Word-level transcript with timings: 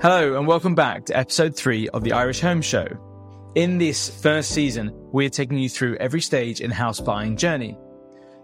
Hello, 0.00 0.38
and 0.38 0.46
welcome 0.46 0.76
back 0.76 1.04
to 1.06 1.16
episode 1.16 1.56
three 1.56 1.88
of 1.88 2.04
the 2.04 2.12
Irish 2.12 2.38
Home 2.38 2.62
Show. 2.62 2.86
In 3.56 3.78
this 3.78 4.08
first 4.08 4.52
season, 4.52 4.92
we're 5.10 5.28
taking 5.28 5.58
you 5.58 5.68
through 5.68 5.96
every 5.96 6.20
stage 6.20 6.60
in 6.60 6.70
house 6.70 7.00
buying 7.00 7.36
journey. 7.36 7.76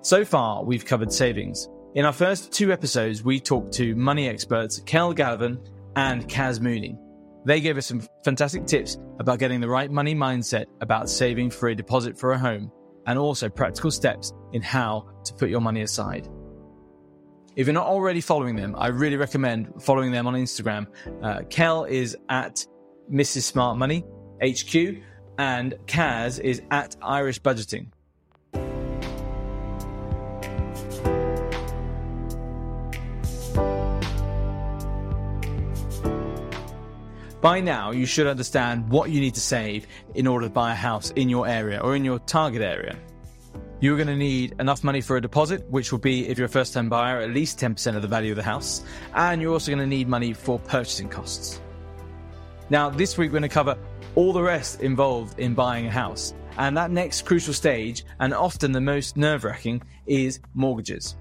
So 0.00 0.24
far, 0.24 0.64
we've 0.64 0.84
covered 0.84 1.12
savings. 1.12 1.68
In 1.94 2.06
our 2.06 2.12
first 2.12 2.50
two 2.50 2.72
episodes, 2.72 3.22
we 3.22 3.38
talked 3.38 3.72
to 3.74 3.94
money 3.94 4.28
experts 4.28 4.80
Kel 4.80 5.14
Galavan 5.14 5.64
and 5.94 6.28
Kaz 6.28 6.60
Mooney. 6.60 6.98
They 7.44 7.60
gave 7.60 7.78
us 7.78 7.86
some 7.86 8.02
fantastic 8.24 8.66
tips 8.66 8.98
about 9.20 9.38
getting 9.38 9.60
the 9.60 9.68
right 9.68 9.92
money 9.92 10.16
mindset 10.16 10.64
about 10.80 11.08
saving 11.08 11.50
for 11.50 11.68
a 11.68 11.74
deposit 11.76 12.18
for 12.18 12.32
a 12.32 12.38
home, 12.38 12.72
and 13.06 13.16
also 13.16 13.48
practical 13.48 13.92
steps 13.92 14.32
in 14.54 14.60
how 14.60 15.08
to 15.24 15.32
put 15.34 15.50
your 15.50 15.60
money 15.60 15.82
aside. 15.82 16.28
If 17.56 17.68
you're 17.68 17.74
not 17.74 17.86
already 17.86 18.20
following 18.20 18.56
them, 18.56 18.74
I 18.76 18.88
really 18.88 19.16
recommend 19.16 19.80
following 19.80 20.10
them 20.10 20.26
on 20.26 20.34
Instagram. 20.34 20.88
Uh, 21.22 21.42
Kel 21.48 21.84
is 21.84 22.16
at 22.28 22.66
Mrs. 23.10 23.42
Smart 23.42 23.78
Money 23.78 24.04
HQ, 24.42 24.96
and 25.38 25.74
Kaz 25.86 26.40
is 26.40 26.62
at 26.72 26.96
Irish 27.00 27.40
Budgeting. 27.40 27.86
By 37.40 37.60
now, 37.60 37.92
you 37.92 38.06
should 38.06 38.26
understand 38.26 38.88
what 38.88 39.10
you 39.10 39.20
need 39.20 39.34
to 39.34 39.40
save 39.40 39.86
in 40.14 40.26
order 40.26 40.46
to 40.46 40.52
buy 40.52 40.72
a 40.72 40.74
house 40.74 41.10
in 41.10 41.28
your 41.28 41.46
area 41.46 41.78
or 41.78 41.94
in 41.94 42.04
your 42.04 42.18
target 42.20 42.62
area. 42.62 42.98
You're 43.84 43.96
going 43.96 44.08
to 44.08 44.16
need 44.16 44.54
enough 44.60 44.82
money 44.82 45.02
for 45.02 45.18
a 45.18 45.20
deposit, 45.20 45.68
which 45.68 45.92
will 45.92 45.98
be, 45.98 46.26
if 46.26 46.38
you're 46.38 46.46
a 46.46 46.48
first 46.48 46.72
time 46.72 46.88
buyer, 46.88 47.20
at 47.20 47.34
least 47.34 47.58
10% 47.58 47.94
of 47.94 48.00
the 48.00 48.08
value 48.08 48.32
of 48.32 48.36
the 48.36 48.42
house. 48.42 48.82
And 49.12 49.42
you're 49.42 49.52
also 49.52 49.70
going 49.70 49.78
to 49.78 49.86
need 49.86 50.08
money 50.08 50.32
for 50.32 50.58
purchasing 50.58 51.06
costs. 51.06 51.60
Now, 52.70 52.88
this 52.88 53.18
week, 53.18 53.28
we're 53.30 53.40
going 53.40 53.42
to 53.42 53.48
cover 53.50 53.76
all 54.14 54.32
the 54.32 54.42
rest 54.42 54.80
involved 54.80 55.38
in 55.38 55.52
buying 55.52 55.84
a 55.84 55.90
house. 55.90 56.32
And 56.56 56.74
that 56.78 56.92
next 56.92 57.26
crucial 57.26 57.52
stage, 57.52 58.06
and 58.20 58.32
often 58.32 58.72
the 58.72 58.80
most 58.80 59.18
nerve 59.18 59.44
wracking, 59.44 59.82
is 60.06 60.40
mortgages. 60.54 61.16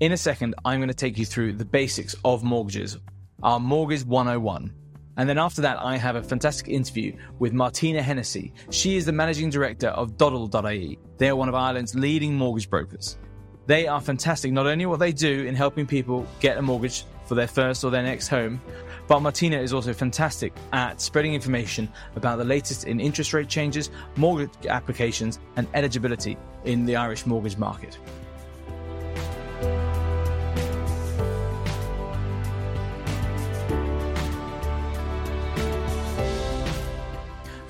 In 0.00 0.12
a 0.12 0.18
second, 0.18 0.54
I'm 0.66 0.80
going 0.80 0.88
to 0.88 0.94
take 0.94 1.16
you 1.16 1.24
through 1.24 1.54
the 1.54 1.64
basics 1.64 2.14
of 2.26 2.44
mortgages, 2.44 2.98
our 3.42 3.58
Mortgage 3.58 4.04
101. 4.04 4.70
And 5.18 5.28
then 5.28 5.36
after 5.36 5.60
that, 5.62 5.82
I 5.82 5.96
have 5.96 6.14
a 6.14 6.22
fantastic 6.22 6.68
interview 6.68 7.12
with 7.40 7.52
Martina 7.52 8.00
Hennessy. 8.00 8.52
She 8.70 8.96
is 8.96 9.04
the 9.04 9.12
managing 9.12 9.50
director 9.50 9.88
of 9.88 10.16
Doddl.ie. 10.16 10.96
They 11.18 11.28
are 11.28 11.34
one 11.34 11.48
of 11.48 11.56
Ireland's 11.56 11.96
leading 11.96 12.34
mortgage 12.34 12.70
brokers. 12.70 13.18
They 13.66 13.88
are 13.88 14.00
fantastic, 14.00 14.52
not 14.52 14.66
only 14.66 14.86
what 14.86 15.00
they 15.00 15.10
do 15.12 15.44
in 15.44 15.56
helping 15.56 15.88
people 15.88 16.24
get 16.38 16.56
a 16.56 16.62
mortgage 16.62 17.04
for 17.26 17.34
their 17.34 17.48
first 17.48 17.82
or 17.82 17.90
their 17.90 18.04
next 18.04 18.28
home, 18.28 18.62
but 19.08 19.20
Martina 19.20 19.58
is 19.58 19.72
also 19.72 19.92
fantastic 19.92 20.52
at 20.72 21.00
spreading 21.00 21.34
information 21.34 21.88
about 22.14 22.38
the 22.38 22.44
latest 22.44 22.84
in 22.84 23.00
interest 23.00 23.34
rate 23.34 23.48
changes, 23.48 23.90
mortgage 24.14 24.66
applications, 24.68 25.40
and 25.56 25.66
eligibility 25.74 26.38
in 26.64 26.86
the 26.86 26.94
Irish 26.94 27.26
mortgage 27.26 27.56
market. 27.56 27.98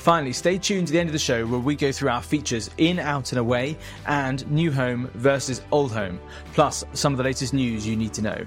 Finally, 0.08 0.32
stay 0.32 0.56
tuned 0.56 0.86
to 0.86 0.92
the 0.94 0.98
end 0.98 1.10
of 1.10 1.12
the 1.12 1.18
show 1.18 1.46
where 1.46 1.60
we 1.60 1.76
go 1.76 1.92
through 1.92 2.08
our 2.08 2.22
features 2.22 2.70
in, 2.78 2.98
out, 2.98 3.30
and 3.30 3.38
away, 3.38 3.76
and 4.06 4.50
new 4.50 4.72
home 4.72 5.10
versus 5.12 5.60
old 5.70 5.92
home, 5.92 6.18
plus 6.54 6.82
some 6.94 7.12
of 7.12 7.18
the 7.18 7.22
latest 7.22 7.52
news 7.52 7.86
you 7.86 7.94
need 7.94 8.14
to 8.14 8.22
know. 8.22 8.46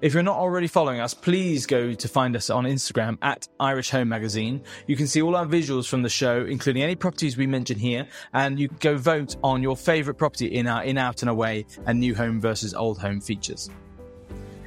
If 0.00 0.12
you're 0.12 0.24
not 0.24 0.36
already 0.36 0.66
following 0.66 0.98
us, 0.98 1.14
please 1.14 1.64
go 1.64 1.94
to 1.94 2.08
find 2.08 2.34
us 2.34 2.50
on 2.50 2.64
Instagram 2.64 3.18
at 3.22 3.46
Irish 3.60 3.90
Home 3.90 4.08
Magazine. 4.08 4.64
You 4.88 4.96
can 4.96 5.06
see 5.06 5.22
all 5.22 5.36
our 5.36 5.46
visuals 5.46 5.88
from 5.88 6.02
the 6.02 6.08
show, 6.08 6.44
including 6.44 6.82
any 6.82 6.96
properties 6.96 7.36
we 7.36 7.46
mention 7.46 7.78
here, 7.78 8.08
and 8.32 8.58
you 8.58 8.66
can 8.66 8.78
go 8.80 8.96
vote 8.96 9.36
on 9.44 9.62
your 9.62 9.76
favourite 9.76 10.18
property 10.18 10.46
in 10.46 10.66
our 10.66 10.82
in, 10.82 10.98
out, 10.98 11.22
and 11.22 11.30
away 11.30 11.66
and 11.86 12.00
new 12.00 12.16
home 12.16 12.40
versus 12.40 12.74
old 12.74 12.98
home 12.98 13.20
features. 13.20 13.70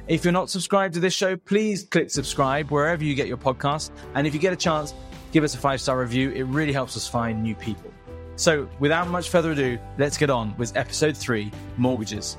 If 0.08 0.24
you're 0.24 0.32
not 0.32 0.48
subscribed 0.48 0.94
to 0.94 1.00
this 1.00 1.12
show, 1.12 1.36
please 1.36 1.82
click 1.82 2.10
subscribe 2.10 2.70
wherever 2.70 3.04
you 3.04 3.14
get 3.14 3.26
your 3.26 3.36
podcast. 3.36 3.90
And 4.14 4.26
if 4.26 4.32
you 4.32 4.40
get 4.40 4.54
a 4.54 4.56
chance, 4.56 4.94
give 5.34 5.44
us 5.44 5.54
a 5.54 5.58
five 5.58 5.80
star 5.80 5.98
review. 5.98 6.30
It 6.30 6.44
really 6.44 6.72
helps 6.72 6.96
us 6.96 7.06
find 7.06 7.42
new 7.42 7.56
people. 7.56 7.90
So, 8.36 8.68
without 8.78 9.08
much 9.08 9.28
further 9.28 9.50
ado, 9.50 9.78
let's 9.98 10.16
get 10.16 10.30
on 10.30 10.56
with 10.56 10.76
episode 10.76 11.16
three 11.16 11.50
Mortgages. 11.76 12.38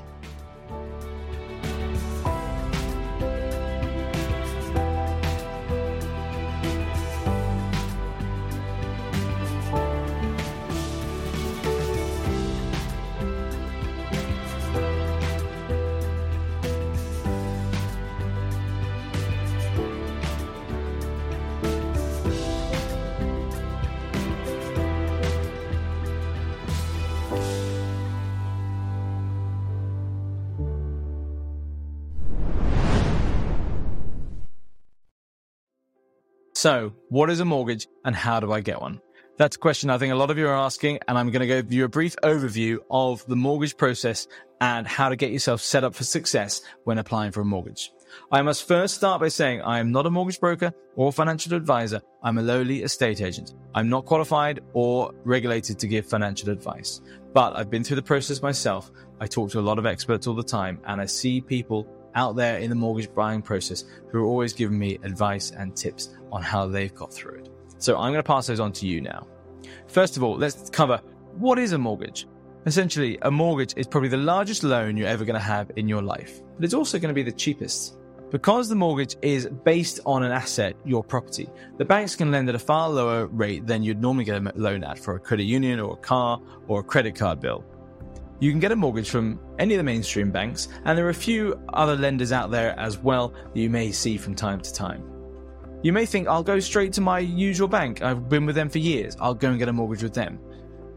So, 36.65 36.93
what 37.09 37.29
is 37.29 37.41
a 37.41 37.45
mortgage 37.45 37.87
and 38.05 38.15
how 38.15 38.39
do 38.39 38.51
I 38.51 38.59
get 38.59 38.81
one? 38.81 38.99
That's 39.37 39.55
a 39.55 39.59
question 39.59 39.91
I 39.91 39.99
think 39.99 40.11
a 40.11 40.15
lot 40.15 40.31
of 40.31 40.39
you 40.39 40.47
are 40.47 40.55
asking, 40.55 40.97
and 41.07 41.15
I'm 41.15 41.29
going 41.29 41.41
to 41.41 41.45
give 41.45 41.71
you 41.71 41.85
a 41.85 41.87
brief 41.87 42.15
overview 42.23 42.79
of 42.89 43.23
the 43.27 43.35
mortgage 43.35 43.77
process 43.77 44.27
and 44.59 44.87
how 44.87 45.09
to 45.09 45.15
get 45.15 45.29
yourself 45.29 45.61
set 45.61 45.83
up 45.83 45.93
for 45.93 46.03
success 46.03 46.61
when 46.83 46.97
applying 46.97 47.33
for 47.33 47.41
a 47.41 47.45
mortgage. 47.45 47.91
I 48.31 48.41
must 48.41 48.67
first 48.67 48.95
start 48.95 49.21
by 49.21 49.27
saying 49.27 49.61
I 49.61 49.77
am 49.77 49.91
not 49.91 50.07
a 50.07 50.09
mortgage 50.09 50.39
broker 50.39 50.73
or 50.95 51.13
financial 51.13 51.53
advisor. 51.53 52.01
I'm 52.23 52.39
a 52.39 52.41
lowly 52.41 52.81
estate 52.81 53.21
agent. 53.21 53.53
I'm 53.75 53.87
not 53.87 54.05
qualified 54.05 54.61
or 54.73 55.13
regulated 55.23 55.77
to 55.77 55.87
give 55.87 56.07
financial 56.07 56.49
advice, 56.49 56.99
but 57.31 57.55
I've 57.55 57.69
been 57.69 57.83
through 57.83 57.97
the 57.97 58.01
process 58.01 58.41
myself. 58.41 58.89
I 59.19 59.27
talk 59.27 59.51
to 59.51 59.59
a 59.59 59.61
lot 59.61 59.77
of 59.77 59.85
experts 59.85 60.25
all 60.25 60.33
the 60.33 60.41
time, 60.41 60.81
and 60.87 60.99
I 60.99 61.05
see 61.05 61.41
people 61.41 61.87
out 62.15 62.35
there 62.35 62.57
in 62.57 62.69
the 62.69 62.75
mortgage 62.75 63.13
buying 63.13 63.41
process 63.41 63.83
who 64.09 64.19
are 64.19 64.25
always 64.25 64.53
giving 64.53 64.79
me 64.79 64.97
advice 65.03 65.51
and 65.51 65.75
tips 65.75 66.15
on 66.31 66.41
how 66.41 66.67
they've 66.67 66.95
got 66.95 67.13
through 67.13 67.39
it. 67.39 67.49
So 67.77 67.97
I'm 67.97 68.11
going 68.11 68.23
to 68.23 68.23
pass 68.23 68.47
those 68.47 68.59
on 68.59 68.71
to 68.73 68.87
you 68.87 69.01
now. 69.01 69.27
First 69.87 70.17
of 70.17 70.23
all, 70.23 70.37
let's 70.37 70.69
cover 70.69 71.01
what 71.37 71.59
is 71.59 71.73
a 71.73 71.77
mortgage? 71.77 72.27
Essentially, 72.65 73.17
a 73.21 73.29
mortgage 73.29 73.73
is 73.75 73.85
probably 73.85 74.09
the 74.09 74.17
largest 74.17 74.63
loan 74.63 74.97
you're 74.97 75.07
ever 75.07 75.25
going 75.25 75.35
to 75.35 75.39
have 75.39 75.69
in 75.75 75.87
your 75.87 76.01
life, 76.01 76.41
but 76.55 76.65
it's 76.65 76.73
also 76.73 76.97
going 76.97 77.09
to 77.09 77.13
be 77.13 77.23
the 77.23 77.31
cheapest. 77.31 77.97
Because 78.31 78.69
the 78.69 78.75
mortgage 78.75 79.15
is 79.21 79.47
based 79.63 79.99
on 80.05 80.23
an 80.23 80.31
asset, 80.31 80.75
your 80.83 81.03
property, 81.03 81.47
the 81.77 81.85
banks 81.85 82.15
can 82.15 82.31
lend 82.31 82.49
at 82.49 82.55
a 82.55 82.59
far 82.59 82.89
lower 82.89 83.27
rate 83.27 83.67
than 83.67 83.83
you'd 83.83 84.01
normally 84.01 84.23
get 84.23 84.41
a 84.41 84.51
loan 84.55 84.83
at 84.83 84.97
for 84.97 85.15
a 85.15 85.19
credit 85.19 85.43
union 85.43 85.79
or 85.79 85.93
a 85.93 85.97
car 85.97 86.41
or 86.67 86.79
a 86.79 86.83
credit 86.83 87.15
card 87.15 87.39
bill. 87.39 87.63
You 88.39 88.51
can 88.51 88.59
get 88.59 88.71
a 88.71 88.75
mortgage 88.75 89.09
from 89.09 89.39
any 89.59 89.73
of 89.75 89.77
the 89.77 89.83
mainstream 89.83 90.31
banks, 90.31 90.67
and 90.83 90.97
there 90.97 91.05
are 91.05 91.09
a 91.09 91.13
few 91.13 91.59
other 91.73 91.95
lenders 91.95 92.31
out 92.31 92.51
there 92.51 92.77
as 92.77 92.97
well 92.97 93.29
that 93.29 93.59
you 93.59 93.69
may 93.69 93.91
see 93.91 94.17
from 94.17 94.35
time 94.35 94.59
to 94.61 94.73
time. 94.73 95.03
You 95.83 95.93
may 95.93 96.05
think, 96.05 96.27
I'll 96.27 96.43
go 96.43 96.59
straight 96.59 96.91
to 96.93 97.01
my 97.01 97.19
usual 97.19 97.67
bank. 97.67 98.01
I've 98.01 98.27
been 98.27 98.45
with 98.45 98.55
them 98.55 98.69
for 98.69 98.79
years. 98.79 99.15
I'll 99.19 99.35
go 99.35 99.49
and 99.49 99.59
get 99.59 99.69
a 99.69 99.73
mortgage 99.73 100.03
with 100.03 100.13
them. 100.13 100.39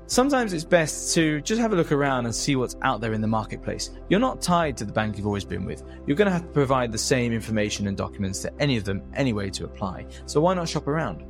Sometimes 0.06 0.55
it's 0.55 0.64
best 0.64 1.14
to 1.14 1.43
just 1.43 1.61
have 1.61 1.75
a 1.75 1.76
look 1.76 1.93
around 1.93 2.25
and 2.25 2.35
see 2.35 2.56
what's 2.56 2.76
out 2.81 3.02
there 3.02 3.12
in 3.12 3.20
the 3.20 3.29
marketplace. 3.29 3.91
You're 4.08 4.19
not 4.19 4.41
tied 4.41 4.76
to 4.79 4.87
the 4.87 4.93
bank 4.93 5.19
you've 5.19 5.26
always 5.26 5.44
been 5.44 5.67
with. 5.67 5.82
You're 6.06 6.17
going 6.17 6.26
to 6.26 6.32
have 6.32 6.46
to 6.46 6.49
provide 6.49 6.91
the 6.91 6.99
same 6.99 7.34
information 7.34 7.87
and 7.87 7.96
documents 7.96 8.41
to 8.41 8.52
any 8.58 8.79
of 8.79 8.84
them 8.84 9.02
anyway 9.14 9.50
to 9.50 9.67
apply. 9.67 10.06
So 10.25 10.41
why 10.41 10.55
not 10.55 10.69
shop 10.70 10.88
around? 10.88 11.25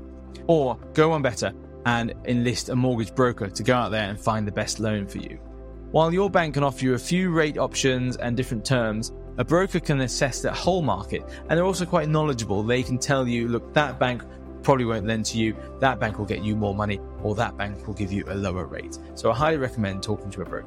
Or 0.47 0.77
go 0.95 1.11
on 1.11 1.23
better 1.23 1.53
and 1.85 2.15
enlist 2.27 2.69
a 2.69 2.77
mortgage 2.77 3.15
broker 3.15 3.49
to 3.51 3.63
go 3.65 3.75
out 3.75 3.91
there 3.91 4.09
and 4.09 4.19
find 4.19 4.47
the 4.47 4.53
best 4.53 4.79
loan 4.79 5.09
for 5.09 5.19
you. 5.19 5.41
While 5.91 6.13
your 6.13 6.29
bank 6.29 6.53
can 6.53 6.63
offer 6.63 6.85
you 6.85 6.93
a 6.93 6.99
few 6.99 7.31
rate 7.31 7.57
options 7.57 8.19
and 8.19 8.37
different 8.37 8.63
terms, 8.63 9.11
a 9.39 9.45
broker 9.45 9.81
can 9.81 10.03
assess 10.03 10.43
the 10.43 10.53
whole 10.53 10.83
market 10.83 11.23
and 11.49 11.51
they're 11.51 11.65
also 11.65 11.87
quite 11.87 12.11
knowledgeable. 12.11 12.63
They 12.63 12.83
can 12.83 12.99
tell 12.99 13.27
you, 13.27 13.49
look, 13.49 13.73
that 13.73 13.99
bank 13.99 14.23
probably 14.63 14.85
won't 14.85 15.07
lend 15.07 15.25
to 15.27 15.39
you, 15.39 15.57
that 15.81 15.99
bank 15.99 16.19
will 16.19 16.27
get 16.27 16.45
you 16.45 16.57
more 16.57 16.75
money, 16.75 17.01
or 17.23 17.35
that 17.37 17.57
bank 17.57 17.87
will 17.87 17.95
give 17.95 18.13
you 18.13 18.23
a 18.29 18.35
lower 18.35 18.67
rate. 18.67 18.99
So 19.15 19.31
I 19.31 19.35
highly 19.35 19.57
recommend 19.57 20.03
talking 20.03 20.31
to 20.33 20.43
a 20.43 20.45
broker. 20.45 20.67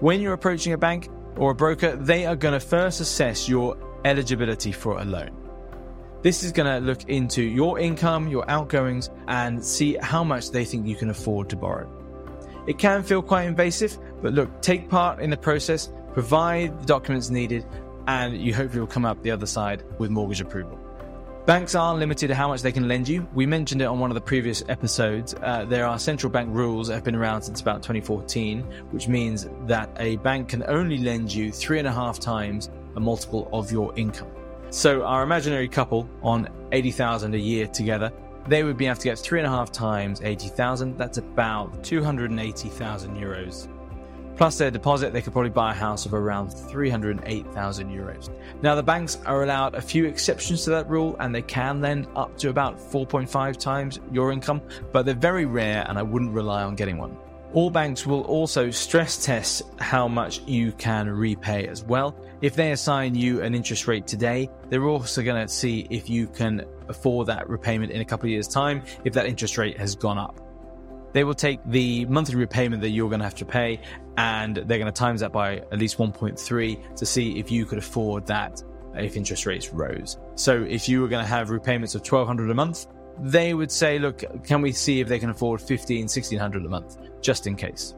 When 0.00 0.20
you're 0.20 0.34
approaching 0.34 0.74
a 0.74 0.78
bank 0.78 1.08
or 1.36 1.52
a 1.52 1.54
broker, 1.54 1.96
they 1.96 2.26
are 2.26 2.36
going 2.36 2.52
to 2.52 2.60
first 2.60 3.00
assess 3.00 3.48
your 3.48 3.78
eligibility 4.04 4.72
for 4.72 4.98
a 4.98 5.04
loan. 5.06 5.30
This 6.20 6.42
is 6.42 6.52
going 6.52 6.70
to 6.70 6.86
look 6.86 7.04
into 7.08 7.42
your 7.42 7.78
income, 7.78 8.28
your 8.28 8.48
outgoings, 8.50 9.08
and 9.26 9.64
see 9.64 9.96
how 10.02 10.22
much 10.22 10.50
they 10.50 10.66
think 10.66 10.86
you 10.86 10.96
can 10.96 11.08
afford 11.08 11.48
to 11.48 11.56
borrow. 11.56 11.99
It 12.66 12.78
can 12.78 13.02
feel 13.02 13.22
quite 13.22 13.44
invasive, 13.44 13.98
but 14.22 14.32
look, 14.32 14.62
take 14.62 14.88
part 14.88 15.20
in 15.20 15.30
the 15.30 15.36
process, 15.36 15.90
provide 16.12 16.80
the 16.80 16.86
documents 16.86 17.30
needed, 17.30 17.64
and 18.06 18.36
you 18.36 18.54
hopefully 18.54 18.80
will 18.80 18.86
come 18.86 19.04
up 19.04 19.22
the 19.22 19.30
other 19.30 19.46
side 19.46 19.82
with 19.98 20.10
mortgage 20.10 20.40
approval. 20.40 20.78
Banks 21.46 21.74
are 21.74 21.94
limited 21.94 22.28
to 22.28 22.34
how 22.34 22.48
much 22.48 22.60
they 22.60 22.70
can 22.70 22.86
lend 22.86 23.08
you. 23.08 23.26
We 23.34 23.46
mentioned 23.46 23.80
it 23.80 23.86
on 23.86 23.98
one 23.98 24.10
of 24.10 24.14
the 24.14 24.20
previous 24.20 24.62
episodes. 24.68 25.34
Uh, 25.42 25.64
there 25.64 25.86
are 25.86 25.98
central 25.98 26.30
bank 26.30 26.54
rules 26.54 26.88
that 26.88 26.94
have 26.94 27.04
been 27.04 27.16
around 27.16 27.42
since 27.42 27.60
about 27.62 27.82
2014, 27.82 28.60
which 28.90 29.08
means 29.08 29.48
that 29.66 29.90
a 29.98 30.16
bank 30.18 30.50
can 30.50 30.62
only 30.68 30.98
lend 30.98 31.32
you 31.32 31.50
three 31.50 31.78
and 31.78 31.88
a 31.88 31.92
half 31.92 32.20
times 32.20 32.68
a 32.94 33.00
multiple 33.00 33.48
of 33.52 33.72
your 33.72 33.96
income. 33.96 34.28
So 34.68 35.02
our 35.02 35.22
imaginary 35.22 35.66
couple 35.66 36.08
on 36.22 36.48
80,000 36.72 37.34
a 37.34 37.38
year 37.38 37.66
together, 37.66 38.12
they 38.46 38.64
would 38.64 38.76
be 38.76 38.86
able 38.86 38.96
to 38.96 39.04
get 39.04 39.18
three 39.18 39.40
and 39.40 39.46
a 39.46 39.50
half 39.50 39.70
times 39.72 40.20
80,000. 40.22 40.96
That's 40.96 41.18
about 41.18 41.82
280,000 41.84 43.16
euros 43.16 43.68
Plus 44.40 44.56
their 44.56 44.70
deposit, 44.70 45.12
they 45.12 45.20
could 45.20 45.34
probably 45.34 45.50
buy 45.50 45.72
a 45.72 45.74
house 45.74 46.06
of 46.06 46.14
around 46.14 46.48
308,000 46.48 47.90
euros. 47.90 48.30
Now, 48.62 48.74
the 48.74 48.82
banks 48.82 49.18
are 49.26 49.42
allowed 49.42 49.74
a 49.74 49.82
few 49.82 50.06
exceptions 50.06 50.64
to 50.64 50.70
that 50.70 50.88
rule 50.88 51.14
and 51.20 51.34
they 51.34 51.42
can 51.42 51.82
lend 51.82 52.06
up 52.16 52.38
to 52.38 52.48
about 52.48 52.78
4.5 52.78 53.58
times 53.58 54.00
your 54.10 54.32
income, 54.32 54.62
but 54.92 55.04
they're 55.04 55.14
very 55.14 55.44
rare 55.44 55.84
and 55.86 55.98
I 55.98 56.02
wouldn't 56.02 56.32
rely 56.32 56.62
on 56.62 56.74
getting 56.74 56.96
one. 56.96 57.18
All 57.52 57.68
banks 57.68 58.06
will 58.06 58.22
also 58.22 58.70
stress 58.70 59.22
test 59.22 59.62
how 59.78 60.08
much 60.08 60.40
you 60.46 60.72
can 60.72 61.10
repay 61.10 61.66
as 61.66 61.84
well. 61.84 62.16
If 62.42 62.56
they 62.56 62.72
assign 62.72 63.14
you 63.14 63.42
an 63.42 63.54
interest 63.54 63.86
rate 63.86 64.06
today, 64.06 64.48
they're 64.70 64.86
also 64.86 65.22
going 65.22 65.46
to 65.46 65.52
see 65.52 65.86
if 65.90 66.08
you 66.08 66.26
can 66.26 66.64
afford 66.88 67.26
that 67.26 67.48
repayment 67.50 67.92
in 67.92 68.00
a 68.00 68.04
couple 68.04 68.26
of 68.26 68.30
years' 68.30 68.48
time 68.48 68.82
if 69.04 69.12
that 69.12 69.26
interest 69.26 69.58
rate 69.58 69.76
has 69.78 69.94
gone 69.94 70.16
up. 70.16 70.40
They 71.12 71.24
will 71.24 71.34
take 71.34 71.60
the 71.66 72.06
monthly 72.06 72.36
repayment 72.36 72.80
that 72.80 72.90
you're 72.90 73.10
going 73.10 73.20
to 73.20 73.26
have 73.26 73.34
to 73.36 73.44
pay 73.44 73.80
and 74.16 74.56
they're 74.56 74.78
going 74.78 74.86
to 74.86 74.92
times 74.92 75.20
that 75.20 75.32
by 75.32 75.56
at 75.56 75.78
least 75.78 75.98
1.3 75.98 76.96
to 76.96 77.06
see 77.06 77.38
if 77.38 77.50
you 77.50 77.66
could 77.66 77.78
afford 77.78 78.26
that 78.28 78.62
if 78.94 79.16
interest 79.16 79.44
rates 79.44 79.70
rose. 79.70 80.16
So 80.34 80.62
if 80.62 80.88
you 80.88 81.02
were 81.02 81.08
going 81.08 81.22
to 81.22 81.28
have 81.28 81.50
repayments 81.50 81.94
of 81.94 82.00
1200 82.00 82.50
a 82.50 82.54
month, 82.54 82.86
they 83.18 83.52
would 83.52 83.70
say, 83.70 83.98
look, 83.98 84.24
can 84.44 84.62
we 84.62 84.72
see 84.72 85.00
if 85.00 85.08
they 85.08 85.18
can 85.18 85.28
afford 85.28 85.60
15, 85.60 86.04
1600 86.04 86.64
a 86.64 86.68
month, 86.68 86.96
just 87.20 87.46
in 87.46 87.54
case. 87.54 87.94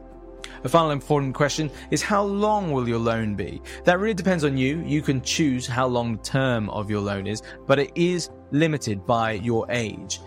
A 0.63 0.69
final 0.69 0.91
important 0.91 1.35
question 1.35 1.69
is 1.91 2.01
how 2.01 2.23
long 2.23 2.71
will 2.71 2.87
your 2.87 2.99
loan 2.99 3.35
be? 3.35 3.61
That 3.83 3.99
really 3.99 4.13
depends 4.13 4.43
on 4.43 4.57
you. 4.57 4.81
You 4.85 5.01
can 5.01 5.21
choose 5.21 5.67
how 5.67 5.87
long 5.87 6.17
the 6.17 6.23
term 6.23 6.69
of 6.69 6.89
your 6.89 7.01
loan 7.01 7.27
is, 7.27 7.41
but 7.67 7.79
it 7.79 7.91
is 7.95 8.29
limited 8.51 9.05
by 9.05 9.33
your 9.33 9.65
age 9.69 10.19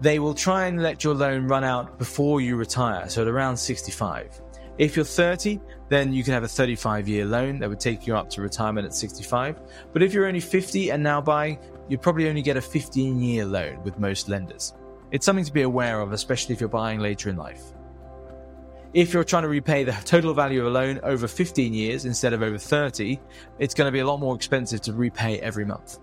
they 0.00 0.18
will 0.18 0.34
try 0.34 0.66
and 0.66 0.82
let 0.82 1.04
your 1.04 1.14
loan 1.14 1.46
run 1.46 1.62
out 1.62 1.98
before 1.98 2.40
you 2.40 2.56
retire, 2.56 3.08
so 3.08 3.22
at 3.22 3.28
around 3.28 3.56
65. 3.56 4.40
If 4.78 4.96
you're 4.96 5.04
30, 5.04 5.60
then 5.90 6.12
you 6.12 6.24
can 6.24 6.32
have 6.32 6.42
a 6.42 6.48
35 6.48 7.06
year 7.06 7.26
loan 7.26 7.58
that 7.58 7.68
would 7.68 7.80
take 7.80 8.06
you 8.06 8.16
up 8.16 8.30
to 8.30 8.40
retirement 8.40 8.86
at 8.86 8.94
65. 8.94 9.60
But 9.92 10.02
if 10.02 10.14
you're 10.14 10.26
only 10.26 10.40
50 10.40 10.90
and 10.90 11.02
now 11.02 11.20
buying, 11.20 11.58
you'd 11.88 12.00
probably 12.00 12.28
only 12.30 12.40
get 12.40 12.56
a 12.56 12.62
15 12.62 13.20
year 13.20 13.44
loan 13.44 13.82
with 13.82 13.98
most 13.98 14.28
lenders. 14.28 14.72
It's 15.10 15.26
something 15.26 15.44
to 15.44 15.52
be 15.52 15.62
aware 15.62 16.00
of, 16.00 16.12
especially 16.12 16.54
if 16.54 16.60
you're 16.60 16.68
buying 16.70 17.00
later 17.00 17.28
in 17.28 17.36
life. 17.36 17.62
If 18.92 19.12
you're 19.12 19.22
trying 19.22 19.44
to 19.44 19.48
repay 19.48 19.84
the 19.84 19.92
total 20.04 20.34
value 20.34 20.60
of 20.62 20.66
a 20.66 20.70
loan 20.70 20.98
over 21.04 21.28
15 21.28 21.72
years 21.72 22.06
instead 22.06 22.32
of 22.32 22.42
over 22.42 22.58
30, 22.58 23.20
it's 23.60 23.72
going 23.72 23.86
to 23.86 23.92
be 23.92 24.00
a 24.00 24.06
lot 24.06 24.18
more 24.18 24.34
expensive 24.34 24.80
to 24.82 24.92
repay 24.92 25.38
every 25.38 25.64
month. 25.64 26.00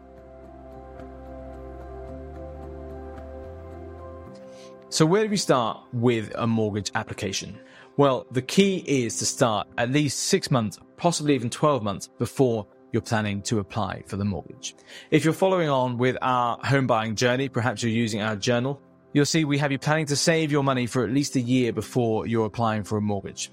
So, 4.88 5.06
where 5.06 5.26
do 5.26 5.30
we 5.30 5.36
start 5.36 5.82
with 5.92 6.32
a 6.36 6.48
mortgage 6.48 6.92
application? 6.96 7.60
Well, 7.98 8.26
the 8.32 8.42
key 8.42 8.78
is 8.88 9.18
to 9.18 9.26
start 9.26 9.68
at 9.78 9.92
least 9.92 10.20
six 10.20 10.50
months, 10.50 10.80
possibly 10.96 11.36
even 11.36 11.50
12 11.50 11.84
months 11.84 12.08
before 12.18 12.66
you're 12.94 13.02
planning 13.02 13.42
to 13.44 13.60
apply 13.60 14.04
for 14.06 14.16
the 14.16 14.24
mortgage. 14.24 14.76
If 15.12 15.26
you're 15.26 15.34
following 15.34 15.68
on 15.68 15.98
with 15.98 16.16
our 16.22 16.58
home 16.64 16.88
buying 16.88 17.16
journey, 17.16 17.50
perhaps 17.50 17.84
you're 17.84 17.92
using 17.92 18.22
our 18.22 18.38
journal, 18.38 18.82
you'll 19.14 19.26
see 19.26 19.46
we 19.46 19.58
have 19.58 19.72
you 19.72 19.80
planning 19.80 20.06
to 20.08 20.16
save 20.16 20.52
your 20.52 20.64
money 20.64 20.86
for 20.86 21.04
at 21.04 21.12
least 21.12 21.36
a 21.36 21.42
year 21.42 21.74
before 21.74 22.28
you're 22.28 22.46
applying 22.46 22.84
for 22.84 22.98
a 22.98 23.02
mortgage. 23.02 23.52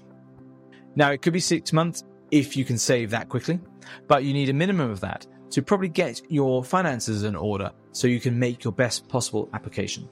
Now, 0.95 1.11
it 1.11 1.21
could 1.21 1.33
be 1.33 1.39
six 1.39 1.73
months 1.73 2.03
if 2.31 2.55
you 2.55 2.65
can 2.65 2.77
save 2.77 3.11
that 3.11 3.29
quickly, 3.29 3.59
but 4.07 4.23
you 4.23 4.33
need 4.33 4.49
a 4.49 4.53
minimum 4.53 4.89
of 4.89 4.99
that 5.01 5.27
to 5.51 5.61
probably 5.61 5.89
get 5.89 6.21
your 6.29 6.63
finances 6.63 7.23
in 7.23 7.35
order 7.35 7.71
so 7.91 8.07
you 8.07 8.19
can 8.19 8.37
make 8.37 8.63
your 8.63 8.73
best 8.73 9.07
possible 9.07 9.49
application. 9.53 10.09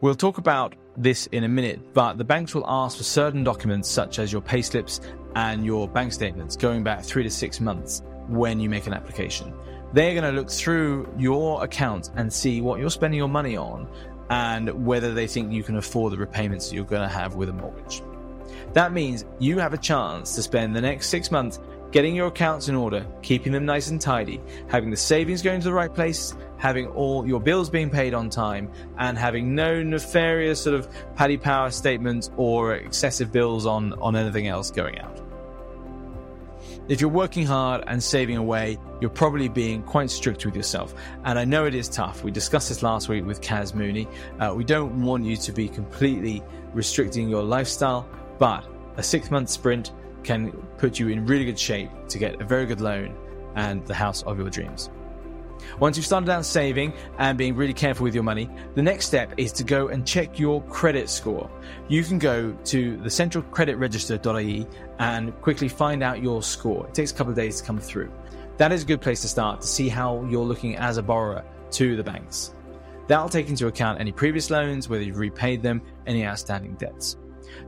We'll 0.00 0.14
talk 0.14 0.38
about 0.38 0.76
this 0.96 1.26
in 1.26 1.44
a 1.44 1.48
minute, 1.48 1.92
but 1.92 2.16
the 2.16 2.24
banks 2.24 2.54
will 2.54 2.64
ask 2.66 2.96
for 2.96 3.04
certain 3.04 3.44
documents 3.44 3.88
such 3.88 4.18
as 4.18 4.32
your 4.32 4.40
payslips 4.40 5.00
and 5.36 5.64
your 5.64 5.86
bank 5.86 6.12
statements 6.12 6.56
going 6.56 6.82
back 6.82 7.04
three 7.04 7.22
to 7.22 7.30
six 7.30 7.60
months 7.60 8.02
when 8.26 8.60
you 8.60 8.70
make 8.70 8.86
an 8.86 8.94
application. 8.94 9.52
They're 9.92 10.12
going 10.14 10.24
to 10.24 10.38
look 10.38 10.50
through 10.50 11.12
your 11.18 11.64
account 11.64 12.10
and 12.16 12.32
see 12.32 12.60
what 12.60 12.80
you're 12.80 12.90
spending 12.90 13.18
your 13.18 13.28
money 13.28 13.56
on 13.56 13.88
and 14.30 14.86
whether 14.86 15.12
they 15.12 15.26
think 15.26 15.52
you 15.52 15.64
can 15.64 15.76
afford 15.76 16.12
the 16.12 16.16
repayments 16.16 16.68
that 16.68 16.76
you're 16.76 16.84
going 16.84 17.02
to 17.02 17.08
have 17.08 17.34
with 17.34 17.48
a 17.48 17.52
mortgage. 17.52 18.02
That 18.72 18.92
means 18.92 19.24
you 19.40 19.58
have 19.58 19.74
a 19.74 19.78
chance 19.78 20.36
to 20.36 20.42
spend 20.42 20.76
the 20.76 20.80
next 20.80 21.08
six 21.08 21.32
months 21.32 21.58
getting 21.90 22.14
your 22.14 22.28
accounts 22.28 22.68
in 22.68 22.76
order, 22.76 23.04
keeping 23.22 23.52
them 23.52 23.66
nice 23.66 23.90
and 23.90 24.00
tidy, 24.00 24.40
having 24.68 24.90
the 24.90 24.96
savings 24.96 25.42
going 25.42 25.60
to 25.60 25.64
the 25.64 25.72
right 25.72 25.92
place, 25.92 26.36
having 26.56 26.86
all 26.88 27.26
your 27.26 27.40
bills 27.40 27.68
being 27.68 27.90
paid 27.90 28.14
on 28.14 28.30
time, 28.30 28.70
and 28.98 29.18
having 29.18 29.56
no 29.56 29.82
nefarious 29.82 30.60
sort 30.62 30.76
of 30.76 30.88
paddy 31.16 31.36
power 31.36 31.70
statements 31.70 32.30
or 32.36 32.74
excessive 32.74 33.32
bills 33.32 33.66
on, 33.66 33.92
on 33.94 34.14
anything 34.14 34.46
else 34.46 34.70
going 34.70 35.00
out. 35.00 35.29
If 36.88 37.00
you're 37.00 37.10
working 37.10 37.46
hard 37.46 37.84
and 37.86 38.02
saving 38.02 38.36
away, 38.36 38.78
you're 39.00 39.10
probably 39.10 39.48
being 39.48 39.82
quite 39.82 40.10
strict 40.10 40.44
with 40.44 40.56
yourself. 40.56 40.94
And 41.24 41.38
I 41.38 41.44
know 41.44 41.66
it 41.66 41.74
is 41.74 41.88
tough. 41.88 42.24
We 42.24 42.30
discussed 42.30 42.68
this 42.68 42.82
last 42.82 43.08
week 43.08 43.24
with 43.24 43.40
Kaz 43.40 43.74
Mooney. 43.74 44.08
Uh, 44.40 44.54
we 44.56 44.64
don't 44.64 45.02
want 45.02 45.24
you 45.24 45.36
to 45.36 45.52
be 45.52 45.68
completely 45.68 46.42
restricting 46.74 47.28
your 47.28 47.42
lifestyle, 47.42 48.08
but 48.38 48.66
a 48.96 49.02
six 49.02 49.30
month 49.30 49.50
sprint 49.50 49.92
can 50.24 50.50
put 50.78 50.98
you 50.98 51.08
in 51.08 51.26
really 51.26 51.44
good 51.44 51.58
shape 51.58 51.90
to 52.08 52.18
get 52.18 52.40
a 52.40 52.44
very 52.44 52.66
good 52.66 52.80
loan 52.80 53.16
and 53.54 53.86
the 53.86 53.94
house 53.94 54.22
of 54.24 54.38
your 54.38 54.50
dreams. 54.50 54.90
Once 55.78 55.96
you've 55.96 56.06
started 56.06 56.28
out 56.30 56.44
saving 56.44 56.92
and 57.18 57.36
being 57.38 57.54
really 57.54 57.74
careful 57.74 58.04
with 58.04 58.14
your 58.14 58.24
money, 58.24 58.48
the 58.74 58.82
next 58.82 59.06
step 59.06 59.32
is 59.36 59.52
to 59.52 59.64
go 59.64 59.88
and 59.88 60.06
check 60.06 60.38
your 60.38 60.62
credit 60.64 61.08
score. 61.08 61.50
You 61.88 62.02
can 62.02 62.18
go 62.18 62.52
to 62.52 62.96
the 62.98 63.08
centralcreditregister.ie 63.08 64.66
and 65.00 65.32
quickly 65.40 65.66
find 65.66 66.02
out 66.02 66.22
your 66.22 66.42
score. 66.42 66.86
It 66.86 66.94
takes 66.94 67.10
a 67.10 67.14
couple 67.14 67.30
of 67.30 67.36
days 67.36 67.60
to 67.60 67.66
come 67.66 67.80
through. 67.80 68.12
That 68.58 68.70
is 68.70 68.82
a 68.82 68.86
good 68.86 69.00
place 69.00 69.22
to 69.22 69.28
start 69.28 69.62
to 69.62 69.66
see 69.66 69.88
how 69.88 70.22
you're 70.28 70.44
looking 70.44 70.76
as 70.76 70.98
a 70.98 71.02
borrower 71.02 71.42
to 71.72 71.96
the 71.96 72.04
banks. 72.04 72.54
That'll 73.08 73.30
take 73.30 73.48
into 73.48 73.66
account 73.66 73.98
any 73.98 74.12
previous 74.12 74.50
loans, 74.50 74.88
whether 74.88 75.02
you've 75.02 75.18
repaid 75.18 75.62
them, 75.62 75.80
any 76.06 76.24
outstanding 76.26 76.74
debts. 76.74 77.16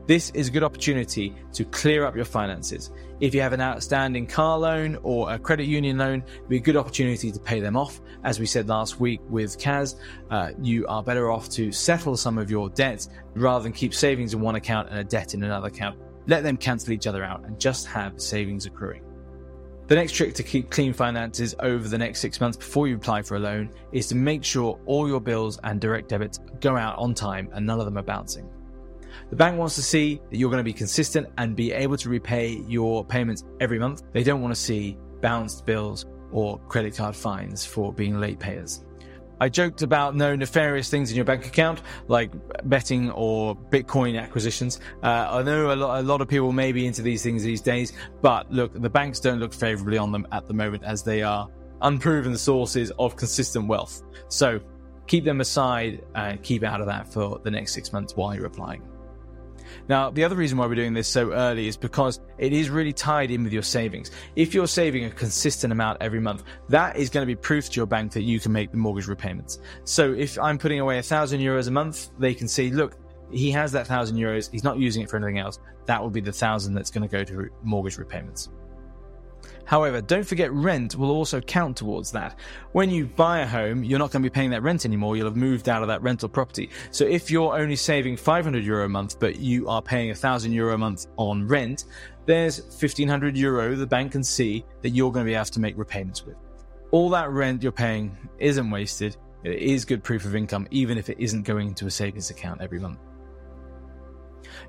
This 0.06 0.30
is 0.30 0.48
a 0.48 0.50
good 0.50 0.62
opportunity 0.62 1.34
to 1.54 1.64
clear 1.64 2.04
up 2.04 2.14
your 2.14 2.26
finances. 2.26 2.92
If 3.20 3.34
you 3.34 3.40
have 3.40 3.54
an 3.54 3.62
outstanding 3.62 4.26
car 4.26 4.58
loan 4.58 4.98
or 5.02 5.32
a 5.32 5.38
credit 5.38 5.64
union 5.64 5.96
loan, 5.96 6.22
it'd 6.26 6.48
be 6.48 6.58
a 6.58 6.60
good 6.60 6.76
opportunity 6.76 7.32
to 7.32 7.40
pay 7.40 7.60
them 7.60 7.76
off. 7.76 8.00
As 8.24 8.38
we 8.38 8.46
said 8.46 8.68
last 8.68 9.00
week 9.00 9.20
with 9.30 9.58
Kaz, 9.58 9.96
uh, 10.30 10.50
you 10.60 10.86
are 10.86 11.02
better 11.02 11.30
off 11.30 11.48
to 11.50 11.72
settle 11.72 12.16
some 12.16 12.36
of 12.36 12.50
your 12.50 12.68
debts 12.68 13.08
rather 13.34 13.62
than 13.62 13.72
keep 13.72 13.94
savings 13.94 14.34
in 14.34 14.40
one 14.40 14.56
account 14.56 14.90
and 14.90 14.98
a 14.98 15.04
debt 15.04 15.32
in 15.32 15.42
another 15.42 15.68
account. 15.68 15.98
Let 16.26 16.42
them 16.42 16.56
cancel 16.56 16.92
each 16.92 17.06
other 17.06 17.24
out 17.24 17.44
and 17.44 17.58
just 17.58 17.86
have 17.86 18.20
savings 18.20 18.66
accruing. 18.66 19.02
The 19.88 19.96
next 19.96 20.12
trick 20.12 20.34
to 20.34 20.42
keep 20.42 20.70
clean 20.70 20.92
finances 20.92 21.54
over 21.58 21.88
the 21.88 21.98
next 21.98 22.20
six 22.20 22.40
months 22.40 22.56
before 22.56 22.88
you 22.88 22.96
apply 22.96 23.22
for 23.22 23.36
a 23.36 23.40
loan 23.40 23.70
is 23.90 24.06
to 24.08 24.14
make 24.14 24.44
sure 24.44 24.78
all 24.86 25.08
your 25.08 25.20
bills 25.20 25.58
and 25.64 25.80
direct 25.80 26.08
debits 26.08 26.38
go 26.60 26.76
out 26.76 26.96
on 26.98 27.14
time 27.14 27.50
and 27.52 27.66
none 27.66 27.78
of 27.78 27.84
them 27.84 27.98
are 27.98 28.02
bouncing. 28.02 28.48
The 29.30 29.36
bank 29.36 29.58
wants 29.58 29.74
to 29.74 29.82
see 29.82 30.20
that 30.30 30.36
you're 30.36 30.50
going 30.50 30.60
to 30.60 30.64
be 30.64 30.72
consistent 30.72 31.28
and 31.36 31.56
be 31.56 31.72
able 31.72 31.96
to 31.96 32.08
repay 32.08 32.62
your 32.68 33.04
payments 33.04 33.44
every 33.60 33.78
month. 33.78 34.02
They 34.12 34.22
don't 34.22 34.40
want 34.40 34.54
to 34.54 34.60
see 34.60 34.96
bounced 35.20 35.66
bills 35.66 36.06
or 36.30 36.58
credit 36.68 36.96
card 36.96 37.14
fines 37.14 37.64
for 37.64 37.92
being 37.92 38.18
late 38.18 38.38
payers. 38.38 38.84
I 39.42 39.48
joked 39.48 39.82
about 39.82 40.14
no 40.14 40.36
nefarious 40.36 40.88
things 40.88 41.10
in 41.10 41.16
your 41.16 41.24
bank 41.24 41.46
account, 41.46 41.82
like 42.06 42.30
betting 42.62 43.10
or 43.10 43.56
Bitcoin 43.56 44.16
acquisitions. 44.16 44.78
Uh, 45.02 45.26
I 45.30 45.42
know 45.42 45.72
a 45.72 45.74
lot, 45.74 45.98
a 45.98 46.02
lot 46.04 46.20
of 46.20 46.28
people 46.28 46.52
may 46.52 46.70
be 46.70 46.86
into 46.86 47.02
these 47.02 47.24
things 47.24 47.42
these 47.42 47.60
days, 47.60 47.92
but 48.20 48.48
look, 48.52 48.72
the 48.72 48.88
banks 48.88 49.18
don't 49.18 49.40
look 49.40 49.52
favorably 49.52 49.98
on 49.98 50.12
them 50.12 50.28
at 50.30 50.46
the 50.46 50.54
moment 50.54 50.84
as 50.84 51.02
they 51.02 51.24
are 51.24 51.48
unproven 51.80 52.36
sources 52.38 52.92
of 53.00 53.16
consistent 53.16 53.66
wealth. 53.66 54.04
So 54.28 54.60
keep 55.08 55.24
them 55.24 55.40
aside 55.40 56.04
and 56.14 56.40
keep 56.44 56.62
out 56.62 56.80
of 56.80 56.86
that 56.86 57.12
for 57.12 57.40
the 57.42 57.50
next 57.50 57.74
six 57.74 57.92
months 57.92 58.14
while 58.14 58.36
you're 58.36 58.46
applying. 58.46 58.91
Now, 59.88 60.10
the 60.10 60.24
other 60.24 60.36
reason 60.36 60.58
why 60.58 60.66
we're 60.66 60.74
doing 60.74 60.94
this 60.94 61.08
so 61.08 61.32
early 61.32 61.68
is 61.68 61.76
because 61.76 62.20
it 62.38 62.52
is 62.52 62.70
really 62.70 62.92
tied 62.92 63.30
in 63.30 63.44
with 63.44 63.52
your 63.52 63.62
savings. 63.62 64.10
If 64.36 64.54
you're 64.54 64.66
saving 64.66 65.04
a 65.04 65.10
consistent 65.10 65.72
amount 65.72 65.98
every 66.00 66.20
month, 66.20 66.44
that 66.68 66.96
is 66.96 67.10
going 67.10 67.22
to 67.22 67.26
be 67.26 67.36
proof 67.36 67.70
to 67.70 67.76
your 67.76 67.86
bank 67.86 68.12
that 68.12 68.22
you 68.22 68.40
can 68.40 68.52
make 68.52 68.70
the 68.70 68.76
mortgage 68.76 69.06
repayments. 69.06 69.58
So 69.84 70.12
if 70.12 70.38
I'm 70.38 70.58
putting 70.58 70.80
away 70.80 70.98
a 70.98 71.02
thousand 71.02 71.40
euros 71.40 71.68
a 71.68 71.70
month, 71.70 72.10
they 72.18 72.34
can 72.34 72.48
see, 72.48 72.70
look, 72.70 72.96
he 73.30 73.50
has 73.52 73.72
that 73.72 73.86
thousand 73.86 74.16
euros. 74.16 74.50
He's 74.50 74.64
not 74.64 74.78
using 74.78 75.02
it 75.02 75.10
for 75.10 75.16
anything 75.16 75.38
else. 75.38 75.58
That 75.86 76.02
will 76.02 76.10
be 76.10 76.20
the 76.20 76.32
thousand 76.32 76.74
that's 76.74 76.90
going 76.90 77.08
to 77.08 77.12
go 77.12 77.24
to 77.24 77.48
mortgage 77.62 77.98
repayments. 77.98 78.50
However, 79.64 80.00
don't 80.00 80.26
forget 80.26 80.52
rent 80.52 80.96
will 80.96 81.10
also 81.10 81.40
count 81.40 81.76
towards 81.76 82.10
that. 82.12 82.38
When 82.72 82.90
you 82.90 83.06
buy 83.06 83.40
a 83.40 83.46
home, 83.46 83.84
you're 83.84 83.98
not 83.98 84.10
going 84.10 84.22
to 84.22 84.28
be 84.28 84.32
paying 84.32 84.50
that 84.50 84.62
rent 84.62 84.84
anymore. 84.84 85.16
You'll 85.16 85.26
have 85.26 85.36
moved 85.36 85.68
out 85.68 85.82
of 85.82 85.88
that 85.88 86.02
rental 86.02 86.28
property. 86.28 86.70
So 86.90 87.04
if 87.04 87.30
you're 87.30 87.56
only 87.56 87.76
saving 87.76 88.16
500 88.16 88.64
euro 88.64 88.84
a 88.84 88.88
month, 88.88 89.18
but 89.20 89.38
you 89.38 89.68
are 89.68 89.80
paying 89.80 90.08
1000 90.08 90.52
euro 90.52 90.74
a 90.74 90.78
month 90.78 91.06
on 91.16 91.46
rent, 91.46 91.84
there's 92.26 92.60
1500 92.60 93.36
euro 93.36 93.74
the 93.74 93.86
bank 93.86 94.12
can 94.12 94.22
see 94.22 94.64
that 94.82 94.90
you're 94.90 95.12
going 95.12 95.24
to 95.26 95.30
be 95.30 95.34
able 95.34 95.44
to 95.46 95.60
make 95.60 95.76
repayments 95.76 96.24
with. 96.24 96.36
All 96.90 97.08
that 97.10 97.30
rent 97.30 97.62
you're 97.62 97.72
paying 97.72 98.16
isn't 98.38 98.70
wasted. 98.70 99.16
It 99.44 99.58
is 99.58 99.84
good 99.84 100.04
proof 100.04 100.24
of 100.24 100.36
income, 100.36 100.68
even 100.70 100.98
if 100.98 101.08
it 101.08 101.18
isn't 101.18 101.42
going 101.42 101.68
into 101.68 101.86
a 101.86 101.90
savings 101.90 102.30
account 102.30 102.60
every 102.60 102.78
month. 102.78 102.98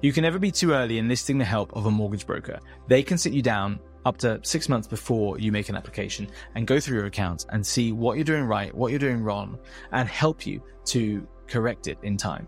You 0.02 0.12
can 0.14 0.24
never 0.24 0.40
be 0.40 0.52
too 0.52 0.72
early 0.72 0.98
enlisting 0.98 1.38
the 1.38 1.46
help 1.46 1.74
of 1.76 1.86
a 1.86 1.92
mortgage 1.92 2.26
broker. 2.26 2.60
They 2.88 3.04
can 3.04 3.18
sit 3.18 3.34
you 3.34 3.42
down 3.42 3.80
up 4.05 4.17
to 4.17 4.39
six 4.43 4.69
months 4.69 4.88
before 4.88 5.39
you 5.39 5.51
make 5.51 5.69
an 5.69 5.75
application 5.75 6.27
and 6.55 6.67
go 6.67 6.79
through 6.79 6.98
your 6.98 7.05
accounts 7.05 7.45
and 7.50 7.65
see 7.65 7.91
what 7.91 8.17
you're 8.17 8.24
doing 8.24 8.45
right, 8.45 8.74
what 8.74 8.91
you're 8.91 9.00
doing 9.00 9.24
wrong, 9.24 9.57
and 9.91 10.07
help 10.07 10.45
you 10.45 10.62
to 10.86 11.27
correct 11.48 11.88
it 11.88 11.98
in 12.03 12.17
time. 12.17 12.48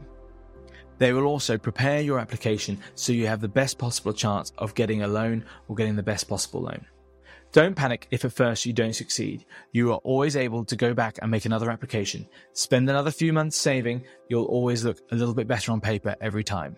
They 0.97 1.13
will 1.13 1.25
also 1.25 1.57
prepare 1.57 2.01
your 2.01 2.19
application 2.19 2.79
so 2.95 3.11
you 3.11 3.27
have 3.27 3.41
the 3.41 3.47
best 3.47 3.77
possible 3.77 4.13
chance 4.13 4.53
of 4.57 4.75
getting 4.75 5.03
a 5.03 5.07
loan 5.07 5.45
or 5.67 5.75
getting 5.75 5.95
the 5.95 6.03
best 6.03 6.27
possible 6.27 6.61
loan. 6.61 6.85
Don't 7.51 7.75
panic 7.75 8.07
if 8.11 8.25
at 8.25 8.33
first 8.33 8.65
you 8.65 8.73
don't 8.73 8.95
succeed. 8.95 9.45
You 9.71 9.93
are 9.93 10.01
always 10.03 10.35
able 10.35 10.65
to 10.65 10.75
go 10.75 10.93
back 10.93 11.19
and 11.21 11.31
make 11.31 11.45
another 11.45 11.71
application. 11.71 12.27
Spend 12.53 12.89
another 12.89 13.11
few 13.11 13.31
months 13.31 13.57
saving, 13.57 14.03
you'll 14.29 14.45
always 14.45 14.83
look 14.83 14.99
a 15.11 15.15
little 15.15 15.33
bit 15.33 15.47
better 15.47 15.71
on 15.71 15.79
paper 15.79 16.15
every 16.19 16.43
time. 16.43 16.75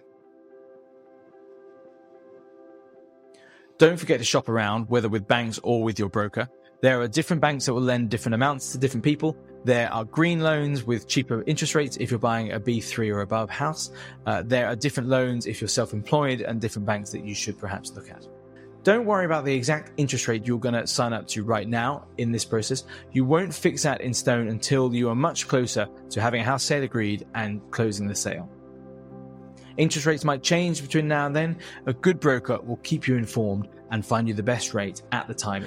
Don't 3.77 3.97
forget 3.97 4.17
to 4.17 4.25
shop 4.25 4.49
around, 4.49 4.89
whether 4.89 5.07
with 5.07 5.27
banks 5.27 5.59
or 5.61 5.83
with 5.83 5.99
your 5.99 6.09
broker. 6.09 6.49
There 6.81 6.99
are 6.99 7.07
different 7.07 7.41
banks 7.41 7.67
that 7.67 7.75
will 7.75 7.81
lend 7.81 8.09
different 8.09 8.33
amounts 8.33 8.71
to 8.71 8.79
different 8.79 9.03
people. 9.03 9.37
There 9.65 9.91
are 9.93 10.03
green 10.03 10.39
loans 10.39 10.83
with 10.83 11.07
cheaper 11.07 11.43
interest 11.45 11.75
rates 11.75 11.95
if 11.97 12.09
you're 12.09 12.19
buying 12.19 12.53
a 12.53 12.59
B3 12.59 13.13
or 13.13 13.21
above 13.21 13.51
house. 13.51 13.91
Uh, 14.25 14.41
there 14.43 14.67
are 14.67 14.75
different 14.75 15.09
loans 15.09 15.45
if 15.45 15.61
you're 15.61 15.67
self 15.67 15.93
employed 15.93 16.41
and 16.41 16.59
different 16.59 16.87
banks 16.87 17.11
that 17.11 17.23
you 17.23 17.35
should 17.35 17.59
perhaps 17.59 17.91
look 17.93 18.09
at. 18.09 18.27
Don't 18.81 19.05
worry 19.05 19.25
about 19.25 19.45
the 19.45 19.53
exact 19.53 19.91
interest 19.97 20.27
rate 20.27 20.47
you're 20.47 20.59
going 20.59 20.73
to 20.73 20.87
sign 20.87 21.13
up 21.13 21.27
to 21.27 21.43
right 21.43 21.67
now 21.67 22.07
in 22.17 22.31
this 22.31 22.45
process. 22.45 22.83
You 23.11 23.25
won't 23.25 23.53
fix 23.53 23.83
that 23.83 24.01
in 24.01 24.13
stone 24.13 24.47
until 24.47 24.91
you 24.91 25.09
are 25.09 25.15
much 25.15 25.47
closer 25.47 25.87
to 26.09 26.21
having 26.21 26.41
a 26.41 26.45
house 26.45 26.63
sale 26.63 26.81
agreed 26.81 27.27
and 27.35 27.61
closing 27.69 28.07
the 28.07 28.15
sale. 28.15 28.49
Interest 29.77 30.05
rates 30.05 30.23
might 30.23 30.43
change 30.43 30.81
between 30.81 31.07
now 31.07 31.25
and 31.25 31.35
then. 31.35 31.57
A 31.85 31.93
good 31.93 32.19
broker 32.19 32.59
will 32.61 32.77
keep 32.77 33.07
you 33.07 33.15
informed 33.15 33.67
and 33.91 34.05
find 34.05 34.27
you 34.27 34.33
the 34.33 34.43
best 34.43 34.73
rate 34.73 35.01
at 35.11 35.27
the 35.27 35.33
time. 35.33 35.65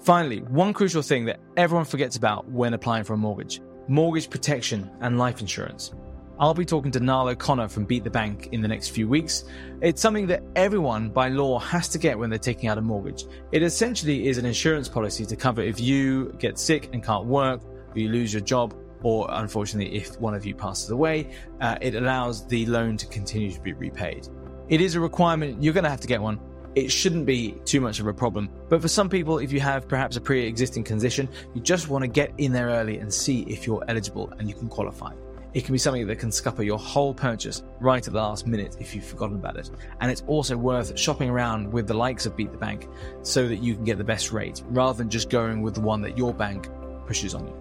Finally, 0.00 0.38
one 0.42 0.72
crucial 0.72 1.02
thing 1.02 1.26
that 1.26 1.40
everyone 1.56 1.84
forgets 1.84 2.16
about 2.16 2.48
when 2.48 2.74
applying 2.74 3.04
for 3.04 3.14
a 3.14 3.18
mortgage 3.18 3.60
mortgage 3.88 4.30
protection 4.30 4.88
and 5.00 5.18
life 5.18 5.40
insurance. 5.40 5.92
I'll 6.38 6.54
be 6.54 6.64
talking 6.64 6.92
to 6.92 7.00
Niall 7.00 7.28
O'Connor 7.28 7.68
from 7.68 7.84
Beat 7.84 8.04
the 8.04 8.10
Bank 8.10 8.48
in 8.52 8.62
the 8.62 8.68
next 8.68 8.90
few 8.90 9.08
weeks. 9.08 9.44
It's 9.82 10.00
something 10.00 10.26
that 10.28 10.42
everyone 10.56 11.10
by 11.10 11.28
law 11.28 11.58
has 11.58 11.88
to 11.88 11.98
get 11.98 12.18
when 12.18 12.30
they're 12.30 12.38
taking 12.38 12.68
out 12.68 12.78
a 12.78 12.80
mortgage. 12.80 13.24
It 13.52 13.62
essentially 13.62 14.28
is 14.28 14.38
an 14.38 14.46
insurance 14.46 14.88
policy 14.88 15.26
to 15.26 15.36
cover 15.36 15.60
if 15.60 15.80
you 15.80 16.34
get 16.38 16.58
sick 16.58 16.88
and 16.94 17.04
can't 17.04 17.26
work, 17.26 17.62
or 17.62 17.98
you 17.98 18.08
lose 18.08 18.32
your 18.32 18.40
job, 18.40 18.74
or 19.02 19.26
unfortunately, 19.30 19.96
if 19.96 20.18
one 20.20 20.34
of 20.34 20.44
you 20.44 20.54
passes 20.54 20.90
away, 20.90 21.30
uh, 21.60 21.76
it 21.80 21.94
allows 21.94 22.46
the 22.46 22.66
loan 22.66 22.96
to 22.98 23.06
continue 23.06 23.50
to 23.52 23.60
be 23.60 23.72
repaid. 23.72 24.28
It 24.68 24.80
is 24.80 24.94
a 24.94 25.00
requirement, 25.00 25.62
you're 25.62 25.74
going 25.74 25.84
to 25.84 25.90
have 25.90 26.00
to 26.00 26.08
get 26.08 26.20
one. 26.20 26.38
It 26.76 26.92
shouldn't 26.92 27.26
be 27.26 27.56
too 27.64 27.80
much 27.80 27.98
of 27.98 28.06
a 28.06 28.14
problem. 28.14 28.48
But 28.68 28.80
for 28.80 28.86
some 28.86 29.08
people, 29.08 29.38
if 29.38 29.50
you 29.50 29.58
have 29.58 29.88
perhaps 29.88 30.16
a 30.16 30.20
pre 30.20 30.46
existing 30.46 30.84
condition, 30.84 31.28
you 31.54 31.60
just 31.60 31.88
want 31.88 32.02
to 32.02 32.08
get 32.08 32.32
in 32.38 32.52
there 32.52 32.68
early 32.68 32.98
and 32.98 33.12
see 33.12 33.42
if 33.42 33.66
you're 33.66 33.82
eligible 33.88 34.32
and 34.38 34.48
you 34.48 34.54
can 34.54 34.68
qualify. 34.68 35.12
It 35.52 35.64
can 35.64 35.72
be 35.72 35.78
something 35.78 36.06
that 36.06 36.20
can 36.20 36.30
scupper 36.30 36.62
your 36.62 36.78
whole 36.78 37.12
purchase 37.12 37.64
right 37.80 38.06
at 38.06 38.12
the 38.12 38.20
last 38.20 38.46
minute 38.46 38.76
if 38.78 38.94
you've 38.94 39.04
forgotten 39.04 39.34
about 39.34 39.56
it. 39.56 39.68
And 40.00 40.08
it's 40.08 40.22
also 40.28 40.56
worth 40.56 40.96
shopping 40.96 41.28
around 41.28 41.72
with 41.72 41.88
the 41.88 41.94
likes 41.94 42.24
of 42.24 42.36
Beat 42.36 42.52
the 42.52 42.58
Bank 42.58 42.86
so 43.22 43.48
that 43.48 43.56
you 43.56 43.74
can 43.74 43.82
get 43.82 43.98
the 43.98 44.04
best 44.04 44.30
rate 44.30 44.62
rather 44.68 44.96
than 44.96 45.10
just 45.10 45.28
going 45.28 45.62
with 45.62 45.74
the 45.74 45.80
one 45.80 46.02
that 46.02 46.16
your 46.16 46.32
bank 46.32 46.68
pushes 47.04 47.34
on 47.34 47.48
you. 47.48 47.59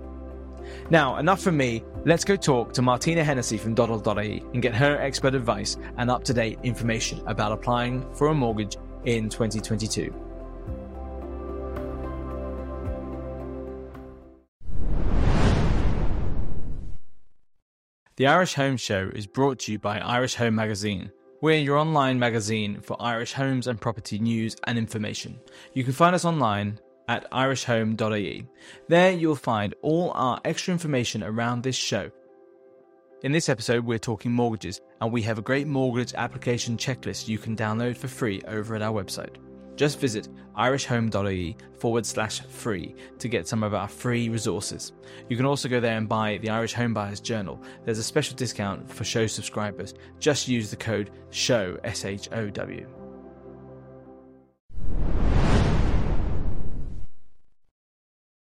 Now, 0.92 1.18
enough 1.18 1.42
from 1.42 1.56
me. 1.56 1.84
Let's 2.06 2.24
go 2.24 2.36
talk 2.36 2.74
to 2.74 2.82
Martina 2.82 3.24
Hennessy 3.24 3.58
from 3.58 3.76
Doddl.ie 3.76 4.44
and 4.54 4.62
get 4.62 4.74
her 4.74 5.00
expert 5.00 5.36
advice 5.36 5.78
and 5.98 6.10
up 6.10 6.24
to 6.24 6.34
date 6.34 6.58
information 6.64 7.22
about 7.28 7.52
applying 7.52 8.12
for 8.16 8.28
a 8.28 8.34
mortgage 8.34 8.78
in 9.06 9.30
2022. 9.30 10.12
The 18.16 18.28
Irish 18.28 18.56
Home 18.56 18.76
Show 18.76 19.12
is 19.14 19.28
brought 19.28 19.60
to 19.60 19.72
you 19.72 19.80
by 19.80 20.00
Irish 20.00 20.36
Home 20.36 20.56
Magazine. 20.56 21.12
We're 21.42 21.60
your 21.60 21.78
online 21.78 22.20
magazine 22.20 22.82
for 22.82 22.98
Irish 23.00 23.32
homes 23.32 23.68
and 23.68 23.80
property 23.80 24.20
news 24.20 24.58
and 24.66 24.78
information. 24.78 25.40
You 25.74 25.84
can 25.84 25.94
find 25.94 26.14
us 26.14 26.26
online 26.26 26.80
at 27.10 27.30
irishhome.ie. 27.32 28.46
There 28.88 29.12
you'll 29.12 29.36
find 29.36 29.74
all 29.82 30.12
our 30.16 30.40
extra 30.46 30.72
information 30.72 31.24
around 31.24 31.64
this 31.64 31.76
show. 31.76 32.10
In 33.24 33.34
this 33.34 33.50
episode, 33.50 33.84
we're 33.84 34.00
talking 34.00 34.32
mortgages, 34.32 34.80
and 35.02 35.12
we 35.12 35.22
have 35.24 35.38
a 35.38 35.42
great 35.42 35.68
mortgage 35.68 36.14
application 36.14 36.78
checklist 36.78 37.28
you 37.28 37.38
can 37.38 37.58
download 37.58 37.98
for 37.98 38.08
free 38.08 38.42
over 38.48 38.76
at 38.76 38.82
our 38.82 38.94
website 38.94 39.36
just 39.80 39.98
visit 39.98 40.28
irishhome.ie 40.58 41.56
forward 41.80 42.06
slash 42.06 42.42
free 42.42 42.94
to 43.18 43.30
get 43.30 43.48
some 43.48 43.64
of 43.64 43.74
our 43.74 43.88
free 43.88 44.28
resources. 44.28 44.92
You 45.30 45.38
can 45.38 45.46
also 45.46 45.70
go 45.70 45.80
there 45.80 45.96
and 45.96 46.10
buy 46.10 46.38
the 46.42 46.50
Irish 46.50 46.74
Home 46.74 46.94
Buyers 46.94 47.22
Journal. 47.22 47.64
There's 47.86 47.98
a 47.98 48.04
special 48.04 48.36
discount 48.36 48.92
for 48.92 49.06
show 49.06 49.26
subscribers. 49.26 49.94
Just 50.20 50.50
use 50.50 50.70
the 50.70 50.76
code 50.76 51.12
SHOW, 51.30 51.78
S 51.86 52.04
H 52.04 52.28
O 52.34 52.50
W. 52.50 52.99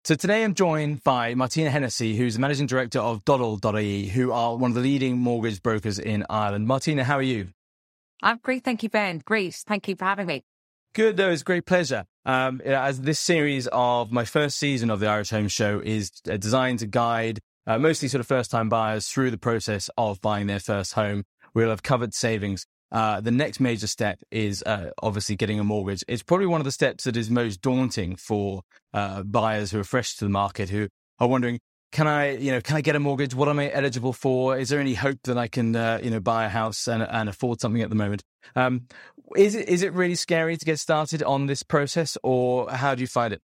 So 0.06 0.14
today 0.14 0.44
I'm 0.44 0.54
joined 0.54 1.04
by 1.04 1.34
Martina 1.34 1.72
Hennessy, 1.72 2.16
who's 2.16 2.36
the 2.36 2.40
managing 2.40 2.68
director 2.68 3.00
of 3.00 3.26
Doddl.ie, 3.26 4.06
who 4.06 4.32
are 4.32 4.56
one 4.56 4.70
of 4.70 4.76
the 4.76 4.82
leading 4.82 5.18
mortgage 5.18 5.64
brokers 5.64 5.98
in 5.98 6.24
Ireland. 6.30 6.68
Martina, 6.68 7.04
how 7.04 7.16
are 7.16 7.24
you? 7.24 7.48
I'm 8.22 8.38
great. 8.38 8.64
Thank 8.64 8.84
you, 8.84 8.90
Ben. 8.90 9.24
Great. 9.26 9.56
Thank 9.56 9.88
you 9.88 9.96
for 9.96 10.06
having 10.06 10.28
me. 10.28 10.44
Good, 10.94 11.18
though. 11.18 11.32
it's 11.32 11.42
a 11.42 11.44
great 11.44 11.66
pleasure. 11.66 12.06
Um, 12.24 12.62
as 12.62 13.02
this 13.02 13.20
series 13.20 13.68
of 13.72 14.12
my 14.12 14.26
first 14.26 14.60
season 14.60 14.92
of 14.92 15.00
the 15.00 15.08
Irish 15.08 15.32
Home 15.32 15.48
Show 15.48 15.82
is 15.84 16.12
uh, 16.30 16.38
designed 16.38 16.78
to 16.80 16.86
guide 16.86 17.40
uh, 17.66 17.80
mostly 17.80 18.08
sort 18.08 18.20
of 18.20 18.28
first 18.28 18.52
time 18.52 18.70
buyers 18.70 19.08
through 19.08 19.32
the 19.32 19.40
process 19.40 19.90
of 19.98 20.22
buying 20.22 20.46
their 20.46 20.60
first 20.60 20.94
home. 20.94 21.24
We'll 21.56 21.72
have 21.72 21.82
covered 21.82 22.14
savings. 22.14 22.68
Uh, 22.92 23.20
the 23.20 23.32
next 23.32 23.60
major 23.60 23.88
step 23.88 24.20
is 24.32 24.64
uh, 24.64 24.92
obviously 25.02 25.36
getting 25.36 25.60
a 25.60 25.64
mortgage. 25.64 26.04
It's 26.08 26.24
probably 26.24 26.48
one 26.48 26.62
of 26.62 26.66
the 26.66 26.72
steps 26.72 27.06
that 27.06 27.18
is 27.18 27.30
most 27.30 27.62
daunting 27.62 28.16
for 28.16 28.62
uh, 28.94 29.24
buyers 29.24 29.72
who 29.72 29.80
are 29.80 29.84
fresh 29.84 30.16
to 30.18 30.26
the 30.26 30.30
market 30.30 30.70
who 30.70 30.88
are 31.20 31.28
wondering, 31.28 31.60
can 31.92 32.08
I, 32.08 32.36
you 32.36 32.52
know, 32.52 32.62
can 32.62 32.76
I 32.76 32.82
get 32.82 32.96
a 32.96 33.00
mortgage? 33.00 33.34
What 33.34 33.48
am 33.48 33.60
I 33.60 33.72
eligible 33.72 34.14
for? 34.14 34.58
Is 34.58 34.70
there 34.70 34.80
any 34.80 34.96
hope 34.96 35.20
that 35.24 35.38
I 35.38 35.48
can, 35.48 35.76
uh, 35.76 36.00
you 36.04 36.10
know, 36.10 36.20
buy 36.20 36.46
a 36.46 36.50
house 36.50 36.88
and, 36.88 37.02
and 37.02 37.30
afford 37.30 37.62
something 37.62 37.82
at 37.82 37.90
the 37.90 37.96
moment? 37.96 38.22
Um, 38.56 38.88
is 39.36 39.56
it 39.56 39.70
is 39.70 39.82
it 39.82 39.94
really 39.94 40.16
scary 40.16 40.58
to 40.58 40.66
get 40.66 40.80
started 40.80 41.24
on 41.24 41.46
this 41.48 41.64
process, 41.64 42.18
or 42.22 42.70
how 42.70 42.96
do 42.96 43.02
you 43.02 43.08
find 43.08 43.34
it? 43.34 43.42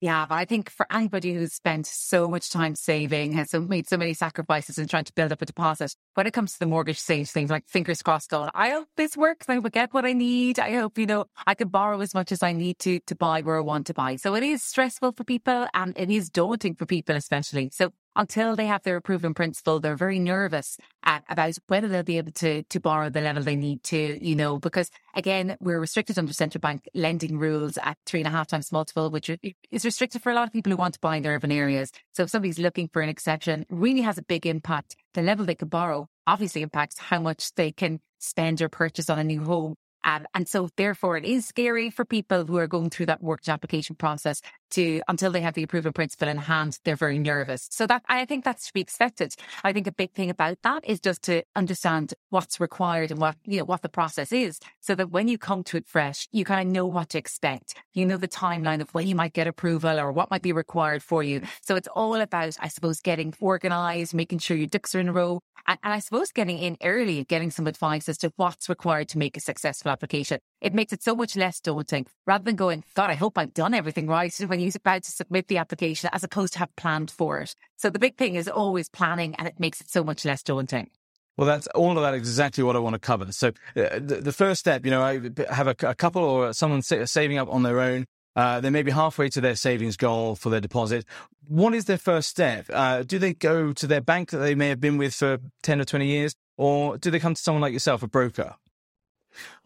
Yeah, 0.00 0.26
but 0.28 0.36
I 0.36 0.44
think 0.44 0.70
for 0.70 0.86
anybody 0.92 1.34
who's 1.34 1.52
spent 1.52 1.84
so 1.84 2.28
much 2.28 2.50
time 2.50 2.76
saving, 2.76 3.32
has 3.32 3.52
made 3.52 3.88
so 3.88 3.96
many 3.96 4.14
sacrifices 4.14 4.78
and 4.78 4.88
trying 4.88 5.04
to 5.04 5.12
build 5.12 5.32
up 5.32 5.42
a 5.42 5.46
deposit, 5.46 5.92
when 6.14 6.24
it 6.24 6.32
comes 6.32 6.52
to 6.52 6.58
the 6.60 6.66
mortgage 6.66 7.00
stage 7.00 7.30
things, 7.30 7.50
like 7.50 7.66
fingers 7.66 8.00
crossed, 8.00 8.30
going, 8.30 8.50
I 8.54 8.70
hope 8.70 8.86
this 8.96 9.16
works. 9.16 9.48
I 9.48 9.58
will 9.58 9.70
get 9.70 9.92
what 9.92 10.04
I 10.04 10.12
need. 10.12 10.60
I 10.60 10.74
hope, 10.74 10.98
you 10.98 11.06
know, 11.06 11.24
I 11.48 11.54
can 11.54 11.68
borrow 11.68 12.00
as 12.00 12.14
much 12.14 12.30
as 12.30 12.44
I 12.44 12.52
need 12.52 12.78
to 12.80 13.00
to 13.00 13.16
buy 13.16 13.40
where 13.40 13.56
I 13.56 13.60
want 13.60 13.88
to 13.88 13.94
buy. 13.94 14.16
So 14.16 14.36
it 14.36 14.44
is 14.44 14.62
stressful 14.62 15.12
for 15.12 15.24
people 15.24 15.66
and 15.74 15.98
it 15.98 16.10
is 16.10 16.30
daunting 16.30 16.76
for 16.76 16.86
people, 16.86 17.16
especially. 17.16 17.70
So 17.72 17.92
until 18.18 18.56
they 18.56 18.66
have 18.66 18.82
their 18.82 18.96
approval 18.96 19.28
in 19.28 19.34
principle, 19.34 19.78
they're 19.78 19.96
very 19.96 20.18
nervous 20.18 20.76
at, 21.04 21.22
about 21.30 21.56
whether 21.68 21.86
they'll 21.86 22.02
be 22.02 22.18
able 22.18 22.32
to, 22.32 22.64
to 22.64 22.80
borrow 22.80 23.08
the 23.08 23.20
level 23.20 23.42
they 23.42 23.56
need 23.56 23.82
to, 23.84 24.18
you 24.20 24.34
know, 24.34 24.58
because 24.58 24.90
again, 25.14 25.56
we're 25.60 25.78
restricted 25.78 26.18
under 26.18 26.32
central 26.32 26.60
bank 26.60 26.88
lending 26.94 27.38
rules 27.38 27.78
at 27.78 27.96
three 28.04 28.20
and 28.20 28.26
a 28.26 28.30
half 28.30 28.48
times 28.48 28.72
multiple, 28.72 29.08
which 29.08 29.30
is 29.70 29.84
restricted 29.84 30.20
for 30.20 30.32
a 30.32 30.34
lot 30.34 30.48
of 30.48 30.52
people 30.52 30.70
who 30.70 30.76
want 30.76 30.94
to 30.94 31.00
buy 31.00 31.16
in 31.16 31.26
urban 31.26 31.52
areas. 31.52 31.92
So 32.12 32.24
if 32.24 32.30
somebody's 32.30 32.58
looking 32.58 32.88
for 32.92 33.00
an 33.00 33.08
exception, 33.08 33.64
really 33.70 34.02
has 34.02 34.18
a 34.18 34.22
big 34.22 34.46
impact. 34.46 34.96
The 35.14 35.22
level 35.22 35.46
they 35.46 35.54
could 35.54 35.70
borrow 35.70 36.08
obviously 36.26 36.62
impacts 36.62 36.98
how 36.98 37.20
much 37.20 37.54
they 37.54 37.70
can 37.70 38.00
spend 38.18 38.60
or 38.60 38.68
purchase 38.68 39.08
on 39.08 39.20
a 39.20 39.24
new 39.24 39.44
home. 39.44 39.76
Um, 40.04 40.26
and 40.34 40.48
so 40.48 40.68
therefore 40.76 41.16
it 41.16 41.24
is 41.24 41.46
scary 41.46 41.90
for 41.90 42.04
people 42.04 42.44
who 42.44 42.56
are 42.56 42.66
going 42.66 42.90
through 42.90 43.06
that 43.06 43.22
mortgage 43.22 43.48
application 43.48 43.96
process 43.96 44.40
to 44.70 45.00
until 45.08 45.32
they 45.32 45.40
have 45.40 45.54
the 45.54 45.62
approval 45.62 45.92
principle 45.92 46.28
in 46.28 46.36
hand, 46.36 46.78
they're 46.84 46.96
very 46.96 47.18
nervous. 47.18 47.68
So 47.70 47.86
that 47.86 48.02
I 48.08 48.24
think 48.24 48.44
that's 48.44 48.66
to 48.66 48.72
be 48.72 48.80
expected. 48.80 49.34
I 49.64 49.72
think 49.72 49.86
a 49.86 49.92
big 49.92 50.12
thing 50.12 50.30
about 50.30 50.58
that 50.62 50.84
is 50.86 51.00
just 51.00 51.22
to 51.22 51.42
understand 51.56 52.14
what's 52.30 52.60
required 52.60 53.10
and 53.10 53.20
what 53.20 53.36
you 53.44 53.58
know 53.58 53.64
what 53.64 53.82
the 53.82 53.88
process 53.88 54.32
is, 54.32 54.58
so 54.80 54.94
that 54.94 55.10
when 55.10 55.28
you 55.28 55.38
come 55.38 55.64
to 55.64 55.76
it 55.78 55.86
fresh, 55.86 56.28
you 56.32 56.44
kind 56.44 56.68
of 56.68 56.72
know 56.72 56.86
what 56.86 57.10
to 57.10 57.18
expect. 57.18 57.74
You 57.94 58.06
know 58.06 58.16
the 58.16 58.28
timeline 58.28 58.80
of 58.80 58.90
when 58.94 59.06
you 59.06 59.14
might 59.14 59.32
get 59.32 59.46
approval 59.46 59.98
or 59.98 60.12
what 60.12 60.30
might 60.30 60.42
be 60.42 60.52
required 60.52 61.02
for 61.02 61.22
you. 61.22 61.42
So 61.62 61.76
it's 61.76 61.88
all 61.88 62.14
about, 62.14 62.56
I 62.60 62.68
suppose, 62.68 63.00
getting 63.00 63.34
organized, 63.40 64.14
making 64.14 64.38
sure 64.38 64.56
your 64.56 64.66
ducks 64.66 64.94
are 64.94 65.00
in 65.00 65.08
a 65.08 65.12
row, 65.12 65.40
and, 65.68 65.78
and 65.82 65.92
I 65.92 66.00
suppose 66.00 66.32
getting 66.32 66.58
in 66.58 66.76
early, 66.82 67.18
and 67.18 67.28
getting 67.28 67.50
some 67.50 67.66
advice 67.66 68.08
as 68.08 68.18
to 68.18 68.32
what's 68.36 68.68
required 68.68 69.08
to 69.10 69.18
make 69.18 69.36
a 69.36 69.40
successful 69.40 69.92
application. 69.92 70.40
It 70.60 70.74
makes 70.74 70.92
it 70.92 71.02
so 71.02 71.14
much 71.14 71.36
less 71.36 71.60
daunting 71.60 72.06
rather 72.26 72.42
than 72.42 72.56
going, 72.56 72.82
God, 72.94 73.10
I 73.10 73.14
hope 73.14 73.38
I've 73.38 73.54
done 73.54 73.74
everything 73.74 74.08
right 74.08 74.34
when 74.46 74.58
you're 74.58 74.72
about 74.74 75.04
to 75.04 75.10
submit 75.10 75.48
the 75.48 75.58
application 75.58 76.10
as 76.12 76.24
opposed 76.24 76.54
to 76.54 76.58
have 76.60 76.74
planned 76.76 77.10
for 77.10 77.38
it. 77.40 77.54
So 77.76 77.90
the 77.90 77.98
big 77.98 78.16
thing 78.16 78.34
is 78.34 78.48
always 78.48 78.88
planning 78.88 79.34
and 79.36 79.46
it 79.46 79.60
makes 79.60 79.80
it 79.80 79.90
so 79.90 80.02
much 80.02 80.24
less 80.24 80.42
daunting. 80.42 80.90
Well, 81.36 81.46
that's 81.46 81.68
all 81.68 81.96
of 81.96 82.02
that 82.02 82.14
exactly 82.14 82.64
what 82.64 82.74
I 82.74 82.80
want 82.80 82.94
to 82.94 82.98
cover. 82.98 83.30
So, 83.30 83.48
uh, 83.76 84.00
the, 84.00 84.20
the, 84.24 84.32
first 84.32 84.58
step, 84.58 84.84
you 84.84 84.90
know, 84.90 85.02
I 85.02 85.20
have 85.54 85.68
a, 85.68 85.76
a 85.86 85.94
couple 85.94 86.24
or 86.24 86.52
someone 86.52 86.82
saving 86.82 87.38
up 87.38 87.48
on 87.48 87.62
their 87.62 87.78
own. 87.78 88.06
Uh, 88.38 88.60
they 88.60 88.70
may 88.70 88.84
be 88.84 88.92
halfway 88.92 89.28
to 89.28 89.40
their 89.40 89.56
savings 89.56 89.96
goal 89.96 90.36
for 90.36 90.48
their 90.48 90.60
deposit. 90.60 91.04
What 91.48 91.74
is 91.74 91.86
their 91.86 91.98
first 91.98 92.28
step? 92.28 92.66
Uh, 92.72 93.02
do 93.02 93.18
they 93.18 93.34
go 93.34 93.72
to 93.72 93.86
their 93.88 94.00
bank 94.00 94.30
that 94.30 94.38
they 94.38 94.54
may 94.54 94.68
have 94.68 94.80
been 94.80 94.96
with 94.96 95.12
for 95.12 95.38
10 95.64 95.80
or 95.80 95.84
20 95.84 96.06
years? 96.06 96.36
Or 96.56 96.96
do 96.98 97.10
they 97.10 97.18
come 97.18 97.34
to 97.34 97.42
someone 97.42 97.62
like 97.62 97.72
yourself, 97.72 98.04
a 98.04 98.06
broker? 98.06 98.54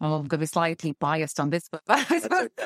Oh, 0.01 0.15
I'm 0.15 0.21
going 0.21 0.29
to 0.29 0.37
be 0.39 0.45
slightly 0.47 0.93
biased 0.93 1.39
on 1.39 1.51
this, 1.51 1.69
but 1.71 1.83
what 1.85 2.09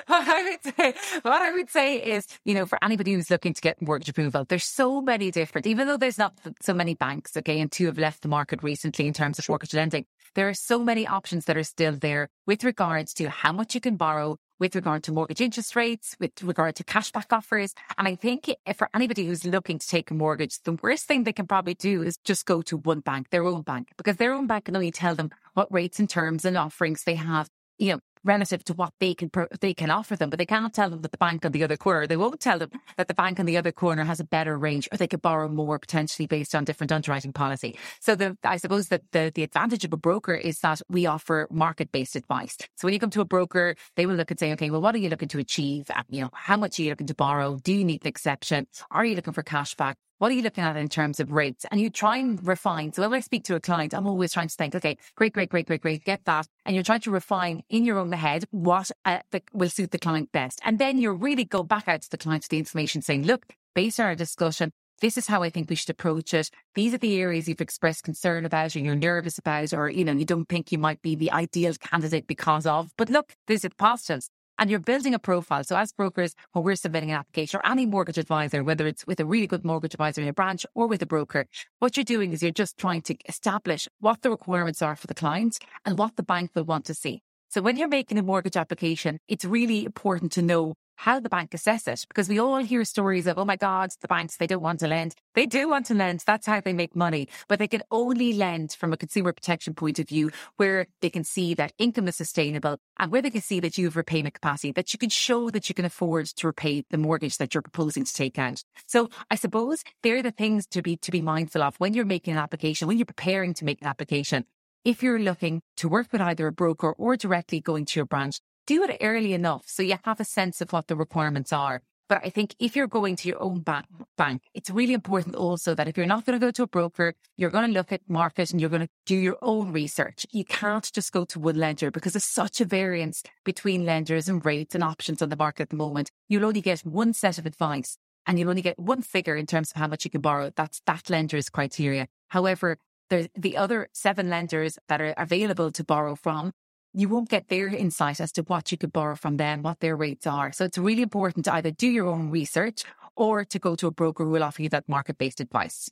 I 0.08 0.44
would 0.44 0.76
say, 0.76 0.94
what 1.24 1.42
I 1.42 1.52
would 1.52 1.70
say 1.70 1.98
is, 1.98 2.26
you 2.46 2.54
know, 2.54 2.66
for 2.66 2.82
anybody 2.82 3.12
who's 3.12 3.30
looking 3.30 3.54
to 3.54 3.62
get 3.62 3.82
mortgage 3.82 4.08
approval, 4.08 4.46
there's 4.48 4.64
so 4.64 5.02
many 5.02 5.30
different, 5.30 5.68
even 5.68 5.88
though 5.88 5.98
there's 5.98 6.18
not 6.18 6.38
so 6.62 6.74
many 6.74 6.96
banks, 6.96 7.36
okay, 7.36 7.60
and 7.60 7.70
two 7.70 7.86
have 7.86 7.98
left 7.98 8.22
the 8.22 8.30
market 8.30 8.64
recently 8.64 9.08
in 9.08 9.14
terms 9.14 9.40
of 9.40 9.50
mortgage 9.50 9.74
lending, 9.74 10.06
there 10.36 10.48
are 10.48 10.54
so 10.54 10.80
many 10.80 11.06
options 11.06 11.46
that 11.46 11.58
are 11.58 11.64
still 11.64 11.94
there 11.94 12.30
with 12.46 12.64
regards 12.64 13.14
to 13.16 13.30
how 13.30 13.52
much 13.52 13.76
you 13.76 13.82
can 13.82 13.98
borrow, 13.98 14.38
with 14.60 14.76
regard 14.76 15.04
to 15.04 15.12
mortgage 15.12 15.42
interest 15.42 15.76
rates, 15.76 16.16
with 16.20 16.42
regard 16.44 16.76
to 16.76 16.84
cashback 16.84 17.32
offers. 17.32 17.74
And 17.98 18.08
I 18.08 18.16
think 18.16 18.50
for 18.76 18.90
anybody 18.94 19.26
who's 19.28 19.46
looking 19.46 19.80
to 19.80 19.88
take 19.88 20.12
a 20.12 20.14
mortgage, 20.14 20.60
the 20.64 20.78
worst 20.82 21.06
thing 21.06 21.24
they 21.24 21.34
can 21.34 21.48
probably 21.48 21.76
do 21.76 22.02
is 22.04 22.18
just 22.18 22.46
go 22.46 22.62
to 22.64 22.78
one 22.78 23.02
bank, 23.02 23.30
their 23.30 23.44
own 23.44 23.62
bank, 23.62 23.90
because 23.98 24.18
their 24.18 24.34
own 24.34 24.48
bank 24.48 24.66
can 24.66 24.76
only 24.76 24.92
tell 24.92 25.16
them 25.16 25.32
what 25.54 25.72
rates 25.72 26.00
and 26.00 26.10
terms 26.10 26.46
and 26.46 26.58
offerings 26.58 27.04
they 27.04 27.16
have. 27.16 27.50
You 27.78 27.94
know, 27.94 28.00
relative 28.24 28.64
to 28.66 28.74
what 28.74 28.94
they 29.00 29.14
can 29.14 29.32
they 29.62 29.74
can 29.74 29.90
offer 29.90 30.16
them, 30.16 30.30
but 30.30 30.40
they 30.40 30.46
can't 30.46 30.74
tell 30.74 30.90
them 30.90 31.02
that 31.02 31.12
the 31.12 31.18
bank 31.18 31.46
on 31.46 31.52
the 31.52 31.64
other 31.64 31.78
corner. 31.78 32.08
They 32.08 32.18
won't 32.18 32.40
tell 32.40 32.60
them 32.60 32.72
that 32.98 33.08
the 33.08 33.14
bank 33.14 33.40
on 33.40 33.46
the 33.46 33.58
other 33.58 33.72
corner 33.72 34.04
has 34.04 34.20
a 34.20 34.24
better 34.24 34.58
range, 34.58 34.88
or 34.92 34.98
they 34.98 35.08
could 35.08 35.22
borrow 35.22 35.48
more 35.48 35.80
potentially 35.80 36.28
based 36.28 36.56
on 36.56 36.64
different 36.64 36.92
underwriting 36.92 37.34
policy. 37.34 37.78
So 38.00 38.16
the 38.16 38.38
I 38.44 38.58
suppose 38.58 38.90
that 38.90 39.02
the 39.12 39.32
the 39.34 39.44
advantage 39.44 39.86
of 39.86 39.94
a 39.94 39.98
broker 39.98 40.36
is 40.36 40.60
that 40.60 40.82
we 40.90 41.06
offer 41.06 41.48
market 41.52 41.92
based 41.92 42.16
advice. 42.16 42.58
So 42.76 42.88
when 42.88 42.94
you 42.94 43.00
come 43.00 43.10
to 43.12 43.22
a 43.22 43.26
broker, 43.26 43.76
they 43.96 44.06
will 44.06 44.16
look 44.16 44.32
and 44.32 44.40
say, 44.40 44.52
okay, 44.54 44.70
well, 44.70 44.82
what 44.82 44.96
are 44.96 45.00
you 45.00 45.10
looking 45.10 45.30
to 45.30 45.40
achieve? 45.40 45.90
Uh, 45.90 46.04
you 46.10 46.22
know, 46.22 46.30
how 46.34 46.58
much 46.58 46.80
are 46.80 46.84
you 46.84 46.90
looking 46.90 47.08
to 47.08 47.16
borrow? 47.16 47.58
Do 47.64 47.74
you 47.74 47.84
need 47.84 48.04
an 48.04 48.08
exception? 48.08 48.68
Are 48.92 49.06
you 49.06 49.16
looking 49.16 49.34
for 49.34 49.44
cash 49.44 49.76
back? 49.76 49.98
What 50.20 50.32
are 50.32 50.34
you 50.34 50.42
looking 50.42 50.64
at 50.64 50.76
in 50.76 50.88
terms 50.88 51.20
of 51.20 51.32
rates? 51.32 51.64
And 51.70 51.80
you 51.80 51.92
try 51.92 52.18
and 52.18 52.46
refine. 52.46 52.92
So 52.92 53.04
when 53.04 53.14
I 53.14 53.20
speak 53.20 53.44
to 53.46 53.56
a 53.56 53.60
client, 53.60 53.94
I'm 53.94 54.08
always 54.08 54.34
trying 54.34 54.48
to 54.48 54.56
think, 54.56 54.74
okay, 54.74 54.98
great, 55.16 55.32
great, 55.32 55.50
great, 55.50 55.68
great, 55.68 55.82
great, 55.82 56.04
get 56.06 56.26
that. 56.26 56.48
And 56.66 56.76
you're 56.76 56.84
trying 56.84 57.02
to 57.02 57.12
refine 57.12 57.62
in 57.70 57.86
your 57.86 58.00
own 58.00 58.12
head 58.14 58.46
what 58.50 58.90
uh, 59.06 59.20
the, 59.30 59.44
will 59.54 59.70
suit 59.70 59.92
the 59.92 60.00
client 60.00 60.32
best. 60.32 60.60
And 60.66 60.80
then 60.80 60.98
you 60.98 61.12
really 61.12 61.46
go 61.46 61.62
back 61.62 61.88
out 61.88 62.02
to 62.02 62.10
the 62.10 62.18
client 62.18 62.46
with 62.46 62.50
the 62.50 62.58
information 62.58 63.04
saying, 63.04 63.28
look, 63.28 63.46
based 63.76 64.00
on 64.00 64.08
our 64.08 64.16
discussion, 64.16 64.72
this 65.02 65.20
is 65.20 65.28
how 65.28 65.44
I 65.44 65.52
think 65.52 65.70
we 65.70 65.76
should 65.76 65.92
approach 65.92 66.34
it. 66.34 66.50
These 66.74 66.96
are 66.96 66.98
the 66.98 67.22
areas 67.22 67.48
you've 67.48 67.62
expressed 67.62 68.04
concern 68.04 68.44
about 68.44 68.76
or 68.76 68.80
you're 68.80 68.96
nervous 68.96 69.38
about, 69.38 69.72
or, 69.72 69.88
you 69.88 70.04
know, 70.04 70.14
you 70.14 70.26
don't 70.26 70.50
think 70.50 70.72
you 70.72 70.80
might 70.80 71.04
be 71.04 71.14
the 71.14 71.32
ideal 71.32 71.76
candidate 71.76 72.26
because 72.26 72.66
of. 72.66 72.92
But 72.98 73.12
look, 73.12 73.36
these 73.46 73.64
are 73.64 73.70
the 73.70 73.76
positives 73.76 74.32
and 74.60 74.70
you're 74.70 74.80
building 74.80 75.14
a 75.14 75.20
profile. 75.20 75.64
So 75.64 75.76
as 75.78 75.92
brokers, 75.92 76.36
when 76.54 76.64
we're 76.64 76.76
submitting 76.76 77.12
an 77.12 77.18
application 77.18 77.60
or 77.60 77.70
any 77.70 77.86
mortgage 77.86 78.18
advisor, 78.18 78.64
whether 78.64 78.88
it's 78.88 79.06
with 79.06 79.20
a 79.20 79.26
really 79.26 79.48
good 79.48 79.66
mortgage 79.66 79.94
advisor 79.94 80.22
in 80.22 80.28
a 80.28 80.34
branch 80.34 80.66
or 80.76 80.88
with 80.88 81.02
a 81.02 81.06
broker, 81.06 81.48
what 81.80 81.98
you're 81.98 82.04
doing 82.04 82.34
is 82.34 82.42
you're 82.42 82.52
just 82.52 82.78
trying 82.78 83.02
to 83.04 83.16
establish 83.28 83.88
what 84.00 84.22
the 84.22 84.30
requirements 84.30 84.82
are 84.82 84.96
for 84.96 85.08
the 85.08 85.14
client 85.14 85.60
and 85.86 85.98
what 85.98 86.16
the 86.16 86.24
bank 86.24 86.52
will 86.56 86.64
want 86.64 86.86
to 86.86 86.94
see. 86.94 87.22
So 87.50 87.62
when 87.62 87.78
you're 87.78 87.88
making 87.88 88.18
a 88.18 88.24
mortgage 88.24 88.58
application, 88.58 89.20
it's 89.28 89.46
really 89.46 89.86
important 89.86 90.32
to 90.34 90.42
know 90.42 90.76
how 90.98 91.20
the 91.20 91.30
bank 91.30 91.54
assess 91.54 91.88
it 91.88 92.06
because 92.08 92.28
we 92.28 92.40
all 92.40 92.58
hear 92.58 92.84
stories 92.84 93.28
of, 93.28 93.38
oh 93.38 93.46
my 93.46 93.56
God, 93.56 93.92
the 94.02 94.08
banks, 94.08 94.38
they 94.38 94.48
don't 94.48 94.64
want 94.64 94.80
to 94.80 94.88
lend. 94.88 95.16
They 95.36 95.46
do 95.46 95.70
want 95.70 95.86
to 95.86 95.94
lend. 95.94 96.24
That's 96.26 96.48
how 96.48 96.60
they 96.60 96.74
make 96.74 96.96
money, 96.96 97.30
but 97.48 97.60
they 97.60 97.68
can 97.68 97.84
only 97.92 98.34
lend 98.34 98.74
from 98.74 98.92
a 98.92 98.98
consumer 98.98 99.32
protection 99.32 99.76
point 99.76 100.00
of 100.00 100.10
view 100.10 100.32
where 100.58 100.88
they 101.02 101.12
can 101.12 101.24
see 101.24 101.54
that 101.54 101.72
income 101.78 102.08
is 102.08 102.16
sustainable 102.16 102.78
and 102.98 103.12
where 103.12 103.22
they 103.22 103.30
can 103.30 103.42
see 103.42 103.60
that 103.60 103.78
you 103.78 103.86
have 103.86 103.96
repayment 103.96 104.34
capacity, 104.34 104.72
that 104.72 104.92
you 104.92 104.98
can 104.98 105.10
show 105.10 105.52
that 105.52 105.70
you 105.70 105.76
can 105.76 105.86
afford 105.86 106.26
to 106.26 106.48
repay 106.48 106.84
the 106.90 106.98
mortgage 106.98 107.38
that 107.38 107.54
you're 107.54 107.62
proposing 107.62 108.04
to 108.04 108.14
take 108.14 108.40
out. 108.40 108.64
So 108.88 109.10
I 109.30 109.36
suppose 109.36 109.84
they're 110.02 110.24
the 110.24 110.32
things 110.32 110.66
to 110.68 110.82
be, 110.82 110.98
to 110.98 111.12
be 111.12 111.22
mindful 111.22 111.62
of 111.62 111.76
when 111.78 111.94
you're 111.94 112.06
making 112.06 112.34
an 112.34 112.40
application, 112.40 112.88
when 112.88 112.98
you're 112.98 113.06
preparing 113.06 113.54
to 113.56 113.66
make 113.66 113.82
an 113.82 113.88
application. 113.88 114.46
If 114.84 115.04
you're 115.04 115.20
looking 115.20 115.62
to 115.78 115.90
work 115.90 116.08
with 116.14 116.22
either 116.22 116.48
a 116.48 116.52
broker 116.52 116.94
or 116.94 117.18
directly 117.18 117.60
going 117.60 117.86
to 117.86 118.00
your 118.00 118.06
branch, 118.06 118.40
do 118.68 118.84
it 118.84 118.98
early 119.02 119.34
enough 119.34 119.64
so 119.66 119.82
you 119.82 119.98
have 120.04 120.20
a 120.20 120.26
sense 120.26 120.62
of 120.62 120.72
what 120.72 120.88
the 120.88 120.96
requirements 120.96 121.52
are. 121.52 121.82
But 122.10 122.22
I 122.24 122.30
think 122.30 122.56
if 122.60 122.76
you're 122.76 122.88
going 122.88 123.18
to 123.18 123.28
your 123.28 123.42
own 123.42 123.60
bank, 123.62 123.86
bank, 124.18 124.44
it's 124.54 124.70
really 124.70 124.94
important 124.94 125.36
also 125.36 125.76
that 125.76 125.90
if 125.90 125.98
you're 125.98 126.06
not 126.06 126.26
going 126.26 126.40
to 126.40 126.46
go 126.46 126.52
to 126.52 126.64
a 126.64 126.68
broker, 126.68 127.14
you're 127.36 127.50
going 127.50 127.68
to 127.68 127.74
look 127.74 127.92
at 127.92 128.02
market 128.08 128.52
and 128.52 128.62
you're 128.62 128.70
going 128.70 128.84
to 128.84 128.90
do 129.06 129.16
your 129.16 129.38
own 129.42 129.74
research. 129.74 130.26
You 130.32 130.46
can't 130.46 130.90
just 130.94 131.12
go 131.12 131.26
to 131.26 131.40
one 131.40 131.58
lender 131.58 131.92
because 131.92 132.14
there's 132.14 132.24
such 132.24 132.62
a 132.62 132.66
variance 132.66 133.24
between 133.44 133.86
lenders 133.86 134.30
and 134.30 134.46
rates 134.46 134.74
and 134.74 134.84
options 134.84 135.22
on 135.22 135.30
the 135.30 135.36
market 135.36 135.64
at 135.64 135.70
the 135.70 135.76
moment. 135.76 136.12
You'll 136.30 136.46
only 136.46 136.62
get 136.62 136.82
one 136.82 137.14
set 137.14 137.38
of 137.38 137.46
advice 137.46 137.98
and 138.26 138.40
you'll 138.40 138.50
only 138.50 138.62
get 138.62 138.80
one 138.80 139.02
figure 139.02 139.36
in 139.36 139.46
terms 139.46 139.72
of 139.72 139.78
how 139.78 139.88
much 139.88 140.06
you 140.06 140.12
can 140.12 140.22
borrow. 140.22 140.52
That's 140.56 140.82
that 140.86 141.10
lender's 141.10 141.50
criteria. 141.50 142.08
However, 142.30 142.78
there's 143.10 143.28
the 143.36 143.58
other 143.58 143.90
seven 143.94 144.30
lenders 144.30 144.78
that 144.88 145.02
are 145.02 145.14
available 145.18 145.72
to 145.72 145.84
borrow 145.84 146.16
from 146.16 146.54
you 146.98 147.08
won't 147.08 147.30
get 147.30 147.48
their 147.48 147.68
insight 147.68 148.20
as 148.20 148.32
to 148.32 148.42
what 148.42 148.72
you 148.72 148.78
could 148.78 148.92
borrow 148.92 149.16
from 149.16 149.38
them, 149.38 149.62
what 149.62 149.80
their 149.82 149.96
rates 149.96 150.26
are. 150.26 150.52
So 150.52 150.66
it's 150.66 150.80
really 150.80 151.04
important 151.04 151.46
to 151.46 151.54
either 151.54 151.70
do 151.70 151.88
your 151.88 152.08
own 152.08 152.32
research 152.32 152.84
or 153.16 153.46
to 153.46 153.60
go 153.60 153.76
to 153.76 153.86
a 153.86 153.92
broker 153.92 154.24
who 154.24 154.32
will 154.32 154.44
offer 154.44 154.64
you 154.64 154.70
that 154.70 154.90
market 154.90 155.20
based 155.20 155.40
advice. 155.40 155.90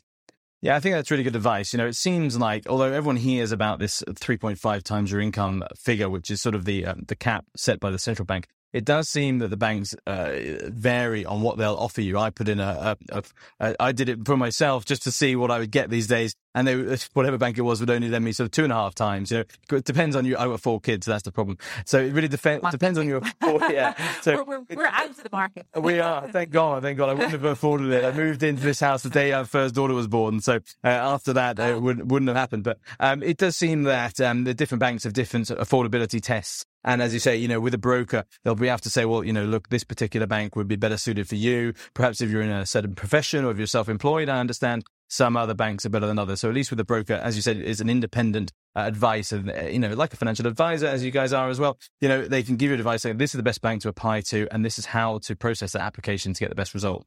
Yeah, 0.61 0.75
I 0.75 0.79
think 0.79 0.95
that's 0.95 1.11
really 1.11 1.21
good 1.21 1.35
advice. 1.35 1.73
You 1.73 1.77
know, 1.77 1.85
it 1.85 1.95
seems 1.95 2.39
like 2.39 2.67
although 2.67 2.91
everyone 2.91 3.17
hears 3.17 3.51
about 3.51 3.77
this 3.77 4.01
3.5 4.09 4.81
times 4.81 5.11
your 5.11 5.21
income 5.21 5.63
figure, 5.77 6.09
which 6.09 6.31
is 6.31 6.41
sort 6.41 6.55
of 6.55 6.65
the 6.65 6.87
um, 6.87 7.03
the 7.07 7.15
cap 7.15 7.45
set 7.55 7.79
by 7.79 7.91
the 7.91 7.99
central 7.99 8.25
bank, 8.25 8.47
it 8.73 8.83
does 8.83 9.07
seem 9.07 9.37
that 9.39 9.49
the 9.49 9.57
banks 9.57 9.93
uh, 10.07 10.31
vary 10.69 11.23
on 11.23 11.41
what 11.41 11.59
they'll 11.59 11.75
offer 11.75 12.01
you. 12.01 12.17
I 12.17 12.31
put 12.31 12.49
in 12.49 12.59
a, 12.59 12.97
a, 13.11 13.17
a, 13.17 13.23
a, 13.59 13.75
I 13.79 13.91
did 13.91 14.09
it 14.09 14.25
for 14.25 14.37
myself 14.37 14.85
just 14.85 15.03
to 15.03 15.11
see 15.11 15.35
what 15.35 15.51
I 15.51 15.59
would 15.59 15.71
get 15.71 15.91
these 15.91 16.07
days, 16.07 16.33
and 16.55 16.67
they, 16.67 16.97
whatever 17.13 17.37
bank 17.37 17.57
it 17.57 17.61
was 17.61 17.81
would 17.81 17.89
only 17.89 18.07
lend 18.07 18.23
me 18.25 18.31
sort 18.31 18.45
of 18.45 18.51
two 18.51 18.63
and 18.63 18.71
a 18.73 18.75
half 18.75 18.95
times. 18.95 19.29
You 19.29 19.39
know, 19.39 19.77
it 19.77 19.83
depends 19.83 20.15
on 20.15 20.25
you. 20.25 20.37
I've 20.37 20.49
got 20.49 20.61
four 20.61 20.79
kids, 20.79 21.05
so 21.05 21.11
that's 21.11 21.23
the 21.23 21.31
problem. 21.31 21.57
So 21.85 21.99
it 21.99 22.13
really 22.13 22.29
def- 22.29 22.61
depends 22.71 22.97
on 22.97 23.07
your. 23.07 23.21
Four, 23.41 23.59
yeah, 23.69 23.93
so 24.21 24.43
we're, 24.43 24.59
we're, 24.59 24.75
we're, 24.77 24.85
out 24.87 25.09
of 25.09 25.17
the 25.21 25.29
market. 25.31 25.67
we 25.75 25.99
are. 25.99 26.27
Thank 26.29 26.51
God. 26.51 26.81
Thank 26.81 26.97
God. 26.97 27.09
I 27.09 27.13
wouldn't 27.13 27.31
have 27.31 27.43
afforded 27.43 27.91
it. 27.91 28.05
I 28.05 28.11
moved 28.13 28.41
into 28.41 28.63
this 28.63 28.79
house 28.79 29.03
the 29.03 29.09
day 29.09 29.33
our 29.33 29.45
first 29.45 29.75
daughter 29.75 29.93
was 29.93 30.07
born, 30.07 30.39
so 30.39 30.55
uh, 30.83 30.87
after 30.87 31.33
that 31.33 31.59
uh, 31.59 31.63
it 31.63 31.81
would, 31.81 32.09
wouldn't 32.09 32.29
have 32.29 32.37
happened. 32.37 32.63
But 32.63 32.79
um, 32.99 33.21
it 33.21 33.37
does 33.37 33.57
seem 33.57 33.83
that 33.83 34.21
um, 34.21 34.45
the 34.45 34.53
different 34.53 34.79
banks 34.79 35.03
have 35.03 35.13
different 35.13 35.49
affordability 35.49 36.21
tests 36.21 36.65
and 36.85 37.01
as 37.01 37.13
you 37.13 37.19
say, 37.19 37.35
you 37.35 37.47
know, 37.47 37.59
with 37.59 37.73
a 37.73 37.79
broker, 37.79 38.25
they'll 38.43 38.53
be 38.53 38.67
able 38.67 38.77
to 38.77 38.91
say, 38.91 39.05
well, 39.05 39.23
you 39.23 39.33
know, 39.33 39.43
look, 39.43 39.69
this 39.69 39.83
particular 39.83 40.27
bank 40.27 40.55
would 40.55 40.67
be 40.67 40.75
better 40.75 40.97
suited 40.97 41.27
for 41.27 41.35
you. 41.35 41.73
Perhaps 41.95 42.21
if 42.21 42.29
you're 42.29 42.43
in 42.43 42.51
a 42.51 42.65
certain 42.65 42.93
profession 42.93 43.43
or 43.43 43.49
if 43.49 43.57
you're 43.57 43.65
self-employed, 43.65 44.29
I 44.29 44.39
understand 44.39 44.85
some 45.07 45.37
other 45.37 45.53
banks 45.53 45.85
are 45.85 45.89
better 45.89 46.07
than 46.07 46.19
others. 46.19 46.41
So 46.41 46.49
at 46.49 46.55
least 46.55 46.71
with 46.71 46.79
a 46.79 46.85
broker, 46.85 47.13
as 47.13 47.35
you 47.35 47.41
said, 47.41 47.57
is 47.57 47.81
an 47.81 47.89
independent 47.89 48.51
uh, 48.75 48.81
advice 48.81 49.31
and, 49.31 49.51
uh, 49.51 49.63
you 49.63 49.79
know, 49.79 49.93
like 49.93 50.13
a 50.13 50.17
financial 50.17 50.47
advisor, 50.47 50.87
as 50.87 51.03
you 51.03 51.11
guys 51.11 51.33
are 51.33 51.49
as 51.49 51.59
well. 51.59 51.77
You 52.01 52.09
know, 52.09 52.25
they 52.25 52.43
can 52.43 52.55
give 52.55 52.69
you 52.69 52.75
advice 52.75 53.03
saying 53.03 53.17
this 53.17 53.33
is 53.33 53.37
the 53.37 53.43
best 53.43 53.61
bank 53.61 53.81
to 53.83 53.89
apply 53.89 54.21
to 54.21 54.47
and 54.51 54.65
this 54.65 54.79
is 54.79 54.87
how 54.87 55.19
to 55.19 55.35
process 55.35 55.73
that 55.73 55.81
application 55.81 56.33
to 56.33 56.39
get 56.39 56.49
the 56.49 56.55
best 56.55 56.73
result. 56.73 57.05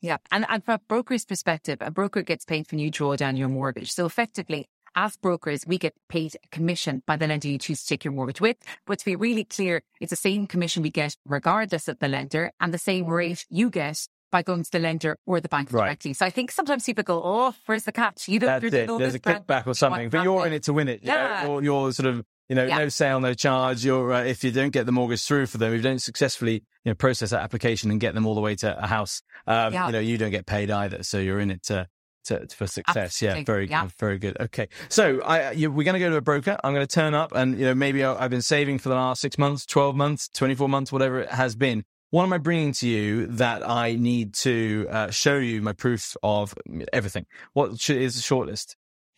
Yeah. 0.00 0.16
And, 0.30 0.46
and 0.48 0.64
from 0.64 0.74
a 0.74 0.80
broker's 0.88 1.24
perspective, 1.24 1.78
a 1.80 1.90
broker 1.90 2.22
gets 2.22 2.44
paid 2.44 2.70
when 2.70 2.78
you 2.78 2.90
draw 2.90 3.16
down 3.16 3.36
your 3.36 3.48
mortgage. 3.48 3.92
So 3.92 4.06
effectively, 4.06 4.66
as 4.94 5.16
brokers, 5.16 5.64
we 5.66 5.78
get 5.78 5.94
paid 6.08 6.36
a 6.42 6.48
commission 6.48 7.02
by 7.06 7.16
the 7.16 7.26
lender 7.26 7.48
you 7.48 7.58
choose 7.58 7.82
to 7.82 7.88
take 7.88 8.04
your 8.04 8.12
mortgage 8.12 8.40
with. 8.40 8.56
But 8.86 8.98
to 9.00 9.04
be 9.04 9.16
really 9.16 9.44
clear, 9.44 9.82
it's 10.00 10.10
the 10.10 10.16
same 10.16 10.46
commission 10.46 10.82
we 10.82 10.90
get 10.90 11.16
regardless 11.26 11.86
of 11.86 11.98
the 11.98 12.08
lender 12.08 12.50
and 12.60 12.72
the 12.72 12.78
same 12.78 13.06
rate 13.06 13.44
you 13.50 13.70
get 13.70 14.06
by 14.30 14.42
going 14.42 14.62
to 14.64 14.70
the 14.70 14.78
lender 14.78 15.16
or 15.26 15.40
the 15.40 15.48
bank 15.48 15.72
right. 15.72 15.86
directly. 15.86 16.12
So 16.12 16.26
I 16.26 16.30
think 16.30 16.50
sometimes 16.50 16.84
people 16.84 17.04
go, 17.04 17.20
"Oh, 17.24 17.54
where's 17.66 17.84
the 17.84 17.92
catch?" 17.92 18.28
You 18.28 18.38
don't. 18.38 18.60
That's 18.60 18.74
it. 18.74 18.86
There's 18.98 19.14
a 19.14 19.20
kickback 19.20 19.66
or 19.66 19.74
something, 19.74 20.08
but 20.08 20.24
you're 20.24 20.46
in 20.46 20.52
it 20.52 20.62
to 20.64 20.72
win 20.72 20.88
it. 20.88 21.00
Yeah. 21.02 21.42
You 21.42 21.48
know, 21.48 21.58
you're 21.60 21.92
sort 21.92 22.06
of 22.08 22.24
You 22.48 22.56
know, 22.56 22.64
Yeah. 22.66 22.78
no 22.78 22.88
sale, 22.88 23.20
no 23.20 23.32
charge. 23.32 23.84
You're 23.84 24.12
uh, 24.12 24.24
if 24.24 24.42
you 24.42 24.50
don't 24.50 24.72
get 24.72 24.84
the 24.84 24.90
mortgage 24.90 25.22
through 25.24 25.46
for 25.46 25.58
them, 25.58 25.72
if 25.72 25.76
you 25.76 25.82
don't 25.82 26.00
successfully 26.02 26.54
you 26.84 26.90
know 26.90 26.94
process 26.94 27.30
that 27.30 27.42
application 27.42 27.92
and 27.92 28.00
get 28.00 28.12
them 28.14 28.26
all 28.26 28.34
the 28.34 28.40
way 28.40 28.56
to 28.56 28.76
a 28.82 28.88
house, 28.88 29.22
um, 29.46 29.72
Yeah. 29.72 29.86
you 29.86 29.92
know, 29.92 30.00
you 30.00 30.18
don't 30.18 30.32
get 30.32 30.46
paid 30.46 30.68
either. 30.68 31.04
So 31.04 31.18
you're 31.18 31.38
in 31.40 31.50
it 31.52 31.62
to. 31.64 31.86
To, 32.26 32.46
for 32.48 32.66
success, 32.66 33.22
yeah, 33.22 33.30
Absolutely. 33.30 33.44
very 33.44 33.68
Yeah. 33.70 33.82
good, 33.84 33.92
very 33.98 34.18
good. 34.18 34.36
Okay, 34.40 34.68
so 34.90 35.22
I, 35.22 35.52
you, 35.52 35.70
we're 35.72 35.84
going 35.84 35.94
to 35.94 35.98
go 35.98 36.10
to 36.10 36.16
a 36.16 36.20
broker. 36.20 36.58
I'm 36.62 36.74
going 36.74 36.86
to 36.86 36.94
turn 36.94 37.14
up, 37.14 37.32
and 37.34 37.58
you 37.58 37.64
know, 37.64 37.74
maybe 37.74 38.04
I- 38.04 38.22
I've 38.24 38.30
been 38.30 38.42
saving 38.42 38.78
for 38.78 38.90
the 38.90 38.94
last 38.94 39.22
six 39.22 39.38
months, 39.38 39.64
twelve 39.64 39.96
months, 39.96 40.28
twenty 40.28 40.54
four 40.54 40.68
months, 40.68 40.92
whatever 40.92 41.20
it 41.20 41.30
has 41.30 41.56
been. 41.56 41.82
What 42.10 42.24
am 42.24 42.32
I 42.32 42.38
bringing 42.38 42.72
to 42.72 42.88
you 42.88 43.26
that 43.28 43.68
I 43.68 43.94
need 43.94 44.34
to 44.34 44.88
uh, 44.90 45.10
show 45.10 45.38
you 45.38 45.62
my 45.62 45.72
proof 45.72 46.16
of 46.24 46.54
everything? 46.92 47.26
What 47.52 47.70
is 47.88 48.16
the 48.16 48.20
shortlist? 48.20 48.74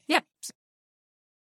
Yeah. 0.09 0.21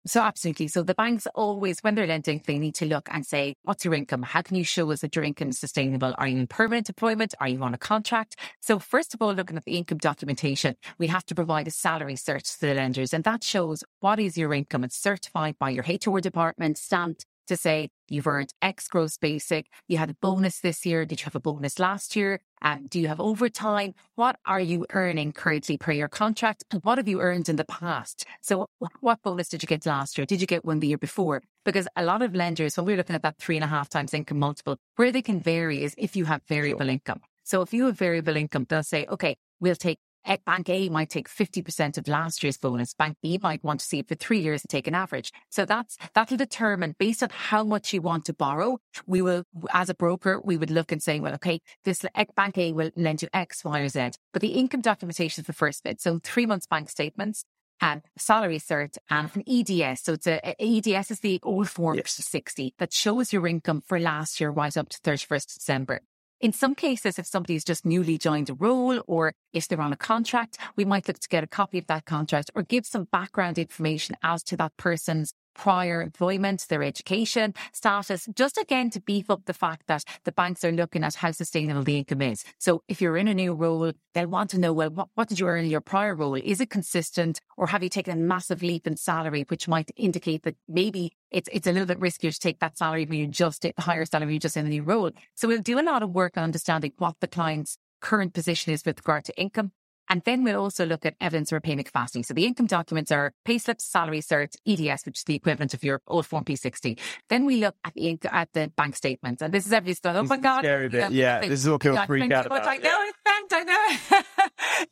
So 0.05 0.21
absolutely. 0.21 0.67
So 0.67 0.83
the 0.83 0.93
banks 0.93 1.25
always, 1.35 1.79
when 1.79 1.95
they're 1.95 2.05
lending, 2.05 2.41
they 2.45 2.57
need 2.57 2.75
to 2.75 2.85
look 2.85 3.07
and 3.11 3.25
say, 3.25 3.55
what's 3.63 3.85
your 3.85 3.93
income? 3.93 4.23
How 4.23 4.41
can 4.41 4.57
you 4.57 4.65
show 4.65 4.91
us 4.91 5.01
that 5.01 5.15
your 5.15 5.23
income 5.23 5.49
is 5.49 5.59
sustainable? 5.59 6.13
Are 6.17 6.27
you 6.27 6.37
in 6.37 6.47
permanent 6.47 6.89
employment? 6.89 7.33
Are 7.39 7.47
you 7.47 7.61
on 7.61 7.73
a 7.73 7.77
contract? 7.77 8.37
So 8.61 8.77
first 8.77 9.13
of 9.13 9.21
all, 9.21 9.33
looking 9.33 9.55
at 9.55 9.63
the 9.63 9.77
income 9.77 9.99
documentation, 9.99 10.75
we 10.97 11.07
have 11.07 11.25
to 11.27 11.35
provide 11.35 11.67
a 11.67 11.71
salary 11.71 12.17
search 12.17 12.43
to 12.53 12.59
the 12.59 12.73
lenders 12.73 13.13
and 13.13 13.23
that 13.23 13.41
shows 13.41 13.85
what 14.01 14.19
is 14.19 14.37
your 14.37 14.53
income. 14.53 14.83
It's 14.83 14.97
certified 14.97 15.57
by 15.59 15.69
your 15.69 15.85
HR 15.87 16.19
department, 16.19 16.77
stamped 16.77 17.25
to 17.47 17.57
say 17.57 17.89
you've 18.07 18.27
earned 18.27 18.53
X 18.61 18.87
gross 18.87 19.17
basic. 19.17 19.67
You 19.87 19.97
had 19.97 20.09
a 20.09 20.15
bonus 20.21 20.59
this 20.59 20.85
year. 20.85 21.05
Did 21.05 21.21
you 21.21 21.25
have 21.25 21.35
a 21.35 21.39
bonus 21.39 21.79
last 21.79 22.15
year? 22.15 22.39
Um, 22.61 22.87
do 22.89 22.99
you 22.99 23.07
have 23.07 23.19
overtime? 23.19 23.93
What 24.15 24.37
are 24.45 24.59
you 24.59 24.85
earning 24.91 25.31
currently 25.33 25.77
per 25.77 25.91
your 25.91 26.07
contract? 26.07 26.63
And 26.71 26.83
what 26.83 26.97
have 26.97 27.07
you 27.07 27.21
earned 27.21 27.49
in 27.49 27.55
the 27.55 27.65
past? 27.65 28.25
So 28.41 28.67
what 28.99 29.21
bonus 29.21 29.49
did 29.49 29.61
you 29.61 29.67
get 29.67 29.85
last 29.85 30.17
year? 30.17 30.25
Did 30.25 30.41
you 30.41 30.47
get 30.47 30.65
one 30.65 30.79
the 30.79 30.87
year 30.87 30.97
before? 30.97 31.43
Because 31.65 31.87
a 31.95 32.03
lot 32.03 32.21
of 32.21 32.35
lenders, 32.35 32.77
when 32.77 32.85
we're 32.85 32.97
looking 32.97 33.15
at 33.15 33.23
that 33.23 33.37
three 33.37 33.57
and 33.57 33.63
a 33.63 33.67
half 33.67 33.89
times 33.89 34.13
income 34.13 34.39
multiple, 34.39 34.77
where 34.95 35.11
they 35.11 35.21
can 35.21 35.39
vary 35.39 35.83
is 35.83 35.93
if 35.97 36.15
you 36.15 36.25
have 36.25 36.41
variable 36.47 36.89
income. 36.89 37.21
So 37.43 37.61
if 37.61 37.73
you 37.73 37.85
have 37.85 37.97
variable 37.97 38.35
income, 38.35 38.65
they'll 38.67 38.83
say, 38.83 39.05
okay, 39.09 39.37
we'll 39.59 39.75
take 39.75 39.99
Bank 40.45 40.69
A 40.69 40.89
might 40.89 41.09
take 41.09 41.29
50% 41.29 41.97
of 41.97 42.07
last 42.07 42.43
year's 42.43 42.57
bonus. 42.57 42.93
Bank 42.93 43.17
B 43.21 43.39
might 43.41 43.63
want 43.63 43.79
to 43.79 43.85
see 43.85 43.99
it 43.99 44.07
for 44.07 44.15
three 44.15 44.39
years 44.39 44.61
and 44.61 44.69
take 44.69 44.87
an 44.87 44.95
average. 44.95 45.31
So 45.49 45.65
that's, 45.65 45.97
that'll 46.13 46.37
determine 46.37 46.95
based 46.99 47.23
on 47.23 47.29
how 47.31 47.63
much 47.63 47.93
you 47.93 48.01
want 48.01 48.25
to 48.25 48.33
borrow. 48.33 48.79
We 49.05 49.21
will, 49.21 49.43
as 49.73 49.89
a 49.89 49.95
broker, 49.95 50.39
we 50.43 50.57
would 50.57 50.71
look 50.71 50.91
and 50.91 51.01
say, 51.01 51.19
well, 51.19 51.33
okay, 51.35 51.61
this 51.85 52.05
Bank 52.35 52.57
A 52.57 52.73
will 52.73 52.91
lend 52.95 53.21
you 53.21 53.29
X, 53.33 53.63
Y, 53.63 53.79
or 53.79 53.89
Z. 53.89 54.11
But 54.33 54.41
the 54.41 54.49
income 54.49 54.81
documentation 54.81 55.41
is 55.41 55.47
the 55.47 55.53
first 55.53 55.83
bit. 55.83 56.01
So 56.01 56.19
three 56.23 56.45
months 56.45 56.67
bank 56.67 56.89
statements 56.89 57.45
and 57.81 58.01
salary 58.17 58.59
cert 58.59 58.97
and 59.09 59.29
an 59.35 59.43
EDS. 59.47 60.01
So 60.01 60.13
it's 60.13 60.27
a, 60.27 60.55
a 60.59 60.77
EDS 60.77 61.11
is 61.11 61.19
the 61.19 61.39
old 61.43 61.69
form 61.69 61.97
Yes. 61.97 62.11
60 62.11 62.73
that 62.79 62.93
shows 62.93 63.31
your 63.31 63.47
income 63.47 63.81
for 63.85 63.99
last 63.99 64.39
year 64.39 64.49
right 64.49 64.75
up 64.75 64.89
to 64.89 64.99
31st 64.99 65.53
December. 65.55 66.01
In 66.39 66.53
some 66.53 66.75
cases, 66.75 67.17
if 67.17 67.25
somebody's 67.25 67.63
just 67.63 67.83
newly 67.83 68.19
joined 68.19 68.51
a 68.51 68.53
role 68.53 69.01
or 69.07 69.33
if 69.53 69.67
they're 69.67 69.81
on 69.81 69.91
a 69.91 69.97
contract, 69.97 70.59
we 70.75 70.85
might 70.85 71.07
look 71.07 71.17
to 71.17 71.27
get 71.27 71.43
a 71.43 71.47
copy 71.47 71.79
of 71.79 71.87
that 71.87 72.05
contract 72.05 72.51
or 72.53 72.61
give 72.61 72.85
some 72.85 73.05
background 73.11 73.57
information 73.57 74.15
as 74.21 74.43
to 74.43 74.57
that 74.57 74.77
person's 74.77 75.33
prior 75.57 76.01
employment, 76.01 76.65
their 76.69 76.83
education 76.83 77.53
status, 77.73 78.29
just 78.35 78.57
again 78.57 78.89
to 78.91 79.01
beef 79.01 79.29
up 79.29 79.45
the 79.45 79.53
fact 79.53 79.87
that 79.87 80.03
the 80.23 80.31
banks 80.31 80.63
are 80.63 80.71
looking 80.71 81.03
at 81.03 81.15
how 81.15 81.31
sustainable 81.31 81.83
the 81.83 81.97
income 81.97 82.21
is. 82.21 82.45
So 82.59 82.83
if 82.87 83.01
you're 83.01 83.17
in 83.17 83.27
a 83.27 83.33
new 83.33 83.53
role, 83.53 83.91
they'll 84.13 84.27
want 84.27 84.51
to 84.51 84.59
know, 84.59 84.71
well, 84.71 84.91
what, 84.91 85.09
what 85.15 85.27
did 85.27 85.39
you 85.39 85.47
earn 85.47 85.65
in 85.65 85.71
your 85.71 85.81
prior 85.81 86.15
role? 86.15 86.35
Is 86.35 86.61
it 86.61 86.69
consistent 86.69 87.41
or 87.57 87.67
have 87.67 87.83
you 87.83 87.89
taken 87.89 88.13
a 88.13 88.21
massive 88.21 88.61
leap 88.61 88.85
in 88.87 88.95
salary, 88.95 89.45
which 89.47 89.67
might 89.67 89.91
indicate 89.97 90.43
that 90.43 90.55
maybe 90.67 91.13
it's, 91.31 91.49
it's 91.51 91.67
a 91.67 91.71
little 91.71 91.87
bit 91.87 91.99
riskier 91.99 92.33
to 92.33 92.39
take 92.39 92.59
that 92.59 92.77
salary 92.77 93.05
when 93.05 93.19
you 93.19 93.27
just 93.27 93.63
the 93.63 93.73
higher 93.79 94.05
salary 94.05 94.33
you 94.33 94.39
just 94.39 94.55
in 94.55 94.65
a 94.65 94.69
new 94.69 94.83
role. 94.83 95.11
So 95.35 95.47
we'll 95.47 95.61
do 95.61 95.79
a 95.79 95.81
lot 95.81 96.03
of 96.03 96.11
work 96.11 96.37
on 96.37 96.43
understanding 96.43 96.93
what 96.97 97.15
the 97.19 97.27
client's 97.27 97.77
current 97.99 98.33
position 98.33 98.73
is 98.73 98.85
with 98.85 98.99
regard 98.99 99.25
to 99.25 99.39
income. 99.39 99.71
And 100.09 100.21
then 100.25 100.43
we'll 100.43 100.59
also 100.61 100.85
look 100.85 101.05
at 101.05 101.15
evidence 101.19 101.51
of 101.51 101.57
repayment 101.57 101.87
capacity. 101.87 102.23
So 102.23 102.33
the 102.33 102.45
income 102.45 102.67
documents 102.67 103.11
are 103.11 103.33
payslips, 103.45 103.81
salary 103.81 104.21
certs, 104.21 104.55
EDS, 104.65 105.05
which 105.05 105.19
is 105.19 105.23
the 105.23 105.35
equivalent 105.35 105.73
of 105.73 105.83
your 105.83 106.01
old 106.07 106.25
form 106.25 106.43
P60. 106.43 106.99
Then 107.29 107.45
we 107.45 107.57
look 107.57 107.75
at 107.83 107.93
the 107.93 108.01
inc- 108.01 108.31
at 108.31 108.49
the 108.53 108.71
bank 108.75 108.95
statements. 108.95 109.41
And 109.41 109.53
this 109.53 109.65
is 109.65 109.73
everybody's 109.73 109.99
done. 109.99 110.15
Oh 110.15 110.23
my 110.23 110.37
God. 110.37 110.59
Scary 110.59 110.89
bit. 110.89 111.11
Yeah. 111.11 111.39
Yeah, 111.41 111.47
this 111.47 111.63
is 111.63 111.69
what 111.69 111.81
people 111.81 111.95
Yeah, 111.95 112.05
freak 112.05 112.31
out 112.31 112.45
about. 112.45 112.67
I 112.67 112.77
know 112.77 112.99
it's 113.01 113.17
bent, 113.23 113.53
I 113.53 113.63
know. 113.63 114.21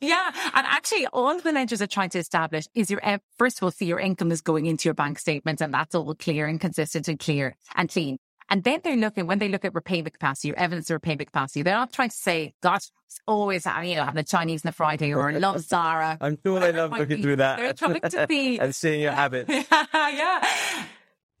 yeah. 0.00 0.30
And 0.54 0.66
actually, 0.66 1.06
all 1.08 1.38
the 1.38 1.52
lenders 1.52 1.80
are 1.80 1.86
trying 1.86 2.10
to 2.10 2.18
establish 2.18 2.66
is 2.74 2.90
your, 2.90 3.00
first 3.38 3.58
of 3.58 3.62
all, 3.62 3.70
see 3.70 3.86
your 3.86 4.00
income 4.00 4.30
is 4.32 4.40
going 4.40 4.66
into 4.66 4.88
your 4.88 4.94
bank 4.94 5.18
statements 5.18 5.62
and 5.62 5.72
that's 5.72 5.94
all 5.94 6.14
clear 6.14 6.46
and 6.46 6.60
consistent 6.60 7.08
and 7.08 7.18
clear 7.18 7.56
and 7.74 7.88
clean. 7.88 8.18
And 8.48 8.62
then 8.64 8.80
they're 8.84 8.96
looking, 8.96 9.26
when 9.26 9.38
they 9.38 9.48
look 9.48 9.64
at 9.64 9.74
repayment 9.74 10.12
capacity 10.14 10.52
or 10.52 10.58
evidence 10.58 10.88
of 10.90 10.94
repayment 10.94 11.26
capacity, 11.26 11.62
they're 11.62 11.74
not 11.74 11.92
trying 11.92 12.10
to 12.10 12.16
say, 12.16 12.54
gosh, 12.62 12.90
it's 13.06 13.20
always, 13.26 13.66
uh, 13.66 13.80
you 13.82 13.96
know, 13.96 14.04
having 14.04 14.16
the 14.16 14.24
Chinese 14.24 14.64
on 14.64 14.68
a 14.68 14.72
Friday 14.72 15.12
or 15.12 15.28
a 15.30 15.38
love 15.40 15.60
Zara. 15.60 16.16
I'm 16.20 16.38
sure 16.44 16.60
they 16.60 16.72
love 16.72 16.92
looking 16.98 17.16
be- 17.16 17.22
through 17.22 17.36
that. 17.36 17.58
They're 17.58 17.72
trying 17.72 18.00
to 18.00 18.26
be 18.26 18.58
and 18.60 18.74
seeing 18.74 19.00
your 19.00 19.12
habits. 19.12 19.50
yeah. 19.50 20.86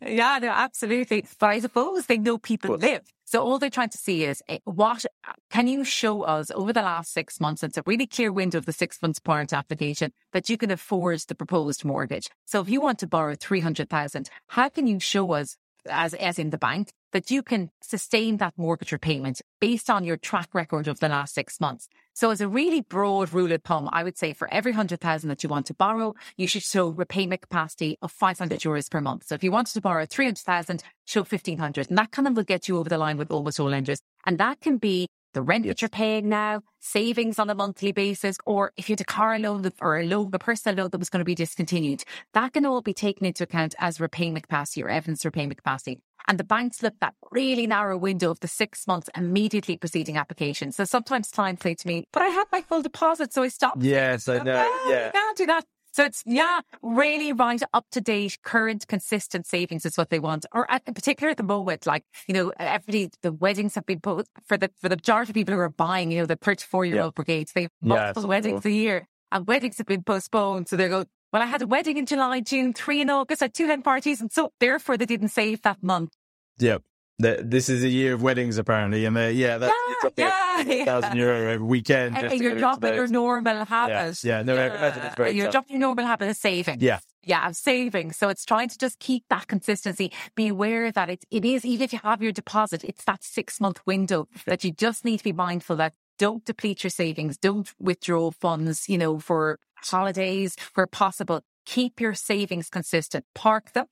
Yeah, 0.00 0.38
no, 0.42 0.48
absolutely. 0.48 1.24
But 1.38 1.50
I 1.50 1.60
suppose 1.60 2.06
they 2.06 2.18
know 2.18 2.36
people 2.36 2.76
live. 2.76 3.02
So 3.24 3.42
all 3.42 3.58
they're 3.58 3.70
trying 3.70 3.88
to 3.88 3.98
see 3.98 4.24
is 4.24 4.42
eh, 4.48 4.58
what 4.64 5.04
can 5.50 5.66
you 5.66 5.84
show 5.84 6.22
us 6.22 6.50
over 6.54 6.72
the 6.72 6.82
last 6.82 7.12
six 7.12 7.40
months? 7.40 7.62
It's 7.62 7.78
a 7.78 7.82
really 7.86 8.06
clear 8.06 8.30
window 8.30 8.58
of 8.58 8.66
the 8.66 8.72
six 8.72 9.00
months 9.00 9.18
prior 9.18 9.46
to 9.46 9.56
application 9.56 10.12
that 10.32 10.50
you 10.50 10.58
can 10.58 10.70
afford 10.70 11.20
the 11.20 11.34
proposed 11.34 11.84
mortgage. 11.84 12.28
So 12.44 12.60
if 12.60 12.68
you 12.68 12.80
want 12.80 12.98
to 13.00 13.06
borrow 13.06 13.34
300,000, 13.34 14.28
how 14.48 14.68
can 14.68 14.86
you 14.86 15.00
show 15.00 15.32
us 15.32 15.56
as, 15.88 16.14
as 16.14 16.38
in 16.38 16.50
the 16.50 16.58
bank 16.58 16.90
that 17.12 17.30
you 17.30 17.42
can 17.42 17.70
sustain 17.80 18.36
that 18.38 18.54
mortgage 18.56 18.92
repayment 18.92 19.40
based 19.60 19.88
on 19.88 20.04
your 20.04 20.16
track 20.16 20.48
record 20.52 20.88
of 20.88 21.00
the 21.00 21.08
last 21.08 21.34
six 21.34 21.60
months? 21.60 21.88
So 22.12 22.30
as 22.30 22.40
a 22.40 22.48
really 22.48 22.80
broad 22.80 23.32
rule 23.32 23.52
of 23.52 23.62
thumb, 23.62 23.90
I 23.92 24.02
would 24.02 24.16
say 24.16 24.32
for 24.32 24.52
every 24.52 24.72
100,000 24.72 25.28
that 25.28 25.42
you 25.42 25.48
want 25.48 25.66
to 25.66 25.74
borrow, 25.74 26.14
you 26.36 26.46
should 26.46 26.62
show 26.62 26.88
repayment 26.88 27.42
capacity 27.42 27.98
of 28.00 28.10
500 28.10 28.60
euros 28.60 28.90
per 28.90 29.00
month. 29.00 29.24
So 29.26 29.34
if 29.34 29.44
you 29.44 29.52
wanted 29.52 29.74
to 29.74 29.80
borrow 29.80 30.06
300,000, 30.06 30.82
show 31.04 31.20
1500 31.20 31.88
and 31.88 31.98
that 31.98 32.12
kind 32.12 32.26
of 32.26 32.36
will 32.36 32.44
get 32.44 32.68
you 32.68 32.78
over 32.78 32.88
the 32.88 32.98
line 32.98 33.18
with 33.18 33.30
almost 33.30 33.60
all 33.60 33.68
lenders. 33.68 34.00
And 34.24 34.38
that 34.38 34.60
can 34.60 34.78
be 34.78 35.08
the 35.36 35.42
rent 35.42 35.66
that 35.66 35.82
you're 35.82 35.88
paying 35.90 36.30
now, 36.30 36.62
savings 36.80 37.38
on 37.38 37.50
a 37.50 37.54
monthly 37.54 37.92
basis, 37.92 38.38
or 38.46 38.72
if 38.78 38.88
you 38.88 38.94
had 38.94 39.02
a 39.02 39.04
car 39.04 39.38
loan 39.38 39.70
or 39.82 39.98
a 39.98 40.06
loan, 40.06 40.30
a 40.32 40.38
personal 40.38 40.76
loan 40.76 40.88
that 40.90 40.98
was 40.98 41.10
going 41.10 41.20
to 41.20 41.26
be 41.26 41.34
discontinued, 41.34 42.04
that 42.32 42.54
can 42.54 42.64
all 42.64 42.80
be 42.80 42.94
taken 42.94 43.26
into 43.26 43.44
account 43.44 43.74
as 43.78 44.00
repayment 44.00 44.44
capacity 44.44 44.82
or 44.82 44.88
evidence 44.88 45.26
repayment 45.26 45.58
capacity. 45.58 46.00
And 46.26 46.38
the 46.38 46.44
banks 46.44 46.82
look 46.82 46.94
that 47.00 47.14
really 47.30 47.66
narrow 47.66 47.98
window 47.98 48.30
of 48.30 48.40
the 48.40 48.48
six 48.48 48.86
months 48.86 49.10
immediately 49.14 49.76
preceding 49.76 50.16
application. 50.16 50.72
So 50.72 50.84
sometimes 50.84 51.30
clients 51.30 51.62
say 51.62 51.74
to 51.74 51.86
me, 51.86 52.04
but 52.14 52.22
I 52.22 52.28
had 52.28 52.46
my 52.50 52.62
full 52.62 52.80
deposit, 52.80 53.34
so 53.34 53.42
I 53.42 53.48
stopped. 53.48 53.82
Yes, 53.82 54.28
I 54.28 54.42
know. 54.42 54.64
Oh, 54.66 54.84
no, 54.86 54.94
Yeah. 54.94 55.06
You 55.06 55.12
can't 55.12 55.36
do 55.36 55.46
that. 55.46 55.64
So 55.96 56.04
it's, 56.04 56.22
yeah, 56.26 56.60
really 56.82 57.32
right 57.32 57.62
up 57.72 57.86
to 57.92 58.02
date, 58.02 58.36
current, 58.42 58.86
consistent 58.86 59.46
savings 59.46 59.86
is 59.86 59.96
what 59.96 60.10
they 60.10 60.18
want. 60.18 60.44
Or 60.52 60.70
at, 60.70 60.82
in 60.86 60.92
particular 60.92 61.30
at 61.30 61.38
the 61.38 61.42
moment, 61.42 61.86
like, 61.86 62.04
you 62.28 62.34
know, 62.34 62.52
everybody, 62.58 63.08
the 63.22 63.32
weddings 63.32 63.76
have 63.76 63.86
been 63.86 64.00
put 64.00 64.28
for 64.44 64.58
the, 64.58 64.70
for 64.78 64.90
the 64.90 64.96
majority 64.96 65.30
of 65.30 65.34
people 65.34 65.54
who 65.54 65.60
are 65.60 65.70
buying, 65.70 66.12
you 66.12 66.18
know, 66.18 66.26
the 66.26 66.36
34 66.36 66.84
year 66.84 67.00
old 67.00 67.14
brigades, 67.14 67.52
they 67.54 67.62
have 67.62 67.70
multiple 67.80 68.24
it's 68.24 68.28
weddings 68.28 68.62
cool. 68.64 68.72
a 68.72 68.74
year 68.74 69.08
and 69.32 69.46
weddings 69.46 69.78
have 69.78 69.86
been 69.86 70.02
postponed. 70.02 70.68
So 70.68 70.76
they 70.76 70.90
go, 70.90 71.06
well, 71.32 71.40
I 71.40 71.46
had 71.46 71.62
a 71.62 71.66
wedding 71.66 71.96
in 71.96 72.04
July, 72.04 72.40
June, 72.40 72.74
three 72.74 73.00
in 73.00 73.08
August, 73.08 73.40
I 73.40 73.46
had 73.46 73.54
two 73.54 73.66
hen 73.66 73.80
parties. 73.80 74.20
And 74.20 74.30
so 74.30 74.52
therefore 74.60 74.98
they 74.98 75.06
didn't 75.06 75.30
save 75.30 75.62
that 75.62 75.82
month. 75.82 76.12
Yep. 76.58 76.82
The- 77.18 77.40
This 77.42 77.68
is 77.68 77.82
a 77.82 77.88
year 77.88 78.14
of 78.14 78.22
weddings, 78.22 78.58
apparently, 78.58 79.04
and 79.06 79.16
uh, 79.16 79.20
yeah, 79.22 79.58
that's 79.58 79.74
Yeah, 80.16 80.62
yeah, 80.66 80.74
yeah. 80.74 80.84
thousand 80.84 81.16
euro 81.16 81.50
every 81.52 81.66
weekend. 81.66 82.16
And 82.16 82.28
to 82.30 82.36
you're 82.36 82.56
dropping 82.58 82.94
your 82.94 83.06
normal 83.06 83.64
habit. 83.64 84.22
yeah, 84.22 84.42
no, 84.42 84.54
I 84.56 84.66
imagine 84.66 85.02
it's 85.04 85.14
very 85.16 85.30
You're 85.32 85.46
tough. 85.46 85.52
dropping 85.52 85.72
your 85.76 85.80
normal 85.80 86.04
habit 86.06 86.28
of 86.28 86.36
saving. 86.36 86.80
Yeah. 86.80 86.98
Yeah, 87.24 87.48
of 87.48 87.56
saving. 87.56 88.12
So 88.12 88.28
it's 88.28 88.44
trying 88.44 88.68
to 88.68 88.78
just 88.78 88.98
keep 89.00 89.24
that 89.30 89.48
consistency. 89.48 90.12
Be 90.36 90.48
aware 90.48 90.92
that 90.92 91.08
it, 91.10 91.24
it 91.30 91.44
is, 91.44 91.64
even 91.64 91.82
if 91.84 91.92
you 91.92 91.98
have 92.04 92.22
your 92.22 92.32
deposit, 92.32 92.84
it's 92.84 93.04
that 93.04 93.24
six 93.24 93.60
month 93.60 93.80
window 93.86 94.28
that 94.46 94.62
you 94.62 94.70
just 94.70 95.04
need 95.04 95.18
to 95.18 95.24
be 95.24 95.32
mindful 95.32 95.74
that 95.76 95.94
don't 96.18 96.44
deplete 96.44 96.84
your 96.84 96.90
savings. 96.90 97.36
Don't 97.36 97.72
withdraw 97.80 98.30
funds, 98.30 98.88
you 98.88 98.96
know, 98.98 99.18
for 99.18 99.58
holidays 99.90 100.54
where 100.74 100.86
possible. 100.86 101.40
Keep 101.64 102.00
your 102.00 102.14
savings 102.14 102.70
consistent. 102.70 103.24
Park 103.34 103.72
them. 103.72 103.86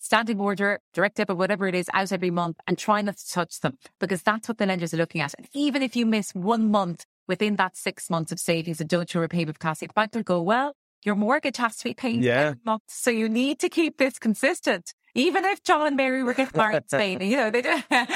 Standing 0.00 0.38
order, 0.40 0.78
direct 0.94 1.16
debit, 1.16 1.34
or 1.34 1.36
whatever 1.36 1.66
it 1.66 1.74
is, 1.74 1.90
out 1.92 2.12
every 2.12 2.30
month 2.30 2.56
and 2.66 2.78
try 2.78 3.02
not 3.02 3.16
to 3.16 3.28
touch 3.30 3.60
them 3.60 3.76
because 3.98 4.22
that's 4.22 4.48
what 4.48 4.58
the 4.58 4.66
lenders 4.66 4.94
are 4.94 4.96
looking 4.98 5.20
at. 5.20 5.34
And 5.36 5.48
even 5.52 5.82
if 5.82 5.96
you 5.96 6.06
miss 6.06 6.34
one 6.34 6.70
month 6.70 7.04
within 7.26 7.56
that 7.56 7.76
six 7.76 8.08
months 8.08 8.30
of 8.32 8.38
savings 8.38 8.80
and 8.80 8.88
don't 8.88 9.10
show 9.10 9.20
repayment 9.20 9.58
capacity, 9.58 9.88
the 9.88 9.92
bank 9.94 10.14
will 10.14 10.22
go, 10.22 10.40
well, 10.40 10.74
your 11.04 11.14
mortgage 11.16 11.56
has 11.56 11.76
to 11.78 11.84
be 11.84 11.94
paid 11.94 12.22
Yeah. 12.22 12.54
month. 12.64 12.82
So 12.86 13.10
you 13.10 13.28
need 13.28 13.58
to 13.60 13.68
keep 13.68 13.98
this 13.98 14.18
consistent. 14.18 14.94
Even 15.14 15.44
if 15.44 15.62
John 15.64 15.86
and 15.86 15.96
Mary 15.96 16.22
were 16.22 16.34
getting 16.34 16.56
married 16.56 16.76
in 16.76 16.88
Spain, 16.88 17.20
you 17.20 17.36
know, 17.36 17.50
they 17.50 17.62
do. 17.62 17.82
and 17.90 18.06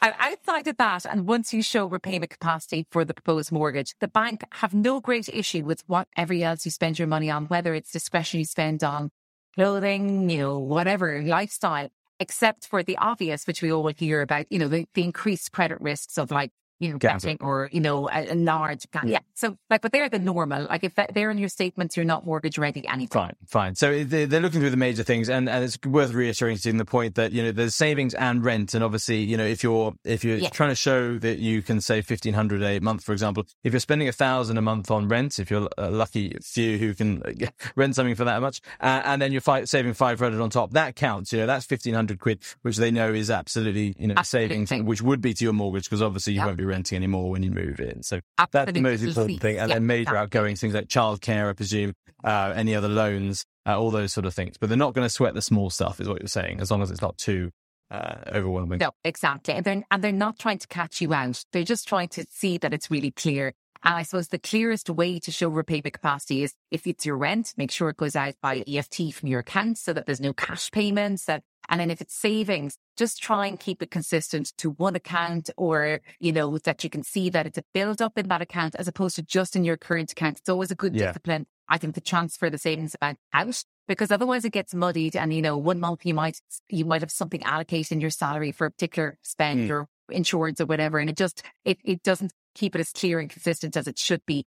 outside 0.00 0.68
of 0.68 0.76
that, 0.76 1.06
and 1.06 1.26
once 1.26 1.52
you 1.52 1.62
show 1.62 1.86
repayment 1.86 2.30
capacity 2.30 2.86
for 2.92 3.04
the 3.04 3.14
proposed 3.14 3.50
mortgage, 3.50 3.94
the 4.00 4.06
bank 4.08 4.44
have 4.52 4.74
no 4.74 5.00
great 5.00 5.28
issue 5.28 5.64
with 5.64 5.82
whatever 5.86 6.34
else 6.34 6.64
you 6.64 6.70
spend 6.70 6.98
your 6.98 7.08
money 7.08 7.30
on, 7.30 7.46
whether 7.46 7.74
it's 7.74 7.90
discretionary 7.90 8.44
spend 8.44 8.84
on 8.84 9.10
clothing, 9.54 10.30
you 10.30 10.38
know, 10.38 10.58
whatever, 10.58 11.22
lifestyle. 11.22 11.88
except 12.20 12.66
for 12.68 12.82
the 12.82 12.96
obvious, 12.98 13.46
which 13.46 13.62
we 13.62 13.72
all 13.72 13.88
hear 13.88 14.22
about, 14.22 14.46
you 14.50 14.58
know, 14.58 14.68
the, 14.68 14.86
the 14.94 15.02
increased 15.02 15.52
credit 15.52 15.80
risks 15.80 16.18
of 16.18 16.30
like 16.30 16.52
you 16.82 16.92
know, 16.92 16.98
Gambling. 16.98 17.36
betting 17.36 17.46
or, 17.46 17.68
you 17.72 17.80
know, 17.80 18.08
a, 18.10 18.32
a 18.32 18.34
large, 18.34 18.86
yeah. 19.04 19.20
So 19.34 19.56
like, 19.70 19.80
but 19.82 19.92
they're 19.92 20.08
the 20.08 20.18
normal. 20.18 20.66
Like 20.68 20.84
if 20.84 20.94
they're 21.14 21.30
in 21.30 21.38
your 21.38 21.48
statements, 21.48 21.96
you're 21.96 22.04
not 22.04 22.26
mortgage 22.26 22.58
ready 22.58 22.86
anything. 22.88 23.08
Fine, 23.08 23.36
fine. 23.46 23.74
So 23.74 24.04
they- 24.04 24.24
they're 24.24 24.40
looking 24.40 24.60
through 24.60 24.70
the 24.70 24.76
major 24.76 25.02
things, 25.02 25.28
and, 25.28 25.48
and 25.48 25.64
it's 25.64 25.78
worth 25.86 26.12
reiterating 26.12 26.76
the 26.78 26.84
point 26.84 27.14
that 27.14 27.32
you 27.32 27.42
know 27.42 27.52
there's 27.52 27.74
savings 27.74 28.14
and 28.14 28.44
rent, 28.44 28.74
and 28.74 28.82
obviously 28.84 29.18
you 29.18 29.36
know 29.36 29.44
if 29.44 29.62
you're 29.62 29.94
if 30.04 30.24
you're 30.24 30.36
Yeah. 30.38 30.48
trying 30.50 30.70
to 30.70 30.74
show 30.74 31.18
that 31.18 31.38
you 31.38 31.62
can 31.62 31.80
save 31.80 32.06
fifteen 32.06 32.34
hundred 32.34 32.62
a 32.62 32.80
month, 32.80 33.04
for 33.04 33.12
example, 33.12 33.44
if 33.64 33.72
you're 33.72 33.80
spending 33.80 34.08
a 34.08 34.12
thousand 34.12 34.56
a 34.58 34.62
month 34.62 34.90
on 34.90 35.08
rent, 35.08 35.38
if 35.38 35.50
you're 35.50 35.68
a 35.78 35.90
lucky 35.90 36.36
few 36.42 36.78
who 36.78 36.94
can 36.94 37.22
uh, 37.22 37.46
rent 37.76 37.94
something 37.94 38.14
for 38.14 38.24
that 38.24 38.40
much, 38.40 38.60
uh, 38.80 39.02
and 39.04 39.22
then 39.22 39.30
you're 39.32 39.40
fi- 39.40 39.64
saving 39.64 39.94
five 39.94 40.18
hundred 40.18 40.40
on 40.40 40.50
top, 40.50 40.72
that 40.72 40.96
counts. 40.96 41.32
You 41.32 41.38
know 41.40 41.46
that's 41.46 41.66
fifteen 41.66 41.94
hundred 41.94 42.18
quid, 42.20 42.40
which 42.62 42.76
they 42.76 42.90
know 42.90 43.12
is 43.12 43.30
absolutely 43.30 43.94
you 43.98 44.08
know 44.08 44.14
Absolutely. 44.16 44.66
savings, 44.66 44.86
which 44.86 45.02
would 45.02 45.20
be 45.20 45.34
to 45.34 45.44
your 45.44 45.52
mortgage 45.52 45.84
because 45.84 46.02
obviously 46.02 46.32
you 46.32 46.40
Yeah. 46.40 46.46
won't 46.46 46.58
be 46.58 46.64
renting 46.72 46.96
anymore 46.96 47.30
when 47.30 47.42
you 47.42 47.50
move 47.50 47.78
in. 47.78 48.02
So 48.02 48.20
that's 48.50 48.72
the 48.72 48.80
most 48.80 49.02
important 49.02 49.40
thing. 49.40 49.58
And 49.58 49.68
Yeah, 49.68 49.76
then 49.76 49.86
major 49.86 50.14
yeah. 50.14 50.22
outgoings, 50.22 50.60
things 50.60 50.74
like 50.74 50.88
childcare, 50.88 51.48
I 51.48 51.52
presume, 51.52 51.92
uh, 52.24 52.52
any 52.56 52.74
other 52.74 52.88
loans, 52.88 53.44
uh, 53.66 53.78
all 53.78 53.90
those 53.90 54.12
sort 54.12 54.26
of 54.26 54.34
things. 54.34 54.56
But 54.58 54.68
they're 54.68 54.78
not 54.78 54.94
going 54.94 55.04
to 55.04 55.10
sweat 55.10 55.34
the 55.34 55.42
small 55.42 55.70
stuff, 55.70 56.00
is 56.00 56.08
what 56.08 56.20
you're 56.20 56.28
saying, 56.28 56.60
as 56.60 56.70
long 56.70 56.82
as 56.82 56.90
it's 56.90 57.02
not 57.02 57.16
too 57.18 57.50
uh, 57.90 58.16
overwhelming. 58.28 58.78
No, 58.78 58.90
exactly. 59.04 59.54
And 59.54 59.64
they're, 59.64 59.82
and 59.90 60.02
they're 60.02 60.12
not 60.12 60.38
trying 60.38 60.58
to 60.58 60.66
catch 60.66 61.00
you 61.00 61.12
out. 61.12 61.44
They're 61.52 61.62
just 61.62 61.86
trying 61.86 62.08
to 62.08 62.24
see 62.30 62.58
that 62.58 62.72
it's 62.72 62.90
really 62.90 63.10
clear. 63.10 63.52
And 63.84 63.94
I 63.94 64.02
suppose 64.02 64.28
the 64.28 64.38
clearest 64.38 64.88
way 64.88 65.18
to 65.18 65.30
show 65.32 65.48
repayment 65.48 65.92
capacity 65.94 66.42
is 66.44 66.54
if 66.70 66.86
it's 66.86 67.04
your 67.04 67.16
rent, 67.16 67.52
make 67.56 67.70
sure 67.70 67.88
it 67.88 67.96
goes 67.96 68.14
out 68.14 68.34
by 68.40 68.62
EFT 68.66 69.12
from 69.12 69.28
your 69.28 69.40
account 69.40 69.78
so 69.78 69.92
that 69.92 70.06
there's 70.06 70.20
no 70.20 70.32
cash 70.32 70.70
payments. 70.70 71.24
That, 71.24 71.42
and 71.68 71.80
then 71.80 71.90
if 71.90 72.00
it's 72.00 72.14
savings, 72.14 72.76
just 72.96 73.22
try 73.22 73.46
and 73.46 73.58
keep 73.58 73.82
it 73.82 73.90
consistent 73.90 74.52
to 74.58 74.70
one 74.70 74.94
account 74.94 75.50
or, 75.56 76.00
you 76.20 76.32
know, 76.32 76.58
that 76.58 76.84
you 76.84 76.90
can 76.90 77.02
see 77.02 77.28
that 77.30 77.46
it's 77.46 77.58
a 77.58 77.64
build 77.74 78.00
up 78.00 78.16
in 78.18 78.28
that 78.28 78.42
account 78.42 78.76
as 78.76 78.86
opposed 78.86 79.16
to 79.16 79.22
just 79.22 79.56
in 79.56 79.64
your 79.64 79.76
current 79.76 80.12
account. 80.12 80.38
It's 80.38 80.48
always 80.48 80.70
a 80.70 80.76
good 80.76 80.94
Yeah. 80.94 81.06
discipline, 81.08 81.46
I 81.68 81.78
think, 81.78 81.94
to 81.96 82.00
transfer 82.00 82.50
the 82.50 82.58
savings 82.58 82.94
amount 83.00 83.18
out 83.32 83.64
because 83.88 84.12
otherwise 84.12 84.44
it 84.44 84.50
gets 84.52 84.74
muddied 84.74 85.16
and 85.16 85.34
you 85.34 85.42
know 85.42 85.58
one 85.58 85.80
month 85.80 86.06
you 86.06 86.14
might 86.14 86.40
you 86.68 86.84
might 86.84 87.00
have 87.00 87.10
something 87.10 87.42
allocated 87.42 87.90
in 87.90 88.00
your 88.00 88.10
salary 88.10 88.52
for 88.52 88.66
a 88.66 88.70
particular 88.70 89.18
spend 89.22 89.68
Mm. 89.68 89.70
or 89.70 89.88
insurance 90.08 90.60
or 90.60 90.66
whatever 90.66 90.98
and 90.98 91.10
it 91.10 91.16
just 91.16 91.42
it, 91.64 91.78
it 91.84 92.02
doesn't 92.04 92.32
keep 92.54 92.74
it 92.74 92.80
as 92.80 92.90
clear 92.90 93.18
and 93.18 93.30
consistent 93.30 93.76
as 93.76 93.86
it 93.86 93.98
should 93.98 94.24
be 94.26 94.44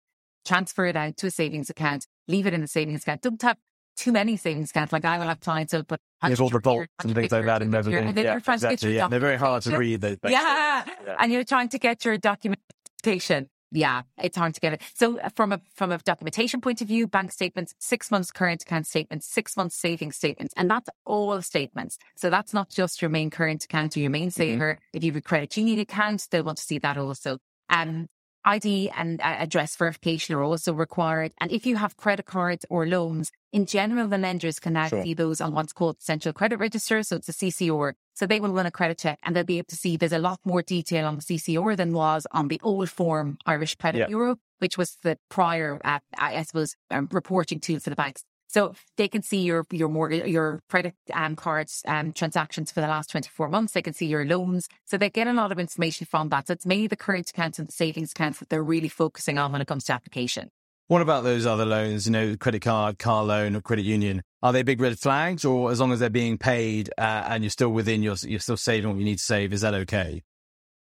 transfer 0.44 0.86
it 0.86 0.96
out 0.96 1.16
to 1.16 1.26
a 1.26 1.30
savings 1.30 1.70
account 1.70 2.06
leave 2.28 2.46
it 2.46 2.54
in 2.54 2.60
the 2.60 2.66
savings 2.68 3.02
account 3.02 3.22
don't 3.22 3.42
have 3.42 3.56
too 3.96 4.12
many 4.12 4.36
savings 4.36 4.70
accounts 4.70 4.92
like 4.92 5.04
I 5.04 5.18
will 5.18 5.26
have 5.26 5.40
clients 5.40 5.74
but 5.86 6.00
You 6.22 6.30
have 6.30 6.40
all 6.40 6.48
the 6.48 6.58
vaults 6.58 6.88
and 7.04 7.14
things 7.14 7.30
like 7.32 7.44
that 7.44 7.60
and 7.60 7.74
everything. 7.74 8.08
and 8.08 8.16
Yeah, 8.16 8.32
you're 8.32 8.40
trying 8.40 8.58
to 8.58 8.62
get 8.66 8.72
exactly. 8.72 8.96
Yeah, 8.96 9.08
they're 9.08 9.20
very 9.20 9.36
hard 9.36 9.62
to 9.64 9.76
read. 9.76 10.00
Those 10.00 10.16
yeah. 10.24 10.84
Yeah. 11.04 11.16
And 11.18 11.30
you're 11.30 11.44
trying 11.44 11.68
to 11.70 11.78
get 11.78 12.04
your 12.04 12.16
documentation. 12.16 13.50
Yeah, 13.72 14.02
it's 14.20 14.36
hard 14.36 14.54
to 14.54 14.60
get 14.60 14.72
it. 14.72 14.82
So 14.94 15.20
uh, 15.20 15.28
from 15.36 15.52
a 15.52 15.60
from 15.74 15.92
a 15.92 15.98
documentation 15.98 16.60
point 16.60 16.80
of 16.80 16.88
view, 16.88 17.06
bank 17.06 17.30
statements, 17.30 17.74
six 17.78 18.10
months 18.10 18.32
current 18.32 18.62
account 18.62 18.86
statements, 18.86 19.26
six 19.26 19.56
months 19.56 19.76
savings 19.76 20.16
statements, 20.16 20.52
and 20.56 20.68
that's 20.68 20.88
all 21.04 21.40
statements. 21.42 21.96
So 22.16 22.30
that's 22.30 22.52
not 22.52 22.70
just 22.70 23.00
your 23.00 23.10
main 23.10 23.30
current 23.30 23.64
account 23.64 23.96
or 23.96 24.00
your 24.00 24.10
main 24.10 24.30
saver. 24.30 24.78
If 24.92 25.04
you 25.04 25.12
have 25.12 25.18
a 25.18 25.20
credit 25.20 25.56
union 25.56 25.78
account, 25.78 26.26
they'll 26.30 26.42
want 26.42 26.58
to 26.58 26.64
see 26.64 26.78
that 26.78 26.96
also. 26.96 27.38
Um, 27.70 28.08
ID 28.42 28.88
and 28.96 29.20
uh, 29.20 29.24
address 29.24 29.76
verification 29.76 30.34
are 30.34 30.42
also 30.42 30.72
required. 30.72 31.32
And 31.42 31.52
if 31.52 31.66
you 31.66 31.76
have 31.76 31.98
credit 31.98 32.24
cards 32.24 32.64
or 32.70 32.86
loans, 32.86 33.30
in 33.52 33.66
general, 33.66 34.08
the 34.08 34.16
lenders 34.16 34.58
can 34.58 34.72
now 34.72 34.88
Sure. 34.88 35.02
see 35.02 35.12
those 35.12 35.42
on 35.42 35.52
what's 35.52 35.74
called 35.74 36.00
Central 36.00 36.32
Credit 36.32 36.56
Register. 36.58 37.02
So 37.02 37.16
it's 37.16 37.28
a 37.28 37.32
CCR. 37.32 37.92
So 38.14 38.26
they 38.26 38.40
will 38.40 38.52
run 38.52 38.64
a 38.64 38.70
credit 38.70 38.96
check 38.98 39.18
and 39.22 39.36
they'll 39.36 39.44
be 39.44 39.58
able 39.58 39.66
to 39.68 39.76
see 39.76 39.98
there's 39.98 40.12
a 40.12 40.18
lot 40.18 40.40
more 40.44 40.62
detail 40.62 41.06
on 41.06 41.16
the 41.16 41.22
CCR 41.22 41.76
than 41.76 41.92
was 41.92 42.26
on 42.32 42.48
the 42.48 42.60
old 42.62 42.88
form 42.88 43.36
Irish 43.44 43.74
Credit 43.76 43.98
Yeah. 43.98 44.06
Bureau, 44.06 44.36
which 44.58 44.78
was 44.78 44.96
the 45.02 45.18
prior, 45.28 45.78
uh, 45.84 45.98
I 46.16 46.36
I 46.38 46.42
suppose, 46.42 46.76
um, 46.90 47.08
reporting 47.12 47.60
tool 47.60 47.78
for 47.80 47.90
the 47.90 47.96
banks. 47.96 48.24
So 48.52 48.74
they 48.96 49.06
can 49.06 49.22
see 49.22 49.42
your 49.42 49.64
your 49.70 49.88
mortgage, 49.88 50.26
your 50.26 50.60
credit 50.68 50.94
um, 51.14 51.36
cards 51.36 51.82
um, 51.86 52.12
transactions 52.12 52.72
for 52.72 52.80
the 52.80 52.88
last 52.88 53.08
24 53.10 53.48
months. 53.48 53.74
They 53.74 53.82
can 53.82 53.94
see 53.94 54.06
your 54.06 54.24
loans. 54.24 54.68
So 54.86 54.98
they 54.98 55.08
get 55.08 55.28
a 55.28 55.32
lot 55.32 55.52
of 55.52 55.60
information 55.60 56.08
from 56.10 56.30
that. 56.30 56.48
So 56.48 56.54
it's 56.54 56.66
mainly 56.66 56.88
the 56.88 56.96
current 56.96 57.30
accounts 57.30 57.60
and 57.60 57.68
the 57.68 57.72
savings 57.72 58.10
accounts 58.10 58.40
that 58.40 58.48
they're 58.48 58.64
really 58.64 58.88
focusing 58.88 59.38
on 59.38 59.52
when 59.52 59.60
it 59.60 59.68
comes 59.68 59.84
to 59.84 59.92
application. 59.92 60.50
What 60.88 61.00
about 61.00 61.22
those 61.22 61.46
other 61.46 61.64
loans, 61.64 62.06
you 62.06 62.12
know, 62.12 62.36
credit 62.36 62.62
card, 62.62 62.98
car 62.98 63.22
loan, 63.22 63.54
or 63.54 63.60
credit 63.60 63.84
union? 63.84 64.22
Are 64.42 64.52
they 64.52 64.64
big 64.64 64.80
red 64.80 64.98
flags, 64.98 65.44
or 65.44 65.70
as 65.70 65.78
long 65.78 65.92
as 65.92 66.00
they're 66.00 66.10
being 66.10 66.36
paid 66.36 66.90
uh, 66.98 67.26
and 67.28 67.44
you're 67.44 67.50
still 67.50 67.68
within 67.68 68.02
your, 68.02 68.16
you're 68.22 68.40
still 68.40 68.56
saving 68.56 68.90
what 68.90 68.98
you 68.98 69.04
need 69.04 69.18
to 69.18 69.24
save, 69.24 69.52
is 69.52 69.60
that 69.60 69.74
okay? 69.74 70.24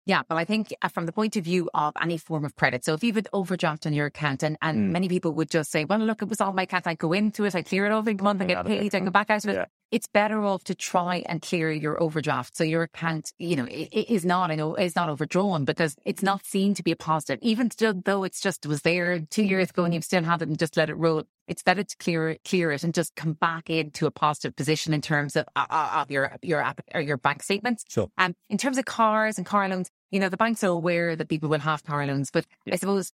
Yeah, 0.08 0.22
but 0.26 0.38
I 0.38 0.46
think 0.46 0.74
uh, 0.80 0.88
from 0.88 1.04
the 1.04 1.12
point 1.12 1.36
of 1.36 1.44
view 1.44 1.68
of 1.74 1.92
any 2.00 2.16
form 2.16 2.46
of 2.46 2.56
credit, 2.56 2.82
so 2.82 2.94
if 2.94 3.04
you've 3.04 3.18
an 3.18 3.26
overdraft 3.34 3.84
on 3.86 3.92
your 3.92 4.06
account, 4.06 4.42
and, 4.42 4.56
and 4.62 4.88
Mm. 4.88 4.92
many 4.92 5.08
people 5.08 5.32
would 5.32 5.50
just 5.50 5.70
say, 5.70 5.84
well, 5.84 5.98
look, 5.98 6.22
it 6.22 6.28
was 6.30 6.40
all 6.40 6.54
my 6.54 6.62
account, 6.62 6.86
I 6.86 6.94
go 6.94 7.12
into 7.12 7.44
it, 7.44 7.54
I 7.54 7.60
clear 7.60 7.84
it 7.84 7.92
over 7.92 8.12
the 8.12 8.22
month, 8.22 8.40
I 8.40 8.46
Get 8.46 8.64
paid, 8.64 8.94
I 8.94 9.00
go 9.00 9.10
back 9.10 9.28
out 9.28 9.44
of 9.44 9.50
it. 9.50 9.54
Yeah. 9.56 9.66
It's 9.90 10.06
better 10.06 10.42
off 10.44 10.64
to 10.64 10.74
try 10.74 11.22
and 11.26 11.40
clear 11.40 11.70
your 11.72 12.02
overdraft. 12.02 12.56
So 12.58 12.64
your 12.64 12.82
account, 12.82 13.32
you 13.38 13.56
know, 13.56 13.64
it, 13.64 13.88
it 13.90 14.10
is 14.10 14.24
not, 14.24 14.50
I 14.50 14.54
know, 14.54 14.74
is 14.74 14.94
not 14.96 15.08
overdrawn 15.08 15.64
because 15.64 15.96
it's 16.04 16.22
not 16.22 16.44
seen 16.44 16.74
to 16.74 16.82
be 16.82 16.92
a 16.92 16.96
positive, 16.96 17.38
even 17.42 17.70
still, 17.70 17.94
though 18.04 18.24
it's 18.24 18.40
just 18.40 18.66
was 18.66 18.82
there 18.82 19.18
two 19.20 19.44
years 19.44 19.70
ago 19.70 19.84
and 19.84 19.94
you've 19.94 20.04
still 20.04 20.22
had 20.22 20.42
it 20.42 20.48
and 20.48 20.58
just 20.58 20.76
let 20.76 20.90
it 20.90 20.94
roll. 20.94 21.24
It's 21.46 21.62
better 21.62 21.82
to 21.82 21.96
clear 21.96 22.28
it, 22.30 22.42
clear 22.44 22.70
it 22.70 22.84
and 22.84 22.92
just 22.92 23.14
come 23.16 23.32
back 23.32 23.70
into 23.70 24.04
a 24.04 24.10
positive 24.10 24.54
position 24.56 24.92
in 24.92 25.00
terms 25.00 25.36
of, 25.36 25.46
uh, 25.56 25.64
uh, 25.70 26.02
of 26.02 26.10
your, 26.10 26.36
your, 26.42 26.60
app, 26.60 26.82
or 26.94 27.00
your 27.00 27.16
bank 27.16 27.42
statements. 27.42 27.84
Sure. 27.88 28.10
Um, 28.18 28.34
in 28.50 28.58
terms 28.58 28.76
of 28.76 28.84
cars 28.84 29.38
and 29.38 29.46
car 29.46 29.66
loans, 29.70 29.90
you 30.10 30.20
know, 30.20 30.28
the 30.28 30.36
banks 30.36 30.64
are 30.64 30.68
aware 30.68 31.16
that 31.16 31.28
people 31.28 31.48
will 31.48 31.60
have 31.60 31.84
car 31.84 32.06
loans, 32.06 32.30
but 32.30 32.46
I 32.70 32.76
suppose 32.76 33.12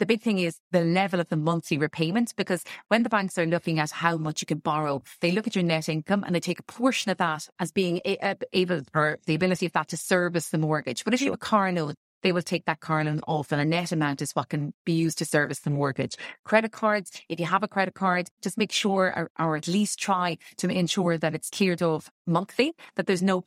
the 0.00 0.06
big 0.06 0.22
thing 0.22 0.38
is 0.38 0.58
the 0.72 0.82
level 0.82 1.20
of 1.20 1.28
the 1.28 1.36
monthly 1.36 1.76
repayment 1.76 2.34
because 2.34 2.64
when 2.88 3.02
the 3.02 3.10
banks 3.10 3.36
are 3.36 3.44
looking 3.44 3.78
at 3.78 3.90
how 3.90 4.16
much 4.16 4.40
you 4.40 4.46
can 4.46 4.58
borrow, 4.58 5.02
they 5.20 5.30
look 5.30 5.46
at 5.46 5.54
your 5.54 5.62
net 5.62 5.90
income 5.90 6.24
and 6.24 6.34
they 6.34 6.40
take 6.40 6.58
a 6.58 6.64
portion 6.64 7.10
of 7.10 7.18
that 7.18 7.48
as 7.58 7.70
being 7.70 8.00
able 8.04 8.80
or 8.94 9.18
the 9.26 9.34
ability 9.34 9.66
of 9.66 9.72
that 9.72 9.88
to 9.88 9.98
service 9.98 10.48
the 10.48 10.58
mortgage. 10.58 11.04
But 11.04 11.12
if 11.12 11.20
you 11.20 11.26
have 11.26 11.34
a 11.34 11.38
car 11.38 11.70
loan, 11.70 11.94
they 12.22 12.32
will 12.32 12.42
take 12.42 12.64
that 12.64 12.80
car 12.80 13.04
loan 13.04 13.20
off 13.26 13.52
and 13.52 13.60
a 13.60 13.64
net 13.64 13.92
amount 13.92 14.22
is 14.22 14.32
what 14.32 14.48
can 14.48 14.72
be 14.86 14.92
used 14.94 15.18
to 15.18 15.26
service 15.26 15.60
the 15.60 15.70
mortgage. 15.70 16.16
Credit 16.44 16.72
cards, 16.72 17.12
if 17.28 17.38
you 17.38 17.46
have 17.46 17.62
a 17.62 17.68
credit 17.68 17.94
card, 17.94 18.28
just 18.40 18.56
make 18.56 18.72
sure 18.72 19.12
or, 19.14 19.30
or 19.38 19.56
at 19.56 19.68
least 19.68 19.98
try 19.98 20.38
to 20.56 20.68
ensure 20.68 21.18
that 21.18 21.34
it's 21.34 21.50
cleared 21.50 21.82
off 21.82 22.10
monthly, 22.26 22.72
that 22.96 23.06
there's 23.06 23.22
no 23.22 23.42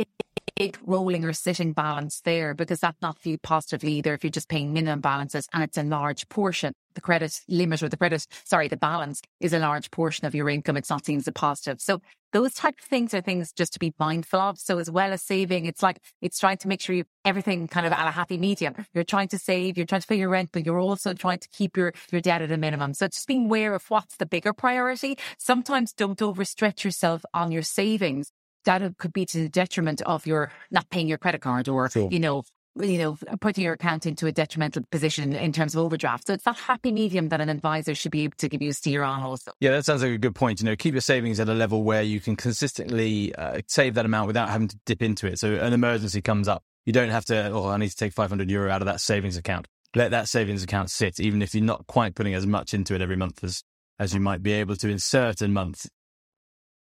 big 0.55 0.77
rolling 0.83 1.25
or 1.25 1.33
sitting 1.33 1.73
balance 1.73 2.21
there 2.21 2.53
because 2.53 2.79
that's 2.79 3.01
not 3.01 3.19
viewed 3.19 3.41
positively 3.41 3.93
either 3.93 4.13
if 4.13 4.23
you're 4.23 4.31
just 4.31 4.49
paying 4.49 4.73
minimum 4.73 5.01
balances 5.01 5.47
and 5.53 5.63
it's 5.63 5.77
a 5.77 5.83
large 5.83 6.27
portion. 6.29 6.73
The 6.95 7.01
credit 7.01 7.41
limit 7.47 7.81
or 7.81 7.89
the 7.89 7.97
credit, 7.97 8.27
sorry, 8.45 8.67
the 8.67 8.77
balance 8.77 9.21
is 9.39 9.53
a 9.53 9.59
large 9.59 9.89
portion 9.89 10.27
of 10.27 10.35
your 10.35 10.49
income. 10.49 10.77
It's 10.77 10.89
not 10.89 11.05
seen 11.05 11.17
as 11.17 11.27
a 11.27 11.31
positive. 11.31 11.81
So 11.81 12.01
those 12.33 12.53
type 12.53 12.75
of 12.79 12.85
things 12.85 13.13
are 13.13 13.21
things 13.21 13.51
just 13.51 13.73
to 13.73 13.79
be 13.79 13.93
mindful 13.99 14.39
of. 14.39 14.59
So 14.59 14.77
as 14.77 14.91
well 14.91 15.11
as 15.11 15.23
saving, 15.23 15.65
it's 15.65 15.81
like, 15.81 15.97
it's 16.21 16.39
trying 16.39 16.57
to 16.57 16.67
make 16.67 16.81
sure 16.81 16.95
you 16.95 17.05
everything 17.25 17.67
kind 17.67 17.85
of 17.85 17.93
at 17.93 18.07
a 18.07 18.11
happy 18.11 18.37
medium. 18.37 18.75
You're 18.93 19.03
trying 19.03 19.29
to 19.29 19.39
save, 19.39 19.77
you're 19.77 19.87
trying 19.87 20.01
to 20.01 20.07
pay 20.07 20.17
your 20.17 20.29
rent, 20.29 20.49
but 20.51 20.65
you're 20.65 20.79
also 20.79 21.13
trying 21.13 21.39
to 21.39 21.47
keep 21.49 21.77
your, 21.77 21.93
your 22.11 22.21
debt 22.21 22.41
at 22.41 22.51
a 22.51 22.57
minimum. 22.57 22.93
So 22.93 23.07
just 23.07 23.27
being 23.27 23.45
aware 23.45 23.73
of 23.73 23.89
what's 23.89 24.17
the 24.17 24.25
bigger 24.25 24.53
priority. 24.53 25.17
Sometimes 25.39 25.93
don't 25.93 26.19
overstretch 26.19 26.83
yourself 26.83 27.25
on 27.33 27.51
your 27.51 27.63
savings 27.63 28.31
that 28.65 28.97
could 28.97 29.13
be 29.13 29.25
to 29.25 29.37
the 29.39 29.49
detriment 29.49 30.01
of 30.03 30.25
your 30.25 30.51
not 30.71 30.89
paying 30.89 31.07
your 31.07 31.17
credit 31.17 31.41
card 31.41 31.67
or 31.67 31.89
Sure. 31.89 32.09
you 32.11 32.19
know 32.19 32.43
you 32.81 32.97
know 32.97 33.17
putting 33.39 33.63
your 33.63 33.73
account 33.73 34.05
into 34.07 34.25
a 34.25 34.31
detrimental 34.31 34.83
position 34.91 35.33
in 35.33 35.51
terms 35.53 35.75
of 35.75 35.81
overdraft 35.81 36.25
so 36.25 36.33
it's 36.33 36.43
that 36.43 36.57
happy 36.57 36.91
medium 36.91 37.29
that 37.29 37.39
an 37.39 37.49
advisor 37.49 37.93
should 37.93 38.11
be 38.11 38.23
able 38.23 38.35
to 38.37 38.49
give 38.49 38.61
you 38.63 38.69
a 38.71 38.73
steer 38.73 39.03
on 39.03 39.21
also 39.21 39.51
Yeah, 39.59 39.71
that 39.71 39.85
sounds 39.85 40.01
like 40.01 40.11
a 40.11 40.17
good 40.17 40.33
point. 40.33 40.59
You 40.59 40.65
know, 40.65 40.75
keep 40.75 40.93
your 40.95 41.01
savings 41.01 41.39
at 41.39 41.47
a 41.47 41.53
level 41.53 41.83
where 41.83 42.01
you 42.01 42.19
can 42.19 42.35
consistently 42.35 43.33
uh, 43.35 43.61
save 43.67 43.93
that 43.93 44.05
amount 44.05 44.25
without 44.27 44.49
having 44.49 44.67
to 44.69 44.77
dip 44.87 45.03
into 45.03 45.27
it. 45.27 45.37
So 45.37 45.53
an 45.53 45.71
emergency 45.73 46.21
comes 46.21 46.47
up, 46.47 46.63
you 46.85 46.93
don't 46.93 47.09
have 47.11 47.25
to. 47.25 47.51
Oh, 47.51 47.67
I 47.67 47.77
need 47.77 47.89
to 47.89 47.95
take 47.95 48.11
500 48.13 48.49
euro 48.49 48.71
out 48.71 48.81
of 48.81 48.87
that 48.87 49.01
savings 49.01 49.37
account. 49.37 49.67
Let 49.95 50.09
that 50.09 50.27
savings 50.27 50.63
account 50.63 50.89
sit, 50.89 51.19
even 51.19 51.43
if 51.43 51.53
you're 51.53 51.63
not 51.63 51.85
quite 51.85 52.15
putting 52.15 52.33
as 52.33 52.47
much 52.47 52.73
into 52.73 52.95
it 52.95 53.01
every 53.01 53.15
month 53.17 53.43
as 53.43 53.61
as 53.99 54.15
you 54.15 54.19
might 54.19 54.41
be 54.41 54.51
able 54.53 54.75
to 54.77 54.89
in 54.89 54.97
certain 54.97 55.53
months. 55.53 55.87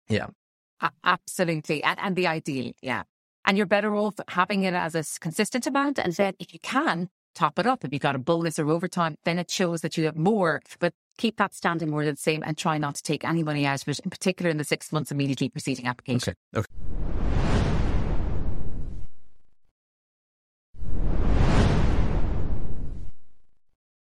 Yeah, 0.09 0.27
Absolutely 1.03 1.83
and, 1.83 1.99
and 1.99 2.15
the 2.15 2.27
ideal 2.27 2.71
yeah 2.81 3.03
and 3.45 3.57
you're 3.57 3.65
better 3.65 3.95
off 3.95 4.15
having 4.27 4.63
it 4.63 4.73
as 4.73 4.95
a 4.95 5.03
consistent 5.19 5.65
amount 5.67 5.99
and 5.99 6.13
then 6.13 6.33
if 6.39 6.53
you 6.53 6.59
can 6.59 7.09
top 7.33 7.59
it 7.59 7.65
up 7.65 7.85
if 7.85 7.93
you 7.93 7.99
got 7.99 8.15
a 8.15 8.19
bonus 8.19 8.59
or 8.59 8.69
overtime 8.69 9.15
then 9.23 9.39
it 9.39 9.49
shows 9.49 9.81
that 9.81 9.97
you 9.97 10.05
have 10.05 10.17
more 10.17 10.61
but 10.79 10.93
keep 11.17 11.37
that 11.37 11.53
standing 11.53 11.89
more 11.89 12.03
than 12.03 12.15
the 12.15 12.21
same 12.21 12.43
and 12.45 12.57
try 12.57 12.77
not 12.77 12.95
to 12.95 13.03
take 13.03 13.23
any 13.23 13.43
money 13.43 13.65
out 13.65 13.81
of 13.81 13.87
it 13.87 13.99
in 13.99 14.09
particular 14.09 14.51
in 14.51 14.57
the 14.57 14.63
six 14.63 14.91
months 14.91 15.11
immediately 15.11 15.49
preceding 15.49 15.87
application 15.87 16.35
okay, 16.55 16.59
okay. 16.59 16.65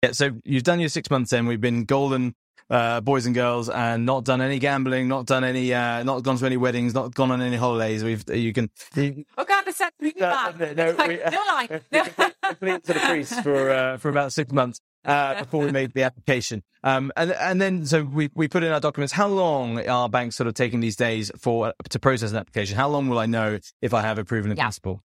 Yeah, 0.02 0.14
so 0.14 0.32
you've 0.46 0.64
done 0.64 0.80
your 0.80 0.88
six 0.88 1.10
months 1.10 1.32
then. 1.32 1.46
We've 1.46 1.60
been 1.60 1.84
golden 1.84 2.34
uh, 2.70 3.02
boys 3.02 3.26
and 3.26 3.34
girls 3.36 3.70
and 3.70 4.06
not 4.06 4.24
done 4.26 4.42
any 4.42 4.60
gambling, 4.60 5.08
not 5.08 5.26
done 5.26 5.44
any, 5.44 5.74
uh, 5.74 6.04
not 6.04 6.24
gone 6.24 6.38
to 6.38 6.46
any 6.46 6.58
weddings, 6.58 6.94
not 6.94 7.14
gone 7.16 7.32
on 7.32 7.42
any 7.42 7.58
holidays. 7.58 8.04
We've 8.04 8.24
you 8.30 8.54
can. 8.54 8.70
You, 8.96 9.26
oh 9.38 9.44
God, 9.46 9.66
this 9.66 9.78
sounds 9.78 9.94
really 10.00 10.14
no, 10.20 10.30
bad. 10.30 10.78
no, 10.78 10.92
Like, 10.92 11.08
we- 11.10 11.18
no 11.18 11.38
lie. 11.48 11.82
No. 11.92 12.30
complete 12.44 12.84
to 12.86 12.94
the 12.94 13.00
priest 13.00 13.44
for 13.44 13.70
uh, 13.70 13.98
for 13.98 14.10
about 14.10 14.34
six 14.34 14.52
months 14.52 14.80
uh, 15.06 15.40
before 15.44 15.64
we 15.66 15.72
made 15.72 15.94
the 15.94 16.04
application. 16.04 16.64
Um, 16.84 17.12
and 17.18 17.32
and 17.34 17.62
then 17.62 17.86
so 17.86 18.04
we 18.04 18.30
we 18.36 18.48
put 18.48 18.64
in 18.64 18.72
our 18.72 18.80
documents. 18.80 19.14
How 19.14 19.28
long 19.28 19.86
are 19.88 20.10
banks 20.10 20.36
sort 20.36 20.48
of 20.48 20.54
taking 20.54 20.80
these 20.80 20.96
days 20.96 21.32
for 21.38 21.74
to 21.90 22.00
process 22.00 22.32
an 22.32 22.38
application? 22.38 22.76
How 22.76 22.88
long 22.90 23.10
will 23.10 23.20
I 23.20 23.26
know 23.26 23.60
if 23.82 23.94
I 23.94 24.02
have 24.02 24.18
approval 24.18 24.52
in 24.52 24.58
Yeah. 24.58 24.64
principle? 24.64 25.04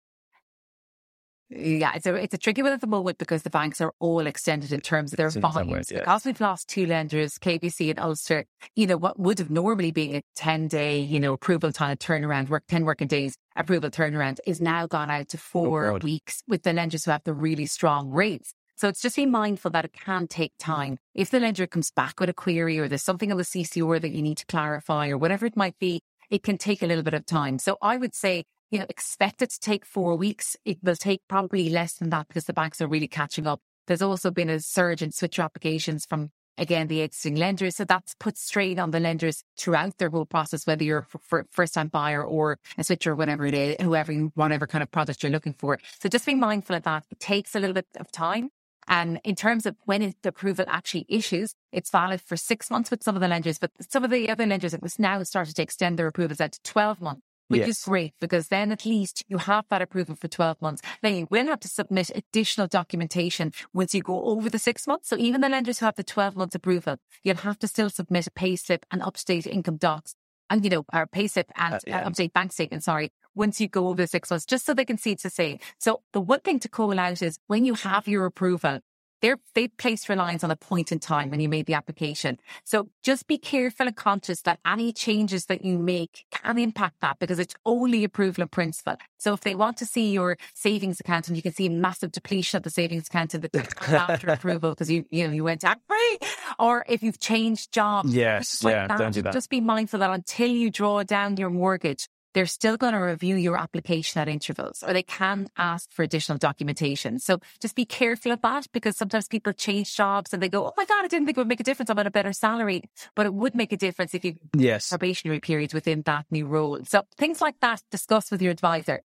Yeah, 1.49 1.93
it's 1.95 2.05
a 2.05 2.13
it's 2.15 2.33
a 2.33 2.37
tricky 2.37 2.61
one 2.61 2.73
at 2.73 2.81
the 2.81 2.87
moment 2.87 3.17
because 3.17 3.41
the 3.41 3.49
banks 3.49 3.81
are 3.81 3.93
all 3.99 4.27
extended 4.27 4.71
in 4.71 4.81
terms 4.81 5.11
of 5.13 5.17
their 5.17 5.29
In 5.29 5.41
volumes. 5.41 5.91
yeah. 5.91 5.99
Because 5.99 6.25
we've 6.25 6.39
lost 6.39 6.67
two 6.69 6.85
lenders, 6.85 7.39
KBC 7.39 7.89
and 7.89 7.99
Ulster. 7.99 8.45
You 8.75 8.85
know 8.87 8.97
what 8.97 9.19
would 9.19 9.39
have 9.39 9.49
normally 9.49 9.91
been 9.91 10.15
a 10.15 10.21
ten 10.35 10.67
day, 10.67 10.99
you 10.99 11.19
know, 11.19 11.33
approval 11.33 11.71
time 11.71 11.97
turnaround, 11.97 12.49
work 12.49 12.63
ten 12.67 12.85
working 12.85 13.07
days 13.07 13.35
approval 13.55 13.89
turnaround 13.89 14.39
is 14.45 14.61
now 14.61 14.85
gone 14.87 15.09
out 15.09 15.29
to 15.29 15.37
four 15.37 15.87
Oh, 15.87 15.97
weeks 15.97 16.43
with 16.47 16.63
the 16.63 16.71
lenders 16.71 17.05
who 17.05 17.11
have 17.11 17.23
the 17.23 17.33
really 17.33 17.65
strong 17.65 18.09
rates. 18.09 18.53
So 18.77 18.87
it's 18.87 19.01
just 19.01 19.17
be 19.17 19.25
mindful 19.25 19.71
that 19.71 19.83
it 19.83 19.91
can 19.91 20.27
take 20.27 20.53
time. 20.59 20.99
If 21.13 21.31
the 21.31 21.39
lender 21.41 21.67
comes 21.67 21.91
back 21.91 22.19
with 22.19 22.29
a 22.29 22.33
query 22.33 22.79
or 22.79 22.87
there's 22.87 23.03
something 23.03 23.29
on 23.31 23.37
the 23.37 23.43
CCR 23.43 23.99
that 23.99 24.11
you 24.11 24.21
need 24.21 24.37
to 24.37 24.45
clarify 24.45 25.09
or 25.09 25.17
whatever 25.17 25.45
it 25.45 25.57
might 25.57 25.77
be, 25.79 26.01
it 26.29 26.43
can 26.43 26.57
take 26.57 26.81
a 26.81 26.85
little 26.85 27.03
bit 27.03 27.13
of 27.13 27.25
time. 27.25 27.59
So 27.59 27.77
I 27.81 27.97
would 27.97 28.15
say, 28.15 28.45
you 28.71 28.79
know, 28.79 28.85
expect 28.89 29.41
it 29.41 29.49
to 29.51 29.59
take 29.59 29.85
four 29.85 30.15
weeks. 30.15 30.55
It 30.65 30.79
will 30.83 30.95
take 30.95 31.21
probably 31.27 31.69
less 31.69 31.93
than 31.93 32.09
that 32.11 32.27
because 32.27 32.45
the 32.45 32.53
banks 32.53 32.81
are 32.81 32.87
really 32.87 33.07
catching 33.07 33.47
up. 33.47 33.61
There's 33.87 34.01
also 34.01 34.29
been 34.31 34.49
a 34.49 34.59
surge 34.59 35.01
in 35.01 35.11
switcher 35.11 35.41
applications 35.41 36.05
from, 36.05 36.29
again, 36.57 36.87
the 36.87 37.01
existing 37.01 37.35
lenders. 37.35 37.77
So 37.77 37.85
that's 37.85 38.13
put 38.19 38.37
strain 38.37 38.79
on 38.79 38.91
the 38.91 38.99
lenders 38.99 39.43
throughout 39.57 39.97
their 39.97 40.11
whole 40.11 40.25
process, 40.25 40.67
whether 40.67 40.83
you're 40.83 41.07
a 41.33 41.43
first 41.49 41.73
time 41.73 41.87
buyer 41.87 42.23
or 42.23 42.59
a 42.77 42.83
switcher, 42.83 43.15
whatever 43.15 43.47
it 43.47 43.55
is, 43.55 43.77
whoever, 43.81 44.13
whatever 44.35 44.67
kind 44.67 44.83
of 44.83 44.91
product 44.91 45.23
you're 45.23 45.31
looking 45.31 45.53
for. 45.53 45.79
So 45.99 46.07
just 46.07 46.27
be 46.27 46.35
mindful 46.35 46.75
of 46.75 46.83
that. 46.83 47.05
It 47.09 47.19
takes 47.19 47.55
a 47.55 47.59
little 47.59 47.73
bit 47.73 47.87
of 47.99 48.11
time. 48.11 48.51
And 48.89 49.21
in 49.23 49.35
terms 49.35 49.67
of 49.67 49.75
when 49.85 50.01
it, 50.01 50.15
the 50.23 50.29
approval 50.29 50.65
actually 50.67 51.05
issues, 51.07 51.53
it's 51.71 51.91
valid 51.91 52.21
for 52.21 52.35
six 52.35 52.71
months 52.71 52.89
with 52.89 53.03
some 53.03 53.15
of 53.15 53.21
the 53.21 53.27
lenders, 53.27 53.59
but 53.59 53.71
some 53.87 54.03
of 54.03 54.09
the 54.09 54.29
other 54.29 54.47
lenders 54.47 54.71
have 54.71 54.81
now 54.97 55.21
started 55.21 55.55
to 55.55 55.61
extend 55.61 55.99
their 55.99 56.07
approvals 56.07 56.41
out 56.41 56.53
to 56.53 56.61
12 56.63 56.99
months, 56.99 57.21
which 57.49 57.67
is 57.67 57.83
great 57.83 58.13
because 58.21 58.47
then 58.47 58.71
at 58.71 58.85
least 58.85 59.23
you 59.27 59.37
have 59.37 59.65
that 59.69 59.81
approval 59.81 60.15
for 60.15 60.27
12 60.27 60.61
months. 60.61 60.81
Then 61.01 61.15
you 61.15 61.27
will 61.29 61.47
have 61.47 61.59
to 61.61 61.67
submit 61.67 62.09
additional 62.15 62.67
documentation 62.67 63.51
once 63.73 63.93
you 63.93 64.01
go 64.01 64.23
over 64.23 64.49
the 64.49 64.59
six 64.59 64.87
months. 64.87 65.09
So 65.09 65.17
even 65.17 65.41
the 65.41 65.49
lenders 65.49 65.79
who 65.79 65.85
have 65.85 65.95
the 65.95 66.03
12 66.03 66.35
months 66.35 66.55
approval, 66.55 66.97
you'll 67.23 67.35
have 67.37 67.59
to 67.59 67.67
still 67.67 67.89
submit 67.89 68.27
a 68.27 68.31
pay 68.31 68.55
slip 68.55 68.85
and 68.91 69.01
up-to-date 69.01 69.47
income 69.47 69.77
docs 69.77 70.15
and, 70.49 70.63
you 70.63 70.69
know, 70.69 70.85
our 70.93 71.05
pay 71.05 71.27
slip 71.27 71.51
and 71.55 71.75
Uh, 71.75 71.79
yeah. 71.85 71.99
uh, 71.99 72.09
update 72.09 72.33
bank 72.33 72.51
statement, 72.51 72.83
sorry, 72.83 73.11
once 73.35 73.61
you 73.61 73.67
go 73.67 73.87
over 73.87 74.01
the 74.01 74.07
six 74.07 74.29
months, 74.31 74.45
just 74.45 74.65
so 74.65 74.73
they 74.73 74.85
can 74.85 74.97
see 74.97 75.11
it's 75.11 75.23
the 75.23 75.29
same. 75.29 75.59
So 75.77 76.01
the 76.13 76.21
one 76.21 76.39
thing 76.39 76.59
to 76.59 76.69
call 76.69 76.99
out 76.99 77.21
is 77.21 77.37
when 77.47 77.65
you 77.65 77.75
have 77.75 78.07
your 78.07 78.25
approval, 78.25 78.79
they're, 79.21 79.37
they 79.53 79.67
place 79.67 80.07
reliance 80.09 80.43
on 80.43 80.51
a 80.51 80.55
point 80.55 80.91
in 80.91 80.99
time 80.99 81.29
when 81.29 81.39
you 81.39 81.49
made 81.49 81.65
the 81.65 81.73
application. 81.73 82.39
So 82.63 82.89
just 83.03 83.27
be 83.27 83.37
careful 83.37 83.87
and 83.87 83.95
conscious 83.95 84.41
that 84.41 84.59
any 84.65 84.93
changes 84.93 85.45
that 85.45 85.63
you 85.63 85.77
make 85.77 86.25
can 86.31 86.57
impact 86.57 87.01
that 87.01 87.19
because 87.19 87.39
it's 87.39 87.55
only 87.65 88.03
approval 88.03 88.43
in 88.43 88.47
principle. 88.47 88.97
So 89.17 89.33
if 89.33 89.41
they 89.41 89.55
want 89.55 89.77
to 89.77 89.85
see 89.85 90.11
your 90.11 90.37
savings 90.53 90.99
account 90.99 91.27
and 91.27 91.35
you 91.35 91.43
can 91.43 91.53
see 91.53 91.65
a 91.65 91.71
massive 91.71 92.11
depletion 92.11 92.57
of 92.57 92.63
the 92.63 92.69
savings 92.69 93.07
account 93.07 93.35
in 93.35 93.41
the 93.41 93.49
after 93.87 94.29
approval 94.29 94.71
because 94.71 94.89
you, 94.89 95.05
you 95.09 95.27
know, 95.27 95.33
you 95.33 95.43
went 95.43 95.61
tax 95.61 95.81
free 95.87 96.29
or 96.57 96.85
if 96.87 97.03
you've 97.03 97.19
changed 97.19 97.71
jobs, 97.71 98.13
Yes, 98.13 98.63
like 98.63 98.73
yeah, 98.73 98.87
don't 98.87 99.13
do 99.13 99.21
that. 99.23 99.33
Just 99.33 99.49
be 99.49 99.61
mindful 99.61 99.99
that 99.99 100.09
until 100.09 100.49
you 100.49 100.69
draw 100.69 101.03
down 101.03 101.37
your 101.37 101.49
mortgage, 101.49 102.07
they're 102.39 102.45
still 102.45 102.77
going 102.77 102.93
to 102.93 102.99
review 102.99 103.35
your 103.35 103.57
application 103.57 104.21
at 104.21 104.29
intervals 104.29 104.81
or 104.81 104.93
they 104.93 105.03
can 105.03 105.49
ask 105.57 105.91
for 105.91 106.03
additional 106.03 106.37
documentation. 106.37 107.19
So 107.19 107.41
just 107.59 107.75
be 107.75 107.83
careful 107.83 108.31
of 108.31 108.41
that 108.43 108.65
because 108.71 108.95
sometimes 108.95 109.27
people 109.27 109.51
change 109.51 109.93
jobs 109.93 110.31
and 110.31 110.41
they 110.41 110.47
go, 110.47 110.65
Oh 110.67 110.73
my 110.77 110.85
God, 110.85 111.03
I 111.03 111.09
didn't 111.09 111.25
think 111.25 111.37
it 111.37 111.41
would 111.41 111.49
make 111.49 111.59
a 111.59 111.65
difference. 111.65 111.89
I'm 111.89 111.99
on 111.99 112.07
a 112.07 112.11
better 112.11 112.31
salary, 112.31 112.83
but 113.13 113.25
it 113.25 113.33
would 113.33 113.55
make 113.55 113.73
a 113.73 113.77
difference 113.77 114.13
if 114.13 114.23
you 114.23 114.35
Yes. 114.55 114.87
probationary 114.87 115.41
periods 115.41 115.73
within 115.73 116.01
that 116.03 116.27
new 116.31 116.45
role. 116.45 116.79
So 116.85 117.03
things 117.17 117.41
like 117.41 117.59
that, 117.59 117.81
discuss 117.91 118.31
with 118.31 118.41
your 118.41 118.51
advisor. 118.51 119.01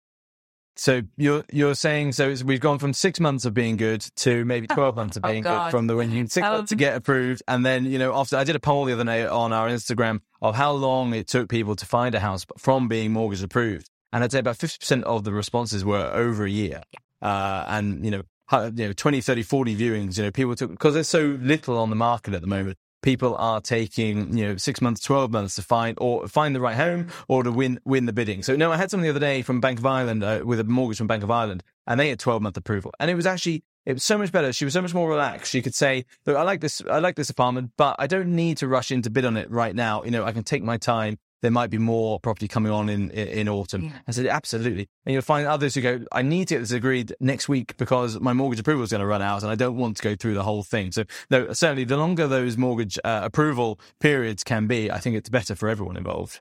So 0.75 1.01
you're 1.17 1.43
you're 1.51 1.75
saying 1.75 2.13
so 2.13 2.29
it's, 2.29 2.43
we've 2.43 2.59
gone 2.59 2.79
from 2.79 2.93
six 2.93 3.19
months 3.19 3.45
of 3.45 3.53
being 3.53 3.77
good 3.77 4.01
to 4.17 4.43
maybe 4.45 4.67
twelve 4.77 4.95
months 4.95 5.17
of 5.17 5.23
Oh, 5.25 5.29
being 5.29 5.43
good 5.43 5.71
from 5.71 5.87
the 5.87 5.95
when 5.95 6.11
you 6.11 6.27
six 6.27 6.43
months 6.43 6.69
to 6.69 6.75
Um, 6.75 6.79
get 6.79 6.95
approved, 6.95 7.43
and 7.47 7.65
then 7.65 7.85
you 7.85 7.99
know 7.99 8.15
after 8.15 8.37
I 8.37 8.43
did 8.43 8.55
a 8.55 8.59
poll 8.59 8.85
the 8.85 8.93
other 8.93 9.03
day 9.03 9.25
on 9.25 9.53
our 9.53 9.69
Instagram 9.69 10.21
of 10.41 10.55
how 10.55 10.71
long 10.71 11.13
it 11.13 11.27
took 11.27 11.47
people 11.49 11.75
to 11.75 11.85
find 11.85 12.15
a 12.15 12.19
house 12.19 12.45
from 12.57 12.87
being 12.87 13.11
mortgage 13.13 13.43
approved, 13.43 13.89
and 14.11 14.23
I'd 14.23 14.31
say 14.31 14.39
about 14.39 14.57
fifty 14.57 14.77
percent 14.79 15.03
of 15.03 15.23
the 15.23 15.31
responses 15.31 15.85
were 15.85 16.11
over 16.13 16.45
a 16.45 16.49
year, 16.49 16.81
uh, 17.21 17.65
and 17.67 18.03
you 18.03 18.11
know. 18.11 18.23
You 18.51 18.69
know, 18.71 18.93
20, 18.93 19.19
30, 19.21 19.41
40 19.41 19.75
viewings, 19.75 20.17
you 20.17 20.23
know, 20.25 20.29
people 20.29 20.53
took, 20.55 20.69
because 20.69 20.93
there's 20.93 21.07
so 21.07 21.39
little 21.41 21.75
on 21.79 21.89
the 21.89 21.95
market 21.95 22.35
at 22.35 22.41
the 22.41 22.47
moment, 22.47 22.77
people 23.03 23.35
are 23.35 23.61
taking, 23.61 24.35
you 24.35 24.47
know, 24.47 24.57
six 24.57 24.81
months, 24.81 25.01
12 25.01 25.31
months 25.31 25.55
to 25.55 25.61
find 25.61 25.95
or 26.01 26.27
find 26.27 26.55
the 26.55 26.61
right 26.61 26.75
home 26.75 27.09
or 27.27 27.43
to 27.43 27.51
win, 27.51 27.79
win 27.85 28.07
the 28.07 28.13
bidding. 28.13 28.41
So 28.41 28.55
no, 28.55 28.71
I 28.71 28.77
had 28.77 28.89
someone 28.89 29.03
the 29.03 29.11
other 29.11 29.19
day 29.19 29.43
from 29.43 29.61
Bank 29.61 29.77
of 29.77 29.85
Ireland, 29.85 30.23
uh, 30.23 30.41
with 30.43 30.59
a 30.59 30.63
mortgage 30.63 30.97
from 30.97 31.07
Bank 31.07 31.21
of 31.21 31.29
Ireland 31.29 31.61
and 31.85 31.99
they 31.99 32.09
had 32.09 32.19
12 32.19 32.41
month 32.41 32.57
approval. 32.57 32.91
And 32.99 33.11
it 33.11 33.15
was 33.15 33.27
actually, 33.27 33.63
it 33.85 33.93
was 33.93 34.03
so 34.03 34.17
much 34.17 34.31
better. 34.31 34.51
She 34.51 34.65
was 34.65 34.73
so 34.73 34.81
much 34.81 34.93
more 34.93 35.07
relaxed. 35.07 35.51
She 35.51 35.61
could 35.61 35.75
say, 35.75 36.05
look, 36.25 36.37
I 36.37 36.41
like 36.41 36.61
this, 36.61 36.81
I 36.89 36.99
like 36.99 37.15
this 37.15 37.29
apartment, 37.29 37.71
but 37.77 37.95
I 37.99 38.07
don't 38.07 38.35
need 38.35 38.57
to 38.57 38.67
rush 38.67 38.91
in 38.91 39.03
to 39.03 39.09
bid 39.09 39.25
on 39.25 39.37
it 39.37 39.51
right 39.51 39.75
now. 39.75 40.03
You 40.03 40.11
know, 40.11 40.23
I 40.23 40.31
can 40.31 40.43
take 40.43 40.63
my 40.63 40.77
time. 40.77 41.19
There 41.43 41.51
might 41.51 41.69
be 41.69 41.77
more 41.77 42.21
property 42.21 42.47
coming 42.47 42.71
on 42.71 42.87
in, 42.87 43.11
in, 43.11 43.49
autumn. 43.49 43.83
Yeah. 43.83 43.91
I 44.07 44.11
said, 44.11 44.27
absolutely. 44.27 44.87
And 45.05 45.11
you'll 45.11 45.21
find 45.21 45.45
others 45.45 45.75
who 45.75 45.81
go, 45.81 45.99
I 46.13 46.21
need 46.21 46.47
to 46.47 46.55
get 46.55 46.61
this 46.61 46.71
agreed 46.71 47.13
next 47.19 47.49
week 47.49 47.75
because 47.75 48.17
my 48.21 48.31
mortgage 48.31 48.61
approval 48.61 48.83
is 48.83 48.91
going 48.91 49.01
to 49.01 49.05
run 49.05 49.21
out 49.21 49.43
and 49.43 49.51
I 49.51 49.55
don't 49.55 49.75
want 49.75 49.97
to 49.97 50.03
go 50.03 50.15
through 50.15 50.35
the 50.35 50.43
whole 50.43 50.63
thing. 50.63 50.93
So, 50.93 51.03
no, 51.29 51.51
certainly 51.51 51.83
the 51.83 51.97
longer 51.97 52.27
those 52.27 52.57
mortgage 52.57 52.97
uh, 53.03 53.19
approval 53.23 53.77
periods 53.99 54.45
can 54.45 54.67
be, 54.67 54.89
I 54.89 54.99
think 54.99 55.17
it's 55.17 55.27
better 55.27 55.53
for 55.53 55.67
everyone 55.67 55.97
involved. 55.97 56.39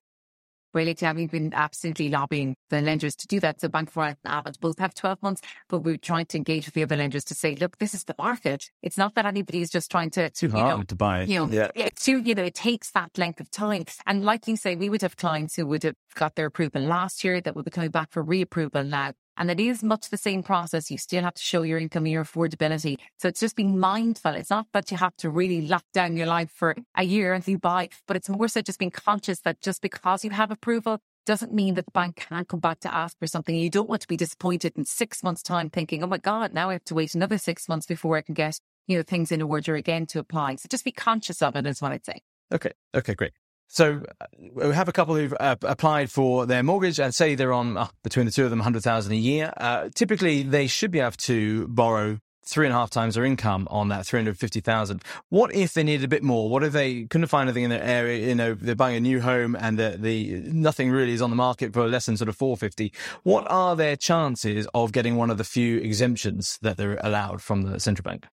Brilliant. 0.73 1.03
Yeah, 1.03 1.13
we've 1.13 1.31
been 1.31 1.53
absolutely 1.55 2.09
lobbying 2.09 2.57
the 2.71 2.81
lenders 2.81 3.15
to 3.17 3.27
do 3.27 3.41
that. 3.41 3.61
So 3.61 3.69
Bank 3.69 3.91
of 3.91 3.99
Ireland 3.99 4.19
and 4.25 4.41
Avant 4.41 4.61
both 4.61 4.79
have 4.79 4.95
12 4.95 5.23
months, 5.23 5.43
but 5.69 5.81
we're 5.81 5.99
trying 5.99 6.27
to 6.27 6.39
engage 6.39 6.65
with 6.65 6.75
the 6.75 6.83
other 6.83 6.97
lenders 6.97 7.25
to 7.25 7.35
say, 7.35 7.55
look, 7.57 7.79
this 7.79 7.93
is 7.95 8.05
the 8.05 8.15
market. 8.19 8.71
It's 8.83 8.97
not 8.97 9.15
that 9.15 9.27
anybody's 9.27 9.71
just 9.71 9.91
trying 9.91 10.11
to, 10.11 10.31
Too 10.31 10.47
you 10.47 10.53
hard 10.53 10.79
know, 10.79 10.83
to 10.85 10.95
buy. 10.95 11.25
you 11.25 11.41
know, 11.41 11.49
yeah. 11.53 11.69
it's 11.75 12.05
too, 12.05 12.19
you 12.19 12.35
know, 12.35 12.45
it 12.45 12.55
takes 12.55 12.91
that 12.93 13.17
length 13.19 13.41
of 13.41 13.51
time. 13.51 13.85
And 14.07 14.25
like 14.25 14.49
you 14.49 14.57
say, 14.57 14.75
we 14.75 14.89
would 14.89 15.03
have 15.03 15.17
clients 15.17 15.57
who 15.57 15.67
would 15.67 15.83
have 15.83 15.97
got 16.15 16.37
their 16.37 16.47
approval 16.47 16.83
last 16.83 17.23
year 17.23 17.41
that 17.41 17.55
would 17.55 17.65
be 17.67 17.71
coming 17.71 17.91
back 17.91 18.11
for 18.11 18.25
reapproval 18.25 18.87
now. 18.89 19.13
And 19.37 19.51
it 19.51 19.61
is 19.61 19.83
much 19.83 20.11
the 20.11 20.17
same 20.17 20.43
process. 20.43 20.91
You 20.91 20.99
still 20.99 21.23
have 21.23 21.35
to 21.35 21.43
show 21.43 21.63
your 21.63 21.79
income 21.79 22.05
and 22.05 22.13
your 22.13 22.25
affordability. 22.25 22.99
So 23.19 23.29
it's 23.29 23.41
just 23.41 23.57
being 23.57 23.79
mindful. 23.79 24.35
It's 24.35 24.51
not 24.51 24.67
that 24.73 24.91
you 24.91 24.97
have 24.97 25.17
to 25.19 25.31
really 25.31 25.67
lock 25.67 25.85
down 25.93 26.17
your 26.17 26.27
life 26.27 26.51
for 26.51 26.77
a 26.97 27.05
year 27.05 27.33
until 27.33 27.53
you 27.53 27.59
buy, 27.59 27.89
but 28.07 28.17
it's 28.17 28.29
more 28.29 28.49
so 28.49 28.61
just 28.61 28.79
being 28.79 28.91
conscious 28.91 29.41
that 29.41 29.61
just 29.61 29.81
because 29.81 30.25
you 30.25 30.31
have 30.31 30.51
approval 30.51 30.99
doesn't 31.25 31.53
mean 31.53 31.75
that 31.75 31.85
the 31.85 31.93
bank 31.93 32.17
can't 32.17 32.49
come 32.49 32.61
back 32.61 32.81
to 32.81 32.93
ask 32.93 33.19
for 33.19 33.27
something. 33.27 33.55
You 33.55 33.71
don't 33.71 33.89
want 33.89 34.03
to 34.03 34.09
be 34.09 34.17
disappointed 34.17 34.73
in 34.77 34.85
six 34.85 35.23
months 35.23 35.43
time 35.43 35.71
thinking, 35.71 36.03
oh 36.03 36.09
my 36.09 36.19
God, 36.19 36.53
now 36.53 36.71
I 36.71 36.75
have 36.75 36.85
to 36.85 36.95
wait 36.95 37.15
another 37.15 37.39
six 37.39 37.69
months 37.69 37.87
before 37.87 38.17
I 38.17 38.23
can 38.23 38.35
get, 38.35 38.59
you 38.87 38.97
know, 38.97 39.03
things 39.03 39.31
in 39.31 39.41
order 39.41 39.75
again 39.77 40.07
to 40.07 40.19
apply. 40.19 40.57
So 40.57 40.67
just 40.69 40.85
be 40.85 40.93
conscious 40.93 41.41
of 41.43 41.57
it 41.57 41.67
is 41.67 41.81
what 41.81 41.93
I'd 41.93 42.05
say. 42.05 42.21
Okay. 42.53 42.73
Okay. 42.95 43.15
Great. 43.15 43.33
So 43.69 44.03
uh, 44.21 44.27
we 44.53 44.75
have 44.75 44.89
a 44.89 44.93
couple 44.93 45.15
who've 45.15 45.35
uh, 45.39 45.57
applied 45.63 46.11
for 46.11 46.45
their 46.47 46.63
mortgage 46.63 47.01
and 47.01 47.15
say 47.15 47.35
they're 47.35 47.53
on 47.53 47.77
uh, 47.77 47.89
between 48.05 48.27
the 48.27 48.33
two 48.33 48.45
of 48.45 48.51
them 48.51 48.59
100,000 48.59 49.13
a 49.13 49.17
year. 49.17 49.53
Uh, 49.57 49.89
typically, 49.95 50.43
they 50.43 50.67
should 50.67 50.91
be 50.91 51.01
able 51.01 51.13
to 51.13 51.67
borrow 51.69 52.19
three 52.45 52.67
and 52.67 52.75
a 52.75 52.77
half 52.77 52.91
times 52.91 53.15
their 53.15 53.25
income 53.25 53.69
on 53.71 53.89
that 53.89 54.07
350,000. 54.07 55.03
What 55.29 55.55
if 55.55 55.75
they 55.75 55.83
needed 55.83 56.05
a 56.05 56.09
bit 56.09 56.23
more? 56.23 56.51
What 56.51 56.65
if 56.65 56.73
they 56.73 57.05
couldn't 57.05 57.29
find 57.29 57.49
anything 57.49 57.65
in 57.65 57.71
their 57.71 57.83
area? 57.83 58.27
You 58.27 58.35
know, 58.35 58.55
they're 58.55 58.75
buying 58.75 58.97
a 58.97 59.01
new 59.01 59.21
home 59.21 59.57
and 59.59 59.79
the, 59.79 59.97
the 59.99 60.43
nothing 60.47 60.91
really 60.91 61.13
is 61.13 61.23
on 61.23 61.31
the 61.31 61.37
market 61.37 61.73
for 61.73 61.89
less 61.89 62.07
than 62.07 62.17
sort 62.17 62.29
of 62.29 62.37
450. 62.37 62.93
What 63.23 63.47
are 63.49 63.77
their 63.77 63.97
chances 63.97 64.67
of 64.75 64.93
getting 64.93 65.17
one 65.17 65.31
of 65.31 65.39
the 65.39 65.45
few 65.45 65.79
exemptions 65.79 66.59
that 66.63 66.77
they're 66.77 66.99
allowed 67.03 67.43
from 67.43 67.63
the 67.63 67.79
central 67.79 68.03
bank? 68.03 68.27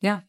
Yeah. 0.00 0.20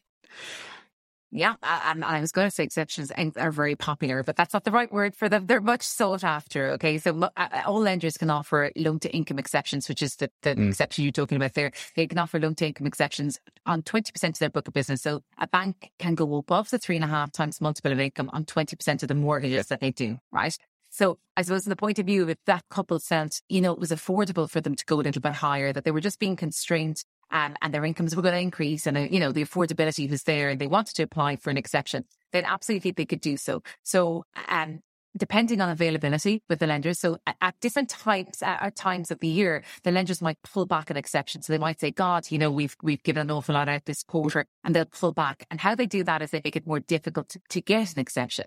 Yeah, 1.34 1.54
and 1.62 2.04
I 2.04 2.20
was 2.20 2.30
going 2.30 2.46
to 2.46 2.50
say 2.54 2.62
exceptions 2.64 3.10
are 3.36 3.50
very 3.50 3.74
popular, 3.74 4.22
but 4.22 4.36
that's 4.36 4.52
not 4.52 4.64
the 4.64 4.70
right 4.70 4.92
word 4.92 5.16
for 5.16 5.30
them. 5.30 5.46
They're 5.46 5.62
much 5.62 5.80
sought 5.82 6.22
after. 6.22 6.72
Okay, 6.72 6.98
so 6.98 7.30
all 7.64 7.80
lenders 7.80 8.18
can 8.18 8.28
offer 8.28 8.70
loan 8.76 8.98
to 9.00 9.10
income 9.10 9.38
exceptions, 9.38 9.88
which 9.88 10.02
is 10.02 10.16
the, 10.16 10.30
the 10.42 10.52
Mm. 10.54 10.68
exception 10.68 11.04
you're 11.04 11.12
talking 11.12 11.36
about 11.36 11.54
there. 11.54 11.72
They 11.96 12.06
can 12.06 12.18
offer 12.18 12.38
loan 12.38 12.54
to 12.56 12.66
income 12.66 12.86
exceptions 12.86 13.40
on 13.64 13.80
20% 13.82 14.28
of 14.28 14.38
their 14.40 14.50
book 14.50 14.68
of 14.68 14.74
business. 14.74 15.00
So 15.00 15.22
a 15.38 15.48
bank 15.48 15.90
can 15.98 16.14
go 16.14 16.36
above 16.36 16.68
the 16.68 16.78
three 16.78 16.96
and 16.96 17.04
a 17.04 17.08
half 17.08 17.32
times 17.32 17.62
multiple 17.62 17.92
of 17.92 17.98
income 17.98 18.28
on 18.34 18.44
20% 18.44 19.02
of 19.02 19.08
the 19.08 19.14
mortgages 19.14 19.68
that 19.68 19.80
they 19.80 19.90
do, 19.90 20.18
right? 20.32 20.54
So 20.90 21.18
I 21.38 21.42
suppose 21.42 21.64
from 21.64 21.70
the 21.70 21.76
point 21.76 21.98
of 21.98 22.04
view, 22.04 22.28
if 22.28 22.36
that 22.44 22.64
couple 22.68 22.98
felt, 22.98 23.40
you 23.48 23.62
know, 23.62 23.72
it 23.72 23.78
was 23.78 23.90
affordable 23.90 24.50
for 24.50 24.60
them 24.60 24.74
to 24.74 24.84
go 24.84 24.96
a 24.96 25.00
little 25.00 25.22
bit 25.22 25.32
higher, 25.32 25.72
that 25.72 25.84
they 25.84 25.90
were 25.90 26.02
just 26.02 26.18
being 26.18 26.36
constrained 26.36 27.02
um, 27.32 27.56
and 27.62 27.74
their 27.74 27.84
incomes 27.84 28.14
were 28.14 28.22
going 28.22 28.34
to 28.34 28.40
increase 28.40 28.86
and, 28.86 28.96
uh, 28.96 29.00
you 29.10 29.18
know, 29.18 29.32
the 29.32 29.44
affordability 29.44 30.08
was 30.08 30.22
there 30.22 30.50
and 30.50 30.60
they 30.60 30.66
wanted 30.66 30.94
to 30.96 31.02
apply 31.02 31.36
for 31.36 31.50
an 31.50 31.56
exception, 31.56 32.04
then 32.32 32.44
absolutely 32.44 32.92
they 32.92 33.06
could 33.06 33.20
do 33.20 33.36
so. 33.36 33.62
So, 33.82 34.24
um, 34.48 34.80
depending 35.16 35.60
on 35.60 35.68
availability 35.68 36.42
with 36.48 36.58
the 36.58 36.66
lenders. 36.66 36.98
So 36.98 37.18
at, 37.40 37.54
different 37.60 37.90
times, 37.90 38.42
at 38.42 38.74
times 38.76 39.10
of 39.10 39.20
the 39.20 39.28
year, 39.28 39.62
the 39.82 39.90
lenders 39.90 40.22
might 40.22 40.38
pull 40.42 40.66
back 40.66 40.88
an 40.88 40.96
exception. 40.96 41.42
So 41.42 41.52
they 41.52 41.58
might 41.58 41.80
say, 41.80 41.90
God, 41.90 42.30
you 42.30 42.38
know, 42.38 42.50
we've, 42.50 42.74
we've 42.82 43.02
given 43.02 43.20
an 43.20 43.30
awful 43.30 43.54
lot 43.54 43.68
out 43.68 43.84
this 43.84 44.02
quarter 44.02 44.46
and 44.64 44.74
they'll 44.74 44.86
pull 44.86 45.12
back. 45.12 45.46
And 45.50 45.60
how 45.60 45.74
they 45.74 45.86
do 45.86 46.02
that 46.04 46.22
is 46.22 46.30
they 46.30 46.40
make 46.42 46.56
it 46.56 46.66
more 46.66 46.80
difficult 46.80 47.28
to, 47.30 47.40
to 47.50 47.60
get 47.60 47.92
an 47.92 48.00
exception. 48.00 48.46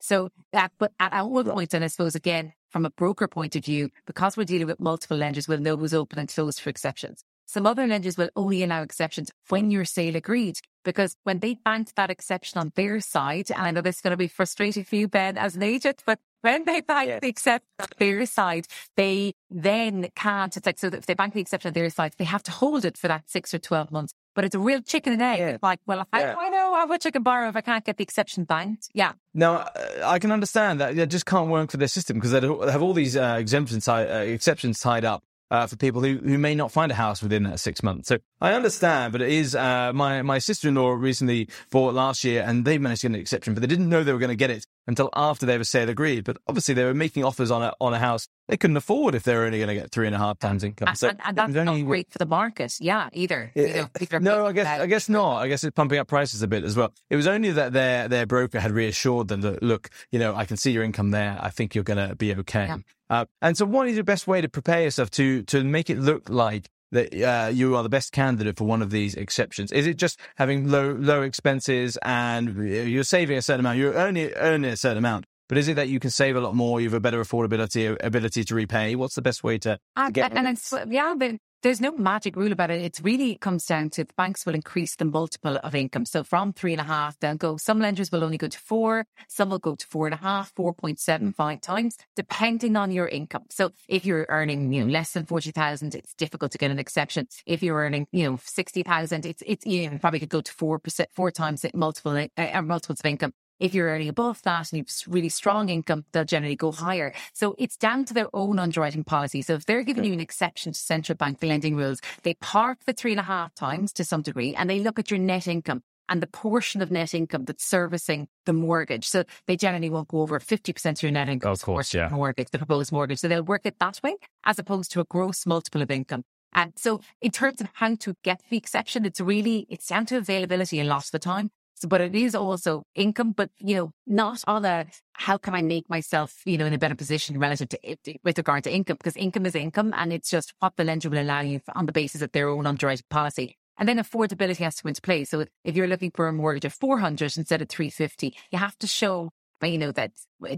So 0.00 0.30
that, 0.52 0.72
but 0.78 0.92
at 1.00 1.12
our 1.12 1.44
point, 1.44 1.74
and 1.74 1.84
I 1.84 1.88
suppose 1.88 2.14
again, 2.14 2.52
from 2.70 2.86
a 2.86 2.90
broker 2.90 3.28
point 3.28 3.56
of 3.56 3.64
view, 3.64 3.90
because 4.06 4.36
we're 4.36 4.44
dealing 4.44 4.66
with 4.66 4.80
multiple 4.80 5.16
lenders, 5.16 5.48
we'll 5.48 5.60
know 5.60 5.76
who's 5.76 5.94
open 5.94 6.18
and 6.18 6.28
closed 6.28 6.60
for 6.60 6.70
exceptions. 6.70 7.24
Some 7.46 7.64
other 7.64 7.86
lenders 7.86 8.16
will 8.16 8.30
only 8.34 8.64
allow 8.64 8.82
exceptions 8.82 9.30
when 9.48 9.70
your 9.70 9.84
sale 9.84 10.16
agreed, 10.16 10.58
because 10.84 11.16
when 11.22 11.38
they 11.38 11.54
bank 11.54 11.94
that 11.94 12.10
exception 12.10 12.58
on 12.58 12.72
their 12.74 13.00
side, 13.00 13.52
and 13.52 13.62
I 13.62 13.70
know 13.70 13.82
this 13.82 13.96
is 13.96 14.00
going 14.02 14.10
to 14.10 14.16
be 14.16 14.26
frustrating 14.26 14.82
for 14.82 14.96
you, 14.96 15.06
Ben, 15.06 15.38
as 15.38 15.54
an 15.54 15.62
agent, 15.62 16.02
but 16.04 16.18
when 16.40 16.64
they 16.64 16.80
bank 16.80 17.08
yeah. 17.08 17.18
the 17.20 17.28
exception 17.28 17.68
on 17.78 17.86
their 17.98 18.26
side, 18.26 18.66
they 18.96 19.34
then 19.48 20.08
can't. 20.16 20.56
It's 20.56 20.66
like, 20.66 20.78
so 20.78 20.88
if 20.88 21.06
they 21.06 21.14
bank 21.14 21.34
the 21.34 21.40
exception 21.40 21.68
on 21.68 21.72
their 21.72 21.88
side, 21.88 22.14
they 22.18 22.24
have 22.24 22.42
to 22.44 22.50
hold 22.50 22.84
it 22.84 22.98
for 22.98 23.06
that 23.06 23.30
six 23.30 23.54
or 23.54 23.58
12 23.58 23.92
months. 23.92 24.12
But 24.34 24.44
it's 24.44 24.54
a 24.54 24.58
real 24.58 24.82
chicken 24.82 25.12
and 25.12 25.22
egg. 25.22 25.38
Yeah. 25.38 25.56
Like, 25.62 25.78
well, 25.86 26.06
how 26.12 26.18
yeah. 26.18 26.32
do 26.34 26.40
I 26.40 26.48
know 26.50 26.74
how 26.74 26.86
much 26.86 27.06
I 27.06 27.10
can 27.12 27.22
borrow 27.22 27.48
if 27.48 27.56
I 27.56 27.60
can't 27.62 27.84
get 27.84 27.96
the 27.96 28.02
exception 28.02 28.44
banked? 28.44 28.88
Yeah. 28.92 29.12
Now, 29.34 29.54
uh, 29.54 30.02
I 30.04 30.18
can 30.18 30.32
understand 30.32 30.80
that 30.80 30.98
it 30.98 31.10
just 31.10 31.26
can't 31.26 31.48
work 31.48 31.70
for 31.70 31.76
their 31.76 31.88
system 31.88 32.16
because 32.16 32.32
they 32.32 32.40
have 32.40 32.82
all 32.82 32.92
these 32.92 33.16
uh, 33.16 33.36
exemptions, 33.38 33.88
uh, 33.88 34.24
exceptions 34.26 34.80
tied 34.80 35.04
up 35.04 35.22
uh, 35.50 35.66
for 35.66 35.76
people 35.76 36.02
who, 36.02 36.16
who 36.18 36.38
may 36.38 36.54
not 36.54 36.72
find 36.72 36.90
a 36.92 36.94
house 36.94 37.22
within 37.22 37.46
uh, 37.46 37.56
six 37.56 37.82
months. 37.82 38.08
So 38.08 38.18
I 38.40 38.52
understand, 38.52 39.12
but 39.12 39.22
it 39.22 39.30
is 39.30 39.54
uh, 39.54 39.92
my 39.94 40.22
my 40.22 40.38
sister 40.38 40.68
in 40.68 40.74
law 40.74 40.90
recently 40.90 41.48
bought 41.70 41.94
last 41.94 42.24
year, 42.24 42.44
and 42.46 42.64
they 42.64 42.78
managed 42.78 43.02
to 43.02 43.08
get 43.08 43.14
an 43.14 43.20
exception, 43.20 43.54
but 43.54 43.60
they 43.60 43.66
didn't 43.66 43.88
know 43.88 44.04
they 44.04 44.12
were 44.12 44.18
going 44.18 44.28
to 44.28 44.36
get 44.36 44.50
it 44.50 44.66
until 44.86 45.10
after 45.14 45.46
they 45.46 45.52
have 45.52 45.60
a 45.60 45.64
sale 45.64 45.88
agreed. 45.88 46.24
But 46.24 46.38
obviously, 46.46 46.74
they 46.74 46.84
were 46.84 46.94
making 46.94 47.24
offers 47.24 47.50
on 47.50 47.62
a 47.62 47.72
on 47.80 47.94
a 47.94 47.98
house 47.98 48.28
they 48.48 48.56
couldn't 48.56 48.76
afford 48.76 49.14
if 49.14 49.24
they 49.24 49.34
were 49.34 49.44
only 49.44 49.58
going 49.58 49.68
to 49.68 49.74
get 49.74 49.90
three 49.90 50.06
and 50.06 50.14
a 50.14 50.18
half 50.18 50.38
times 50.38 50.62
income. 50.62 50.94
So 50.94 51.08
and, 51.08 51.20
and 51.24 51.36
that's 51.36 51.52
not 51.52 51.80
great 51.82 52.10
for 52.10 52.18
the 52.18 52.26
market. 52.26 52.74
Yeah, 52.80 53.08
either. 53.12 53.50
Yeah, 53.54 53.88
either 54.00 54.20
no, 54.20 54.46
I 54.46 54.52
guess 54.52 54.66
I 54.66 54.86
guess 54.86 55.08
not. 55.08 55.36
I 55.42 55.48
guess 55.48 55.64
it's 55.64 55.74
pumping 55.74 55.98
up 55.98 56.08
prices 56.08 56.42
a 56.42 56.48
bit 56.48 56.64
as 56.64 56.76
well. 56.76 56.92
It 57.10 57.16
was 57.16 57.26
only 57.26 57.50
that 57.52 57.72
their 57.72 58.08
their 58.08 58.26
broker 58.26 58.60
had 58.60 58.70
reassured 58.70 59.28
them 59.28 59.40
that 59.40 59.62
look, 59.62 59.90
you 60.12 60.18
know, 60.18 60.34
I 60.34 60.44
can 60.44 60.56
see 60.56 60.70
your 60.70 60.84
income 60.84 61.10
there. 61.10 61.38
I 61.40 61.50
think 61.50 61.74
you're 61.74 61.84
going 61.84 62.08
to 62.08 62.14
be 62.14 62.34
okay. 62.36 62.66
Yeah. 62.66 62.76
Uh, 63.08 63.24
and 63.42 63.56
so, 63.56 63.64
what 63.64 63.88
is 63.88 63.96
the 63.96 64.04
best 64.04 64.26
way 64.26 64.40
to 64.40 64.48
prepare 64.48 64.82
yourself 64.82 65.10
to 65.12 65.42
to 65.44 65.64
make 65.64 65.90
it 65.90 65.98
look 65.98 66.28
like 66.28 66.68
that 66.92 67.14
uh, 67.14 67.48
you 67.48 67.76
are 67.76 67.82
the 67.82 67.88
best 67.88 68.12
candidate 68.12 68.56
for 68.56 68.64
one 68.64 68.82
of 68.82 68.90
these 68.90 69.14
exceptions? 69.14 69.72
Is 69.72 69.86
it 69.86 69.96
just 69.96 70.18
having 70.36 70.68
low 70.68 70.92
low 70.92 71.22
expenses 71.22 71.98
and 72.02 72.56
you're 72.68 73.04
saving 73.04 73.38
a 73.38 73.42
certain 73.42 73.60
amount, 73.60 73.78
you're 73.78 73.98
only 73.98 74.32
earning 74.34 74.70
a 74.70 74.76
certain 74.76 74.98
amount, 74.98 75.26
but 75.48 75.58
is 75.58 75.68
it 75.68 75.74
that 75.74 75.88
you 75.88 76.00
can 76.00 76.10
save 76.10 76.36
a 76.36 76.40
lot 76.40 76.54
more? 76.54 76.80
You 76.80 76.88
have 76.88 76.94
a 76.94 77.00
better 77.00 77.22
affordability, 77.22 77.96
ability 78.00 78.44
to 78.44 78.54
repay. 78.54 78.96
What's 78.96 79.14
the 79.14 79.22
best 79.22 79.44
way 79.44 79.58
to, 79.58 79.78
to 79.96 80.12
get? 80.12 80.30
And, 80.30 80.46
and 80.46 80.56
it's 80.56 80.72
yeah, 80.88 81.14
but 81.16 81.36
there's 81.62 81.80
no 81.80 81.92
magic 81.92 82.36
rule 82.36 82.52
about 82.52 82.70
it. 82.70 82.82
It 82.82 83.00
really 83.02 83.36
comes 83.36 83.66
down 83.66 83.90
to 83.90 84.04
the 84.04 84.12
banks 84.16 84.46
will 84.46 84.54
increase 84.54 84.96
the 84.96 85.04
multiple 85.04 85.58
of 85.62 85.74
income. 85.74 86.04
So 86.04 86.22
from 86.22 86.52
three 86.52 86.72
and 86.72 86.80
a 86.80 86.84
half, 86.84 87.18
they'll 87.18 87.36
go. 87.36 87.56
Some 87.56 87.80
lenders 87.80 88.12
will 88.12 88.24
only 88.24 88.38
go 88.38 88.48
to 88.48 88.58
four. 88.58 89.06
Some 89.28 89.50
will 89.50 89.58
go 89.58 89.74
to 89.74 89.86
four 89.86 90.06
and 90.06 90.14
a 90.14 90.18
half, 90.18 90.52
four 90.54 90.74
point 90.74 91.00
seven 91.00 91.32
five 91.32 91.60
times, 91.60 91.96
depending 92.14 92.76
on 92.76 92.92
your 92.92 93.08
income. 93.08 93.44
So 93.50 93.72
if 93.88 94.04
you're 94.04 94.26
earning 94.28 94.72
you 94.72 94.84
know 94.84 94.90
less 94.90 95.12
than 95.12 95.26
forty 95.26 95.50
thousand, 95.50 95.94
it's 95.94 96.14
difficult 96.14 96.52
to 96.52 96.58
get 96.58 96.70
an 96.70 96.78
exception. 96.78 97.28
If 97.46 97.62
you're 97.62 97.76
earning 97.76 98.06
you 98.12 98.30
know 98.30 98.38
sixty 98.44 98.82
thousand, 98.82 99.26
it's 99.26 99.42
it's 99.46 99.66
you 99.66 99.98
probably 99.98 100.20
could 100.20 100.28
go 100.28 100.40
to 100.40 100.52
four 100.52 100.78
percent, 100.78 101.08
four 101.12 101.30
times 101.30 101.64
multiple 101.74 102.28
uh, 102.36 102.62
multiples 102.62 103.00
of 103.00 103.06
income. 103.06 103.32
If 103.58 103.74
you're 103.74 103.88
earning 103.88 104.08
above 104.08 104.42
that 104.42 104.72
and 104.72 104.78
you've 104.78 104.90
really 105.06 105.28
strong 105.28 105.68
income, 105.68 106.04
they'll 106.12 106.24
generally 106.24 106.56
go 106.56 106.72
higher. 106.72 107.12
So 107.32 107.54
it's 107.58 107.76
down 107.76 108.04
to 108.06 108.14
their 108.14 108.28
own 108.34 108.58
underwriting 108.58 109.04
policy. 109.04 109.42
So 109.42 109.54
if 109.54 109.66
they're 109.66 109.82
giving 109.82 110.04
you 110.04 110.12
an 110.12 110.20
exception 110.20 110.72
to 110.72 110.78
central 110.78 111.16
bank 111.16 111.38
lending 111.42 111.76
rules, 111.76 112.00
they 112.22 112.34
park 112.34 112.78
the 112.86 112.92
three 112.92 113.12
and 113.12 113.20
a 113.20 113.24
half 113.24 113.54
times 113.54 113.92
to 113.94 114.04
some 114.04 114.22
degree 114.22 114.54
and 114.54 114.68
they 114.68 114.80
look 114.80 114.98
at 114.98 115.10
your 115.10 115.20
net 115.20 115.46
income 115.46 115.82
and 116.08 116.22
the 116.22 116.26
portion 116.26 116.82
of 116.82 116.90
net 116.90 117.14
income 117.14 117.44
that's 117.44 117.64
servicing 117.64 118.28
the 118.44 118.52
mortgage. 118.52 119.08
So 119.08 119.24
they 119.46 119.56
generally 119.56 119.90
won't 119.90 120.08
go 120.08 120.20
over 120.20 120.38
50% 120.38 120.92
of 120.92 121.02
your 121.02 121.12
net 121.12 121.28
income. 121.28 121.52
Of 121.52 121.62
course, 121.62 121.94
yeah. 121.94 122.08
Mortgage, 122.08 122.50
the 122.50 122.58
proposed 122.58 122.92
mortgage. 122.92 123.18
So 123.18 123.28
they'll 123.28 123.42
work 123.42 123.62
it 123.64 123.78
that 123.80 124.00
way 124.02 124.16
as 124.44 124.58
opposed 124.58 124.92
to 124.92 125.00
a 125.00 125.04
gross 125.04 125.46
multiple 125.46 125.82
of 125.82 125.90
income. 125.90 126.24
And 126.52 126.72
so 126.76 127.00
in 127.20 127.32
terms 127.32 127.60
of 127.60 127.68
how 127.74 127.94
to 127.96 128.14
get 128.22 128.40
the 128.48 128.56
exception, 128.56 129.04
it's 129.04 129.20
really, 129.20 129.66
it's 129.68 129.86
down 129.86 130.06
to 130.06 130.16
availability 130.16 130.80
a 130.80 130.84
lot 130.84 131.04
of 131.04 131.10
the 131.10 131.18
time. 131.18 131.50
So, 131.76 131.88
but 131.88 132.00
it 132.00 132.14
is 132.14 132.34
also 132.34 132.84
income, 132.94 133.32
but 133.32 133.50
you 133.58 133.76
know, 133.76 133.90
not 134.06 134.42
on 134.46 134.64
a 134.64 134.86
how 135.12 135.36
can 135.36 135.54
I 135.54 135.60
make 135.60 135.88
myself, 135.90 136.34
you 136.46 136.56
know, 136.56 136.64
in 136.64 136.72
a 136.72 136.78
better 136.78 136.94
position 136.94 137.38
relative 137.38 137.68
to 137.70 137.86
eh, 137.86 138.14
with 138.24 138.38
regard 138.38 138.64
to 138.64 138.72
income, 138.72 138.96
because 138.96 139.16
income 139.16 139.44
is 139.44 139.54
income, 139.54 139.92
and 139.94 140.12
it's 140.12 140.30
just 140.30 140.54
what 140.58 140.76
the 140.76 140.84
lender 140.84 141.10
will 141.10 141.20
allow 141.20 141.40
you 141.40 141.60
on 141.74 141.86
the 141.86 141.92
basis 141.92 142.22
of 142.22 142.32
their 142.32 142.48
own 142.48 142.66
underwriting 142.66 143.04
policy. 143.10 143.56
And 143.78 143.86
then 143.86 143.98
affordability 143.98 144.58
has 144.58 144.76
to 144.76 144.82
come 144.82 144.88
into 144.90 145.02
play. 145.02 145.24
So 145.24 145.44
if 145.64 145.76
you're 145.76 145.86
looking 145.86 146.10
for 146.10 146.28
a 146.28 146.32
mortgage 146.32 146.64
of 146.64 146.72
400 146.72 147.36
instead 147.36 147.60
of 147.60 147.68
350, 147.68 148.34
you 148.50 148.58
have 148.58 148.78
to 148.78 148.86
show, 148.86 149.30
you 149.62 149.76
know, 149.76 149.92
that 149.92 150.12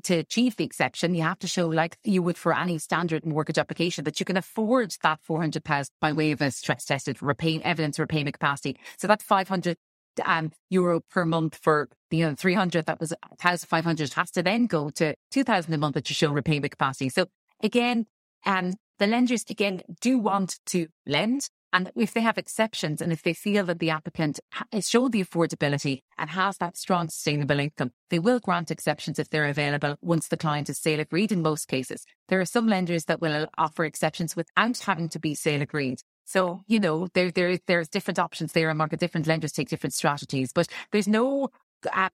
to 0.05 0.14
achieve 0.19 0.55
the 0.55 0.62
exception, 0.62 1.16
you 1.16 1.23
have 1.23 1.41
to 1.41 1.49
show 1.49 1.66
like 1.66 1.99
you 2.05 2.23
would 2.23 2.37
for 2.37 2.57
any 2.57 2.79
standard 2.79 3.27
mortgage 3.27 3.59
application 3.59 4.05
that 4.05 4.21
you 4.21 4.27
can 4.27 4.37
afford 4.37 4.95
that 5.03 5.19
400,000 5.23 5.93
by 6.01 6.12
way 6.12 6.31
of 6.31 6.41
a 6.41 6.53
stress 6.53 6.85
tested 6.85 7.21
repay, 7.21 7.61
evidence 7.64 7.99
repayment 7.99 8.35
capacity. 8.35 8.79
So 8.99 9.09
that 9.09 9.21
500 9.21 9.77
um, 10.25 10.53
euro 10.71 11.01
per 11.11 11.25
month 11.25 11.59
for 11.62 11.89
you 12.11 12.27
know 12.27 12.35
300 12.35 12.87
that 12.87 13.01
was 13.01 13.12
1500 13.41 14.12
has 14.14 14.31
to 14.31 14.43
then 14.43 14.66
go 14.66 14.91
to 14.91 15.14
2000 15.31 15.73
a 15.73 15.79
month 15.79 16.03
to 16.03 16.14
show 16.14 16.31
repayment 16.31 16.73
capacity 16.73 17.09
so 17.09 17.27
again 17.62 18.07
um, 18.47 18.75
the 18.99 19.07
lenders 19.07 19.45
again 19.49 19.83
do 20.01 20.19
want 20.19 20.59
to 20.66 20.89
lend 21.07 21.49
and 21.73 21.93
if 21.97 22.14
they 22.14 22.21
have 22.21 22.39
exceptions 22.39 23.03
and 23.03 23.12
if 23.12 23.23
they 23.23 23.35
feel 23.35 23.66
that 23.66 23.79
the 23.79 23.91
applicant 23.91 24.41
has 24.73 24.89
shown 24.89 25.11
the 25.11 25.23
affordability 25.23 26.01
and 26.16 26.31
has 26.31 26.57
that 26.59 26.77
strong 26.79 27.09
sustainable 27.11 27.61
income, 27.61 27.91
they 28.09 28.19
will 28.19 28.41
grant 28.41 28.71
exceptions 28.71 29.19
if 29.19 29.29
they're 29.29 29.45
available 29.45 29.97
once 30.01 30.29
the 30.29 30.39
client 30.39 30.71
is 30.71 30.79
sale 30.79 31.01
agreed 31.01 31.31
in 31.31 31.43
most 31.43 31.69
cases. 31.69 32.07
There 32.29 32.41
are 32.41 32.47
some 32.47 32.69
lenders 32.69 33.05
that 33.05 33.21
will 33.21 33.49
offer 33.59 33.85
exceptions 33.85 34.35
without 34.35 34.79
having 34.79 35.11
to 35.11 35.19
be 35.19 35.35
sale 35.35 35.61
agreed. 35.61 36.01
So, 36.29 36.62
you 36.66 36.79
know, 36.79 37.09
there, 37.14 37.31
there, 37.31 37.59
there's 37.66 37.89
different 37.89 38.18
options 38.18 38.53
there 38.53 38.68
and 38.68 38.76
market 38.76 39.01
different 39.01 39.26
lenders 39.26 39.51
take 39.51 39.70
different 39.70 39.95
strategies, 39.95 40.53
but 40.53 40.68
there's 40.93 41.09
no 41.09 41.49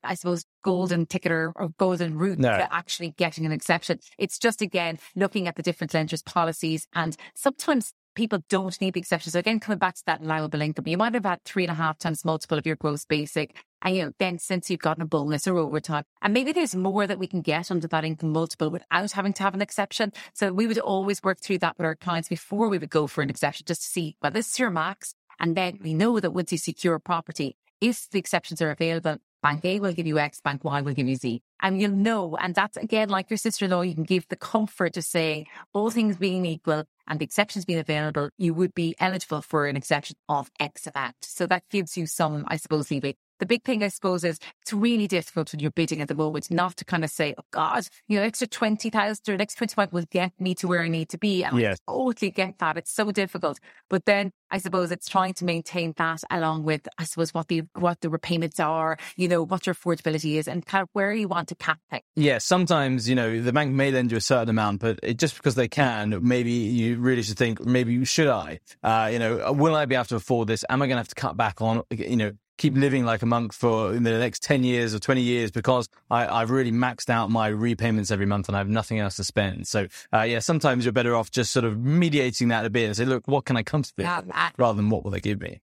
I 0.02 0.14
suppose, 0.14 0.44
golden 0.62 1.06
ticket 1.06 1.32
or, 1.32 1.50
or 1.56 1.70
golden 1.78 2.18
route 2.18 2.38
no. 2.38 2.50
to 2.50 2.70
actually 2.70 3.14
getting 3.16 3.46
an 3.46 3.52
exception. 3.52 3.98
It's 4.18 4.38
just, 4.38 4.60
again, 4.60 4.98
looking 5.16 5.48
at 5.48 5.56
the 5.56 5.62
different 5.62 5.94
lenders' 5.94 6.22
policies. 6.22 6.86
And 6.92 7.16
sometimes 7.34 7.94
people 8.14 8.40
don't 8.48 8.78
need 8.80 8.92
the 8.94 9.00
exception. 9.00 9.32
So 9.32 9.38
again, 9.38 9.60
coming 9.60 9.78
back 9.78 9.94
to 9.94 10.02
that 10.06 10.20
allowable 10.20 10.60
income, 10.60 10.86
you 10.86 10.98
might 10.98 11.14
have 11.14 11.24
had 11.24 11.42
three 11.44 11.64
and 11.64 11.70
a 11.70 11.74
half 11.74 11.98
times 11.98 12.24
multiple 12.24 12.58
of 12.58 12.66
your 12.66 12.76
gross 12.76 13.04
basic. 13.06 13.56
And 13.84 13.94
you 13.94 14.04
know, 14.06 14.12
then 14.18 14.38
since 14.38 14.70
you've 14.70 14.80
gotten 14.80 15.02
a 15.02 15.06
bonus 15.06 15.46
or 15.46 15.58
overtime, 15.58 16.04
and 16.22 16.32
maybe 16.32 16.52
there's 16.52 16.74
more 16.74 17.06
that 17.06 17.18
we 17.18 17.26
can 17.26 17.42
get 17.42 17.70
under 17.70 17.86
that 17.88 18.04
income 18.04 18.32
multiple 18.32 18.70
without 18.70 19.12
having 19.12 19.34
to 19.34 19.42
have 19.42 19.54
an 19.54 19.62
exception. 19.62 20.12
So 20.32 20.52
we 20.52 20.66
would 20.66 20.78
always 20.78 21.22
work 21.22 21.40
through 21.40 21.58
that 21.58 21.76
with 21.76 21.84
our 21.84 21.94
clients 21.94 22.28
before 22.28 22.68
we 22.68 22.78
would 22.78 22.90
go 22.90 23.06
for 23.06 23.22
an 23.22 23.30
exception, 23.30 23.66
just 23.66 23.82
to 23.82 23.88
see, 23.88 24.16
well, 24.22 24.32
this 24.32 24.50
is 24.50 24.58
your 24.58 24.70
max. 24.70 25.14
And 25.38 25.56
then 25.56 25.78
we 25.82 25.94
know 25.94 26.18
that 26.18 26.30
once 26.30 26.50
you 26.50 26.58
secure 26.58 26.94
a 26.94 27.00
property, 27.00 27.56
if 27.80 28.08
the 28.10 28.18
exceptions 28.18 28.62
are 28.62 28.70
available, 28.70 29.18
Bank 29.42 29.62
A 29.66 29.78
will 29.78 29.92
give 29.92 30.06
you 30.06 30.18
X, 30.18 30.40
Bank 30.40 30.64
Y 30.64 30.80
will 30.80 30.94
give 30.94 31.06
you 31.06 31.16
Z. 31.16 31.42
And 31.60 31.78
you'll 31.78 31.90
know. 31.90 32.34
And 32.36 32.54
that's 32.54 32.78
again, 32.78 33.10
like 33.10 33.28
your 33.28 33.36
sister 33.36 33.66
in 33.66 33.72
law, 33.72 33.82
you 33.82 33.94
can 33.94 34.04
give 34.04 34.26
the 34.28 34.36
comfort 34.36 34.94
to 34.94 35.02
say, 35.02 35.46
all 35.74 35.90
things 35.90 36.16
being 36.16 36.46
equal 36.46 36.84
and 37.06 37.18
the 37.18 37.26
exceptions 37.26 37.66
being 37.66 37.78
available, 37.78 38.30
you 38.38 38.54
would 38.54 38.74
be 38.74 38.94
eligible 38.98 39.42
for 39.42 39.66
an 39.66 39.76
exception 39.76 40.16
of 40.30 40.50
X 40.58 40.86
amount. 40.86 41.16
So 41.20 41.46
that 41.46 41.64
gives 41.70 41.98
you 41.98 42.06
some, 42.06 42.46
I 42.48 42.56
suppose, 42.56 42.90
leeway 42.90 43.16
the 43.38 43.46
big 43.46 43.64
thing, 43.64 43.82
I 43.82 43.88
suppose, 43.88 44.24
is 44.24 44.38
it's 44.62 44.72
really 44.72 45.06
difficult 45.06 45.52
when 45.52 45.60
you're 45.60 45.70
bidding 45.70 46.00
at 46.00 46.08
the 46.08 46.14
moment 46.14 46.50
not 46.50 46.76
to 46.76 46.84
kind 46.84 47.04
of 47.04 47.10
say, 47.10 47.34
oh 47.38 47.42
God, 47.50 47.86
you 48.08 48.18
know, 48.18 48.24
extra 48.24 48.46
20,000 48.46 49.22
or 49.28 49.34
an 49.34 49.40
extra 49.40 49.66
25 49.66 49.92
will 49.92 50.04
get 50.10 50.32
me 50.38 50.54
to 50.56 50.68
where 50.68 50.82
I 50.82 50.88
need 50.88 51.08
to 51.10 51.18
be. 51.18 51.44
And 51.44 51.58
yes. 51.58 51.78
I 51.88 51.92
totally 51.92 52.30
get 52.30 52.58
that. 52.58 52.76
It's 52.76 52.92
so 52.92 53.10
difficult. 53.10 53.58
But 53.90 54.04
then 54.04 54.32
I 54.50 54.58
suppose 54.58 54.92
it's 54.92 55.08
trying 55.08 55.34
to 55.34 55.44
maintain 55.44 55.94
that 55.96 56.22
along 56.30 56.64
with, 56.64 56.86
I 56.98 57.04
suppose, 57.04 57.34
what 57.34 57.48
the, 57.48 57.62
what 57.74 58.00
the 58.00 58.10
repayments 58.10 58.60
are, 58.60 58.98
you 59.16 59.28
know, 59.28 59.42
what 59.42 59.66
your 59.66 59.74
affordability 59.74 60.36
is 60.36 60.46
and 60.46 60.64
kind 60.64 60.82
of 60.82 60.88
where 60.92 61.12
you 61.12 61.28
want 61.28 61.48
to 61.48 61.54
cap 61.54 61.78
things. 61.90 62.04
Yeah. 62.14 62.38
Sometimes, 62.38 63.08
you 63.08 63.14
know, 63.14 63.40
the 63.40 63.52
bank 63.52 63.72
may 63.72 63.90
lend 63.90 64.10
you 64.10 64.16
a 64.16 64.20
certain 64.20 64.50
amount, 64.50 64.80
but 64.80 65.00
it, 65.02 65.18
just 65.18 65.36
because 65.36 65.54
they 65.54 65.68
can, 65.68 66.18
maybe 66.22 66.52
you 66.52 66.98
really 66.98 67.22
should 67.22 67.36
think, 67.36 67.64
maybe 67.64 68.04
should 68.04 68.28
I, 68.28 68.60
uh, 68.82 69.08
you 69.12 69.18
know, 69.18 69.52
will 69.52 69.74
I 69.74 69.86
be 69.86 69.94
able 69.94 70.04
to 70.06 70.16
afford 70.16 70.48
this? 70.48 70.64
Am 70.68 70.82
I 70.82 70.86
going 70.86 70.96
to 70.96 71.00
have 71.00 71.08
to 71.08 71.14
cut 71.14 71.36
back 71.36 71.60
on, 71.60 71.82
you 71.90 72.16
know, 72.16 72.32
keep 72.56 72.74
living 72.74 73.04
like 73.04 73.22
a 73.22 73.26
monk 73.26 73.52
for 73.52 73.92
in 73.94 74.04
the 74.04 74.18
next 74.18 74.42
10 74.42 74.64
years 74.64 74.94
or 74.94 74.98
20 74.98 75.20
years 75.20 75.50
because 75.50 75.88
I, 76.10 76.26
I've 76.26 76.50
really 76.50 76.72
maxed 76.72 77.10
out 77.10 77.30
my 77.30 77.48
repayments 77.48 78.10
every 78.10 78.26
month 78.26 78.48
and 78.48 78.56
I 78.56 78.60
have 78.60 78.68
nothing 78.68 78.98
else 79.00 79.16
to 79.16 79.24
spend. 79.24 79.66
So, 79.66 79.88
uh, 80.12 80.22
yeah, 80.22 80.38
sometimes 80.38 80.84
you're 80.84 80.92
better 80.92 81.16
off 81.16 81.30
just 81.30 81.52
sort 81.52 81.64
of 81.64 81.78
mediating 81.80 82.48
that 82.48 82.64
a 82.64 82.70
bit 82.70 82.86
and 82.86 82.96
say, 82.96 83.04
look, 83.04 83.26
what 83.26 83.44
can 83.44 83.56
I 83.56 83.62
comfortably 83.62 84.04
Yeah, 84.04 84.18
afford?" 84.18 84.34
I- 84.34 84.50
rather 84.56 84.76
than 84.76 84.90
what 84.90 85.04
will 85.04 85.10
they 85.10 85.20
give 85.20 85.40
me? 85.40 85.60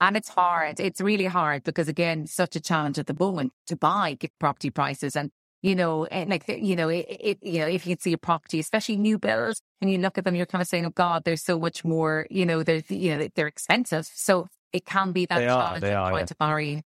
And 0.00 0.16
it's 0.16 0.28
hard. 0.28 0.80
It's 0.80 1.00
really 1.00 1.24
hard 1.24 1.62
because 1.64 1.88
again, 1.88 2.26
such 2.26 2.56
a 2.56 2.60
challenge 2.60 2.98
at 2.98 3.06
the 3.06 3.16
moment 3.18 3.52
to 3.68 3.76
buy 3.76 4.18
property 4.38 4.68
prices. 4.68 5.16
And, 5.16 5.30
you 5.64 5.74
know, 5.74 6.04
and 6.04 6.28
like, 6.28 6.46
you 6.46 6.76
know, 6.76 6.90
it, 6.90 7.06
it, 7.08 7.38
you 7.40 7.58
know, 7.58 7.66
if 7.66 7.86
you 7.86 7.96
can 7.96 8.02
see 8.02 8.12
a 8.12 8.18
property, 8.18 8.60
especially 8.60 8.98
new 8.98 9.18
builds 9.18 9.62
and 9.80 9.90
you 9.90 9.96
look 9.96 10.18
at 10.18 10.24
them, 10.24 10.34
you're 10.34 10.44
kind 10.44 10.60
of 10.60 10.68
saying, 10.68 10.84
oh 10.84 10.90
God, 10.90 11.24
there's 11.24 11.42
so 11.42 11.58
much 11.58 11.86
more, 11.86 12.26
you 12.28 12.44
know, 12.44 12.62
they're, 12.62 12.82
you 12.88 13.16
know, 13.16 13.28
they're 13.34 13.46
expensive. 13.46 14.04
So 14.12 14.48
it 14.74 14.84
can 14.84 15.12
be 15.12 15.24
that 15.24 15.38
They 15.38 15.48
are, 15.48 15.76
of 15.76 15.82
are, 15.82 16.10
trying 16.10 16.18
yeah. 16.18 16.24
to 16.26 16.36
marry, 16.38 16.82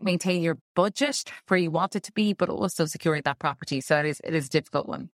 maintain 0.00 0.42
your 0.42 0.58
budget 0.74 1.22
where 1.46 1.60
you 1.60 1.70
want 1.70 1.94
it 1.94 2.02
to 2.02 2.12
be, 2.12 2.32
but 2.32 2.48
also 2.48 2.86
securing 2.86 3.22
that 3.24 3.38
property. 3.38 3.80
So 3.80 4.00
it 4.00 4.06
is, 4.06 4.20
it 4.24 4.34
is 4.34 4.46
a 4.46 4.50
difficult 4.50 4.88
one. 4.88 5.10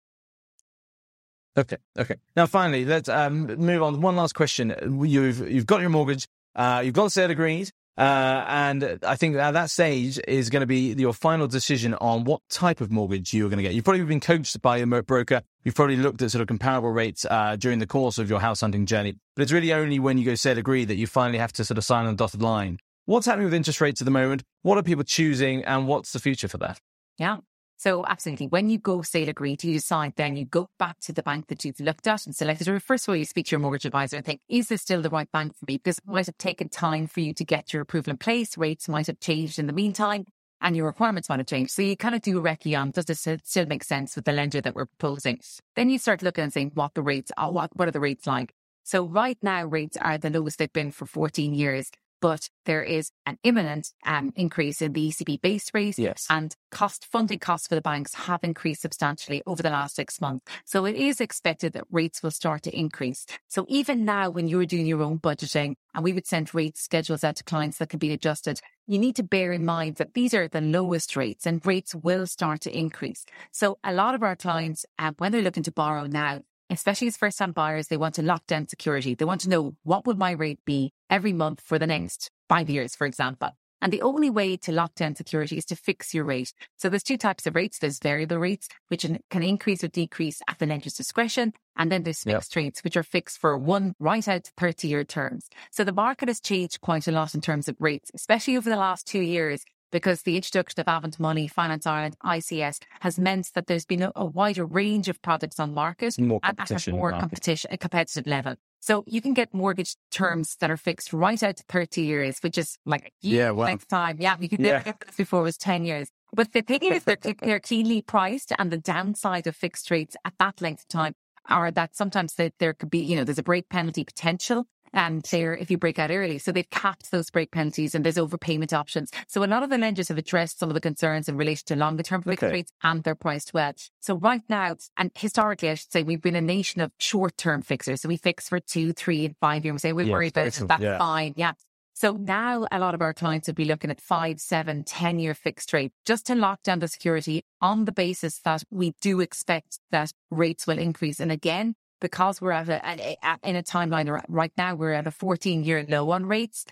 Okay. 1.59 1.77
Okay. 1.99 2.17
Now, 2.37 2.47
finally, 2.47 2.87
let's 2.87 3.11
um, 3.11 3.49
move 3.49 3.83
on. 3.83 4.01
One 4.01 4.17
last 4.17 4.35
question. 4.35 4.75
You've 5.05 5.51
you've 5.51 5.67
got 5.67 5.83
your 5.83 5.91
mortgage. 5.91 6.27
Uh, 6.55 6.81
you've 6.83 6.95
got 6.95 7.05
the 7.05 7.11
sale 7.11 7.31
agreed. 7.31 7.71
Uh, 7.99 8.45
and 8.47 9.01
I 9.03 9.17
think 9.17 9.35
at 9.35 9.51
that 9.51 9.71
stage 9.71 10.21
is 10.29 10.51
going 10.51 10.61
to 10.61 10.67
be 10.67 10.95
your 10.95 11.13
final 11.13 11.49
decision 11.49 11.95
on 11.95 12.23
what 12.23 12.41
type 12.49 12.81
of 12.81 12.93
mortgage 12.93 13.35
you're 13.35 13.49
going 13.49 13.57
to 13.57 13.63
get. 13.65 13.75
You've 13.75 13.85
probably 13.85 14.05
been 14.05 14.21
coached 14.21 14.63
by 14.63 14.85
mo- 14.85 15.03
broker. 15.03 15.43
You've 15.65 15.75
probably 15.75 15.97
looked 15.97 16.23
at 16.23 16.31
sort 16.31 16.43
of 16.43 16.47
comparable 16.47 16.91
rates 16.91 17.27
uh, 17.29 17.57
during 17.57 17.81
the 17.81 17.89
course 17.89 18.19
of 18.19 18.31
your 18.31 18.39
house 18.39 18.61
hunting 18.61 18.87
journey. 18.87 19.17
But 19.35 19.43
it's 19.43 19.53
really 19.53 19.73
only 19.73 19.99
when 19.99 20.17
you 20.17 20.25
go 20.25 20.37
sale 20.37 20.59
agree 20.59 20.85
that 20.85 20.95
you 20.95 21.09
finally 21.09 21.39
have 21.39 21.53
to 21.55 21.65
sort 21.65 21.77
of 21.77 21.85
sign 21.85 22.07
on 22.07 22.15
the 22.15 22.19
dotted 22.19 22.41
line. 22.41 22.79
What's 23.07 23.27
happening 23.27 23.47
with 23.47 23.55
interest 23.55 23.81
rates 23.81 24.01
at 24.01 24.05
the 24.05 24.13
moment? 24.13 24.45
What 24.63 24.79
are 24.79 24.83
people 24.85 25.03
choosing, 25.03 25.65
and 25.65 25.89
what's 25.89 26.13
the 26.13 26.21
future 26.21 26.47
for 26.47 26.59
that? 26.59 26.79
Yeah. 27.19 27.39
So 27.79 28.05
absolutely. 28.07 28.49
When 28.49 28.71
you 28.71 28.79
go 28.79 29.03
sale 29.03 29.29
agreed, 29.29 29.63
you 29.63 29.73
decide 29.73 30.15
then 30.17 30.37
you 30.37 30.45
go 30.45 30.69
back 30.81 30.99
to 31.03 31.13
the 31.13 31.23
bank 31.23 31.47
that 31.47 31.65
you've 31.65 31.79
looked 31.79 32.09
at 32.09 32.27
and 32.27 32.35
selected. 32.35 32.67
Or 32.67 32.81
first 32.81 33.07
of 33.07 33.13
all, 33.13 33.17
you 33.17 33.25
speak 33.25 33.47
to 33.47 33.51
your 33.53 33.61
mortgage 33.61 33.85
advisor 33.85 34.17
and 34.17 34.27
think, 34.27 34.41
is 34.49 34.69
this 34.69 34.83
still 34.83 35.01
the 35.01 35.11
right 35.11 35.31
bank 35.31 35.57
for 35.57 35.65
me? 35.69 35.77
Because 35.77 35.99
it 35.99 36.07
might 36.07 36.27
have 36.27 36.37
taken 36.39 36.69
time 36.69 37.07
for 37.07 37.21
you 37.21 37.33
to 37.35 37.45
get 37.45 37.73
your 37.73 37.83
approval 37.83 38.11
in 38.11 38.17
place. 38.17 38.59
Rates 38.59 38.89
might 38.89 39.07
have 39.07 39.21
changed 39.21 39.61
in 39.61 39.69
the 39.69 39.73
meantime 39.73 40.25
and 40.61 40.77
your 40.77 40.87
requirements 40.87 41.29
might 41.29 41.39
have 41.39 41.47
changed. 41.47 41.71
So 41.71 41.83
you 41.83 41.97
kind 41.97 42.17
of 42.17 42.23
do 42.23 42.37
a 42.39 42.43
recce 42.43 42.77
on, 42.77 42.91
does 42.91 43.05
this 43.05 43.27
still 43.45 43.67
make 43.67 43.85
sense 43.85 44.17
with 44.17 44.25
the 44.25 44.33
lender 44.33 44.61
that 44.61 44.75
we're 44.75 44.87
proposing? 44.87 45.39
Then 45.77 45.89
you 45.89 46.01
start 46.01 46.21
looking 46.21 46.43
and 46.43 46.53
saying 46.53 46.73
what 46.75 46.95
the 46.95 47.03
rates 47.03 47.31
are, 47.37 47.53
what, 47.53 47.71
what 47.77 47.87
are 47.87 47.93
the 47.93 48.01
rates 48.01 48.27
like? 48.27 48.53
So 48.83 49.07
right 49.07 49.39
now 49.41 49.67
rates 49.67 49.97
are 49.99 50.19
the 50.19 50.31
lowest 50.31 50.59
they've 50.59 50.73
been 50.73 50.91
for 50.91 51.07
14 51.07 51.55
years. 51.55 51.93
But 52.21 52.49
there 52.65 52.83
is 52.83 53.11
an 53.27 53.39
imminent 53.45 53.93
um, 54.05 54.33
increase 54.37 54.83
in 54.83 54.93
the 54.93 55.09
ECB 55.09 55.41
base 55.41 55.71
rate 55.73 55.99
Yes. 55.99 56.27
and 56.29 56.55
cost 56.71 57.07
funding 57.07 57.39
costs 57.39 57.69
for 57.69 57.75
the 57.75 57.81
banks 57.81 58.15
have 58.15 58.41
increased 58.43 58.83
substantially 58.83 59.43
over 59.47 59.63
the 59.63 59.71
last 59.71 59.97
six 59.97 60.21
months. 60.21 60.45
So 60.65 60.85
it 60.85 60.97
is 60.97 61.21
expected 61.21 61.73
that 61.75 61.85
rates 61.91 62.23
will 62.23 62.31
start 62.31 62.63
to 62.65 62.77
increase. 62.79 63.25
So 63.49 63.65
even 63.69 64.05
now, 64.05 64.31
when 64.31 64.49
you're 64.49 64.67
doing 64.67 64.87
your 64.87 65.03
own 65.03 65.19
budgeting 65.19 65.77
and 65.95 66.05
we 66.05 66.13
would 66.13 66.27
send 66.27 66.55
rate 66.55 66.77
schedules 66.77 67.25
out 67.25 67.37
to 67.37 67.45
clients 67.45 67.79
that 67.79 67.89
can 67.89 67.99
be 67.99 68.13
adjusted, 68.13 68.61
you 68.87 68.99
need 68.99 69.17
to 69.17 69.23
bear 69.23 69.53
in 69.53 69.65
mind 69.65 69.97
that 69.97 70.15
these 70.15 70.35
are 70.35 70.49
the 70.49 70.61
lowest 70.61 71.17
rates 71.17 71.47
and 71.47 71.65
rates 71.67 71.95
will 71.95 72.27
start 72.27 72.63
to 72.63 72.77
increase. 72.77 73.25
So 73.53 73.79
a 73.85 73.93
lot 73.93 74.15
of 74.15 74.23
our 74.23 74.37
clients, 74.37 74.85
um, 74.99 75.15
when 75.19 75.33
they're 75.33 75.43
looking 75.43 75.63
to 75.65 75.73
borrow 75.73 76.07
now, 76.07 76.41
especially 76.71 77.09
as 77.09 77.17
first 77.17 77.39
time 77.39 77.53
buyers, 77.53 77.89
they 77.89 77.97
want 77.97 78.15
to 78.17 78.23
lock 78.23 78.47
down 78.47 78.69
security. 78.69 79.15
They 79.15 79.25
want 79.25 79.41
to 79.43 79.49
know 79.49 79.77
what 79.83 80.07
would 80.07 80.19
my 80.19 80.33
rate 80.33 80.61
be 80.65 80.93
every 81.11 81.33
month 81.33 81.61
for 81.61 81.79
the 81.79 81.87
next 81.87 82.31
five 82.49 82.69
years, 82.71 82.95
for 82.95 83.07
example. 83.07 83.51
And 83.81 83.93
the 83.93 84.03
only 84.03 84.29
way 84.29 84.57
to 84.57 84.73
lock 84.73 84.97
down 84.97 85.15
security 85.15 85.57
is 85.57 85.65
to 85.67 85.77
fix 85.77 86.13
your 86.13 86.25
rate. 86.25 86.53
So 86.77 86.89
there's 86.89 87.05
two 87.05 87.17
types 87.17 87.47
of 87.47 87.55
rates. 87.55 87.79
There's 87.79 88.01
variable 88.01 88.39
rates, 88.39 88.69
which 88.89 89.07
can- 89.31 89.43
increase 89.43 89.85
or 89.85 89.89
decrease 89.89 90.43
at 90.49 90.59
the 90.59 90.67
lender's 90.67 90.95
discretion. 90.95 91.53
And 91.77 91.93
then 91.93 92.03
there's 92.03 92.27
Yep. 92.27 92.39
fixed 92.39 92.57
rates, 92.57 92.83
which 92.83 92.97
are 92.97 93.05
fixed 93.05 93.39
for 93.39 93.57
one 93.57 93.95
right 94.01 94.27
out 94.27 94.45
to 94.45 94.53
30 94.57 94.89
year 94.89 95.05
terms. 95.05 95.49
So 95.71 95.85
the 95.85 95.93
market 95.93 96.29
has 96.29 96.41
changed 96.41 96.81
quite 96.81 97.07
a 97.07 97.13
lot 97.13 97.37
in 97.37 97.41
terms 97.41 97.69
of 97.69 97.77
rates, 97.79 98.11
especially 98.15 98.57
over 98.57 98.69
the 98.69 98.77
last 98.77 99.07
two 99.07 99.21
years. 99.21 99.63
Because 99.91 100.23
the 100.23 100.37
introduction 100.37 100.81
of 100.81 100.89
Avant 100.89 101.19
Money, 101.19 101.49
Finance 101.49 101.87
Ireland, 101.87 102.17
ICS 102.25 102.81
has 103.01 103.19
meant 103.19 103.51
that 103.55 103.67
there's 103.67 103.87
been 103.87 104.03
a, 104.03 104.13
a 104.15 104.25
wider 104.25 104.67
range 104.67 105.09
of 105.09 105.21
products 105.23 105.59
on 105.59 105.73
market 105.73 106.19
More 106.19 106.41
and 106.43 106.61
at 106.61 106.87
a 106.87 106.91
more 106.91 107.13
competition, 107.13 107.71
a 107.73 107.79
competitive 107.79 108.27
level. 108.27 108.57
So 108.81 109.03
you 109.07 109.21
can 109.21 109.35
get 109.35 109.53
mortgage 109.55 109.97
terms 110.11 110.57
that 110.61 110.71
are 110.71 110.77
fixed 110.77 111.13
right 111.13 111.43
out 111.43 111.57
to 111.57 111.65
30 111.69 112.03
years, 112.03 112.39
which 112.41 112.59
is 112.59 112.79
like 112.85 113.07
a 113.07 113.27
year 113.27 113.47
Yeah, 113.47 113.51
wow. 113.51 113.67
next 113.67 113.87
time. 113.87 114.19
Yeah, 114.21 114.37
you 114.39 114.49
could 114.49 114.61
Yeah. 114.61 114.73
never 114.73 114.85
get 114.85 115.01
this 115.01 115.17
before 115.17 115.41
it 115.41 115.45
was 115.45 115.57
10 115.57 115.85
years. 115.85 116.09
But 116.33 116.53
the 116.53 116.63
thing 116.63 116.81
is, 116.83 117.05
they're, 117.05 117.17
they're 117.43 117.61
keenly 117.61 118.03
priced, 118.03 118.53
and 118.59 118.71
the 118.71 118.79
downside 118.79 119.47
of 119.47 119.57
fixed 119.57 119.91
rates 119.91 120.17
at 120.25 120.35
that 120.39 120.61
length 120.61 120.83
of 120.83 120.89
time 120.89 121.15
are 121.49 121.71
that 121.71 121.97
sometimes 121.97 122.35
that 122.35 122.53
there 122.59 122.75
could 122.75 122.91
be, 122.91 122.99
you 122.99 123.17
know, 123.17 123.25
there's 123.25 123.39
a 123.39 123.43
break 123.43 123.69
penalty 123.71 124.05
potential. 124.05 124.67
And 124.93 125.23
there, 125.31 125.55
if 125.55 125.71
you 125.71 125.79
break 125.79 125.99
out 125.99 126.11
early, 126.11 126.39
so 126.39 126.53
they've 126.53 126.69
capped 126.71 127.11
those 127.11 127.31
break 127.31 127.51
penalties 127.51 127.95
and 127.95 128.05
there's 128.05 128.17
overpayment 128.17 128.73
options. 128.73 129.11
So 129.27 129.45
a 129.45 129.47
lot 129.47 129.63
of 129.63 129.71
the 129.71 129.79
lenders 129.79 130.09
have 130.09 130.19
addressed 130.19 130.59
some 130.59 130.69
of 130.71 130.75
the 130.75 130.81
concerns 130.81 131.29
in 131.29 131.37
relation 131.37 131.67
to 131.67 131.77
longer 131.77 132.03
term 132.03 132.23
fixed 132.23 132.43
Okay. 132.45 132.53
rates 132.53 132.73
and 132.83 133.03
they're 133.03 133.15
priced 133.15 133.53
well. 133.55 133.73
So 134.01 134.17
right 134.17 134.43
now, 134.49 134.77
and 134.97 135.11
historically, 135.15 135.71
I 135.71 135.75
should 135.75 135.93
say, 135.93 136.03
we've 136.03 136.23
been 136.23 136.37
a 136.37 136.41
nation 136.41 136.81
of 136.81 136.93
short 136.99 137.37
term 137.37 137.63
fixers. 137.63 138.03
So 138.03 138.09
we 138.09 138.17
fix 138.17 138.49
for 138.49 138.61
two, 138.61 138.93
three, 138.93 139.25
and 139.27 139.37
five 139.41 139.65
years. 139.65 139.75
We 139.75 139.79
say 139.79 139.93
we 139.93 140.05
Yeah, 140.05 140.13
worry 140.13 140.29
about 140.29 140.47
it. 140.47 140.63
That's 140.69 140.83
Yeah. 140.83 140.99
fine. 140.99 141.35
Yeah. 141.37 141.53
So 141.95 142.13
now 142.13 142.65
a 142.71 142.79
lot 142.79 142.95
of 142.95 143.03
our 143.03 143.13
clients 143.13 143.49
would 143.49 143.57
be 143.57 143.65
looking 143.65 143.91
at 143.91 144.01
five, 144.01 144.41
seven, 144.41 144.85
10 144.85 145.19
year 145.19 145.35
fixed 145.35 145.73
rate 145.73 145.93
just 146.07 146.27
to 146.27 146.37
lock 146.37 146.63
down 146.63 146.79
the 146.79 146.87
security 146.87 147.43
on 147.61 147.87
the 147.87 147.93
basis 147.93 148.39
that 148.45 148.63
we 148.71 148.95
do 149.01 149.19
expect 149.21 149.81
that 149.91 150.13
rates 150.31 150.65
will 150.65 150.79
increase. 150.79 151.19
And 151.19 151.33
again, 151.33 151.75
because 152.01 152.41
we're 152.41 152.53
at 152.53 152.69
a, 152.69 153.17
in 153.43 153.57
a 153.57 153.63
timeline 153.63 154.23
right 154.29 154.53
now, 154.57 154.75
we're 154.75 154.93
at 154.93 155.07
a 155.07 155.11
14 155.11 155.65
year 155.65 155.85
low 155.89 156.11
on 156.11 156.27
rates. 156.27 156.65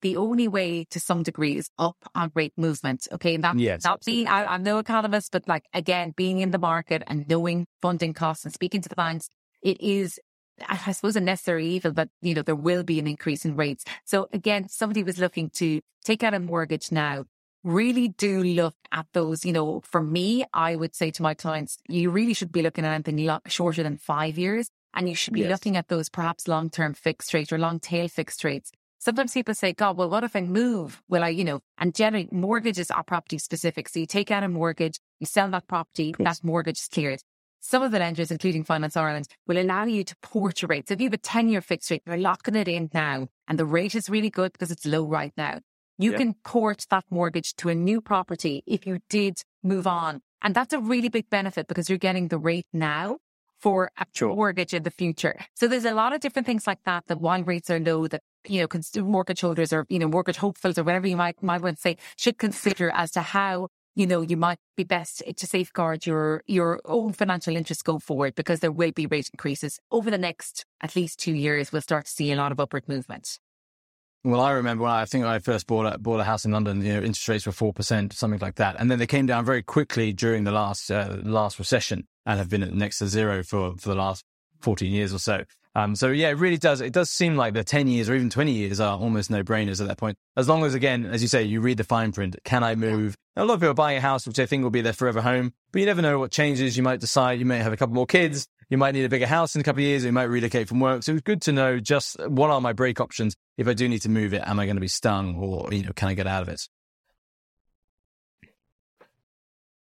The 0.00 0.16
only 0.16 0.48
way 0.48 0.84
to 0.90 0.98
some 0.98 1.22
degree 1.22 1.56
is 1.56 1.70
up 1.78 1.96
on 2.14 2.32
rate 2.34 2.54
movement. 2.56 3.06
Okay. 3.12 3.36
And 3.36 3.44
that's 3.44 3.58
Yes, 3.58 3.84
not 3.84 4.04
me. 4.06 4.26
I, 4.26 4.44
I'm 4.46 4.64
no 4.64 4.78
economist, 4.78 5.30
but 5.30 5.46
like 5.46 5.64
again, 5.72 6.12
being 6.16 6.40
in 6.40 6.50
the 6.50 6.58
market 6.58 7.04
and 7.06 7.28
knowing 7.28 7.66
funding 7.80 8.12
costs 8.12 8.44
and 8.44 8.52
speaking 8.52 8.82
to 8.82 8.88
the 8.88 8.96
banks, 8.96 9.28
it 9.62 9.80
is 9.80 10.18
I 10.68 10.92
suppose 10.92 11.16
a 11.16 11.20
necessary 11.20 11.66
evil, 11.66 11.92
but 11.92 12.08
you 12.20 12.34
know, 12.34 12.42
there 12.42 12.54
will 12.54 12.82
be 12.82 12.98
an 12.98 13.06
increase 13.06 13.44
in 13.44 13.56
rates. 13.56 13.84
So 14.04 14.28
again, 14.32 14.68
somebody 14.68 15.02
was 15.02 15.18
looking 15.18 15.50
to 15.54 15.80
take 16.04 16.22
out 16.22 16.34
a 16.34 16.40
mortgage 16.40 16.92
now. 16.92 17.24
Really 17.64 18.08
do 18.08 18.42
look 18.42 18.74
at 18.90 19.06
those, 19.12 19.44
you 19.44 19.52
know, 19.52 19.82
for 19.84 20.02
me, 20.02 20.44
I 20.52 20.74
would 20.74 20.96
say 20.96 21.12
to 21.12 21.22
my 21.22 21.34
clients, 21.34 21.78
you 21.88 22.10
really 22.10 22.34
should 22.34 22.50
be 22.50 22.60
looking 22.62 22.84
at 22.84 22.92
anything 22.92 23.24
lo- 23.24 23.38
shorter 23.46 23.84
than 23.84 23.98
five 23.98 24.36
years. 24.36 24.68
And 24.94 25.08
you 25.08 25.14
should 25.14 25.32
be 25.32 25.40
Yes. 25.40 25.50
looking 25.50 25.76
at 25.76 25.88
those 25.88 26.08
perhaps 26.08 26.48
long 26.48 26.68
term 26.70 26.92
fixed 26.92 27.32
rates 27.32 27.52
or 27.52 27.58
long 27.58 27.78
tail 27.80 28.08
fixed 28.08 28.42
rates. 28.44 28.72
Sometimes 28.98 29.32
people 29.32 29.54
say, 29.54 29.72
God, 29.72 29.96
well, 29.96 30.10
what 30.10 30.22
if 30.24 30.36
I 30.36 30.40
move? 30.42 31.02
Will 31.08 31.24
I, 31.24 31.28
you 31.28 31.44
know, 31.44 31.60
and 31.78 31.94
generally 31.94 32.28
mortgages 32.30 32.90
are 32.90 33.02
property 33.02 33.38
specific. 33.38 33.88
So 33.88 34.00
you 34.00 34.06
take 34.06 34.30
out 34.30 34.42
a 34.42 34.48
mortgage, 34.48 34.98
you 35.18 35.26
sell 35.26 35.48
that 35.50 35.66
property, 35.66 36.14
that 36.18 36.40
mortgage 36.44 36.78
is 36.78 36.88
cleared. 36.88 37.22
Some 37.60 37.82
of 37.82 37.92
the 37.92 38.00
lenders, 38.00 38.30
including 38.32 38.64
Finance 38.64 38.96
Ireland, 38.96 39.28
will 39.46 39.58
allow 39.58 39.84
you 39.84 40.02
to 40.04 40.16
port 40.20 40.62
your 40.62 40.68
rate. 40.68 40.88
So 40.88 40.94
if 40.94 41.00
you 41.00 41.06
have 41.06 41.14
a 41.14 41.16
10 41.18 41.48
year 41.48 41.60
fixed 41.60 41.90
rate, 41.92 42.02
you're 42.06 42.16
locking 42.16 42.56
it 42.56 42.66
in 42.68 42.90
now 42.92 43.28
and 43.46 43.56
the 43.58 43.64
rate 43.64 43.94
is 43.94 44.10
really 44.10 44.30
good 44.30 44.52
because 44.52 44.72
it's 44.72 44.84
low 44.84 45.04
right 45.06 45.32
now. 45.36 45.60
You 46.02 46.12
Yeah. 46.12 46.18
can 46.18 46.34
port 46.44 46.86
that 46.90 47.04
mortgage 47.10 47.54
to 47.56 47.68
a 47.68 47.74
new 47.74 48.00
property 48.00 48.62
if 48.66 48.86
you 48.86 48.98
did 49.08 49.34
move 49.62 49.86
on. 49.86 50.20
And 50.42 50.54
that's 50.54 50.72
a 50.72 50.80
really 50.80 51.08
big 51.08 51.30
benefit 51.30 51.68
because 51.68 51.88
you're 51.88 51.98
getting 52.08 52.28
the 52.28 52.38
rate 52.38 52.66
now 52.72 53.18
for 53.60 53.90
a 53.96 54.06
Sure. 54.12 54.34
mortgage 54.34 54.74
in 54.74 54.82
the 54.82 54.90
future. 54.90 55.36
So 55.54 55.68
there's 55.68 55.84
a 55.84 55.94
lot 55.94 56.12
of 56.12 56.20
different 56.20 56.46
things 56.46 56.66
like 56.66 56.82
that, 56.84 57.06
that 57.06 57.20
while 57.20 57.44
rates 57.44 57.70
are 57.70 57.78
low, 57.78 58.08
that, 58.08 58.22
you 58.48 58.60
know, 58.60 58.66
cons- 58.66 58.96
mortgage 58.96 59.40
holders 59.42 59.72
or, 59.72 59.86
you 59.88 60.00
know, 60.00 60.08
mortgage 60.08 60.38
hopefuls 60.38 60.76
or 60.78 60.82
whatever 60.82 61.06
you 61.06 61.16
might, 61.16 61.40
might 61.42 61.62
want 61.62 61.76
to 61.76 61.80
say 61.80 61.96
should 62.16 62.38
consider 62.38 62.90
as 62.90 63.12
to 63.12 63.22
how, 63.22 63.68
you 63.94 64.04
know, 64.06 64.22
you 64.22 64.36
might 64.36 64.58
be 64.76 64.82
best 64.82 65.22
to 65.36 65.46
safeguard 65.46 66.06
your, 66.06 66.42
your 66.48 66.80
own 66.84 67.12
financial 67.12 67.54
interests 67.54 67.82
go 67.84 68.00
forward 68.00 68.34
because 68.34 68.58
there 68.58 68.72
will 68.72 68.90
be 68.90 69.06
rate 69.06 69.30
increases 69.32 69.78
over 69.92 70.10
the 70.10 70.18
next 70.18 70.64
at 70.80 70.96
least 70.96 71.20
two 71.20 71.34
years. 71.34 71.70
We'll 71.70 71.82
start 71.82 72.06
to 72.06 72.10
see 72.10 72.32
a 72.32 72.36
lot 72.36 72.50
of 72.50 72.58
upward 72.58 72.88
movement. 72.88 73.38
Well, 74.24 74.40
I 74.40 74.52
remember 74.52 74.84
when 74.84 74.92
I 74.92 75.04
think 75.04 75.24
I 75.24 75.40
first 75.40 75.66
bought 75.66 75.94
a, 75.94 75.98
bought 75.98 76.20
a 76.20 76.24
house 76.24 76.44
in 76.44 76.52
London, 76.52 76.84
you 76.84 76.92
know, 76.92 76.98
interest 77.00 77.28
rates 77.28 77.44
were 77.44 77.52
four 77.52 77.72
percent, 77.72 78.12
something 78.12 78.38
like 78.38 78.54
that, 78.56 78.76
and 78.78 78.88
then 78.88 79.00
they 79.00 79.06
came 79.06 79.26
down 79.26 79.44
very 79.44 79.62
quickly 79.62 80.12
during 80.12 80.44
the 80.44 80.52
last 80.52 80.90
uh, 80.90 81.16
last 81.24 81.58
recession, 81.58 82.06
and 82.24 82.38
have 82.38 82.48
been 82.48 82.62
at 82.62 82.72
next 82.72 82.98
to 82.98 83.08
zero 83.08 83.42
for 83.42 83.74
for 83.76 83.88
the 83.88 83.96
last 83.96 84.24
fourteen 84.60 84.92
years 84.92 85.12
or 85.12 85.18
so. 85.18 85.44
Um, 85.74 85.96
so 85.96 86.08
yeah, 86.08 86.28
it 86.28 86.34
really 86.34 86.58
does. 86.58 86.80
It 86.80 86.92
does 86.92 87.10
seem 87.10 87.34
like 87.34 87.54
the 87.54 87.64
ten 87.64 87.88
years 87.88 88.08
or 88.08 88.14
even 88.14 88.30
twenty 88.30 88.52
years 88.52 88.78
are 88.78 88.96
almost 88.96 89.28
no 89.28 89.42
brainers 89.42 89.80
at 89.80 89.88
that 89.88 89.98
point. 89.98 90.16
As 90.36 90.48
long 90.48 90.64
as, 90.64 90.74
again, 90.74 91.04
as 91.06 91.20
you 91.22 91.28
say, 91.28 91.42
you 91.42 91.60
read 91.60 91.78
the 91.78 91.84
fine 91.84 92.12
print. 92.12 92.36
Can 92.44 92.62
I 92.62 92.74
move? 92.76 93.16
A 93.36 93.44
lot 93.44 93.54
of 93.54 93.60
people 93.60 93.70
are 93.70 93.74
buying 93.74 93.96
a 93.96 94.00
house 94.02 94.26
which 94.26 94.36
they 94.36 94.46
think 94.46 94.62
will 94.62 94.70
be 94.70 94.82
their 94.82 94.92
forever 94.92 95.22
home, 95.22 95.52
but 95.72 95.80
you 95.80 95.86
never 95.86 96.02
know 96.02 96.18
what 96.18 96.30
changes. 96.30 96.76
You 96.76 96.82
might 96.82 97.00
decide 97.00 97.40
you 97.40 97.46
may 97.46 97.58
have 97.58 97.72
a 97.72 97.76
couple 97.76 97.94
more 97.94 98.06
kids. 98.06 98.46
You 98.72 98.78
might 98.78 98.94
need 98.94 99.04
a 99.04 99.08
bigger 99.10 99.26
house 99.26 99.54
in 99.54 99.60
a 99.60 99.64
couple 99.64 99.80
of 99.80 99.84
years, 99.84 100.02
or 100.02 100.06
you 100.06 100.14
might 100.14 100.22
relocate 100.22 100.66
from 100.66 100.80
work. 100.80 101.02
So 101.02 101.12
it's 101.12 101.20
good 101.20 101.42
to 101.42 101.52
know 101.52 101.78
just 101.78 102.18
what 102.26 102.48
are 102.48 102.58
my 102.58 102.72
break 102.72 103.00
options. 103.00 103.36
If 103.58 103.68
I 103.68 103.74
do 103.74 103.86
need 103.86 104.00
to 104.00 104.08
move 104.08 104.32
it, 104.32 104.40
am 104.46 104.58
I 104.58 104.64
going 104.64 104.76
to 104.76 104.80
be 104.80 104.88
stung 104.88 105.36
or, 105.36 105.70
you 105.74 105.82
know, 105.82 105.92
can 105.94 106.08
I 106.08 106.14
get 106.14 106.26
out 106.26 106.40
of 106.40 106.48
it? 106.48 106.66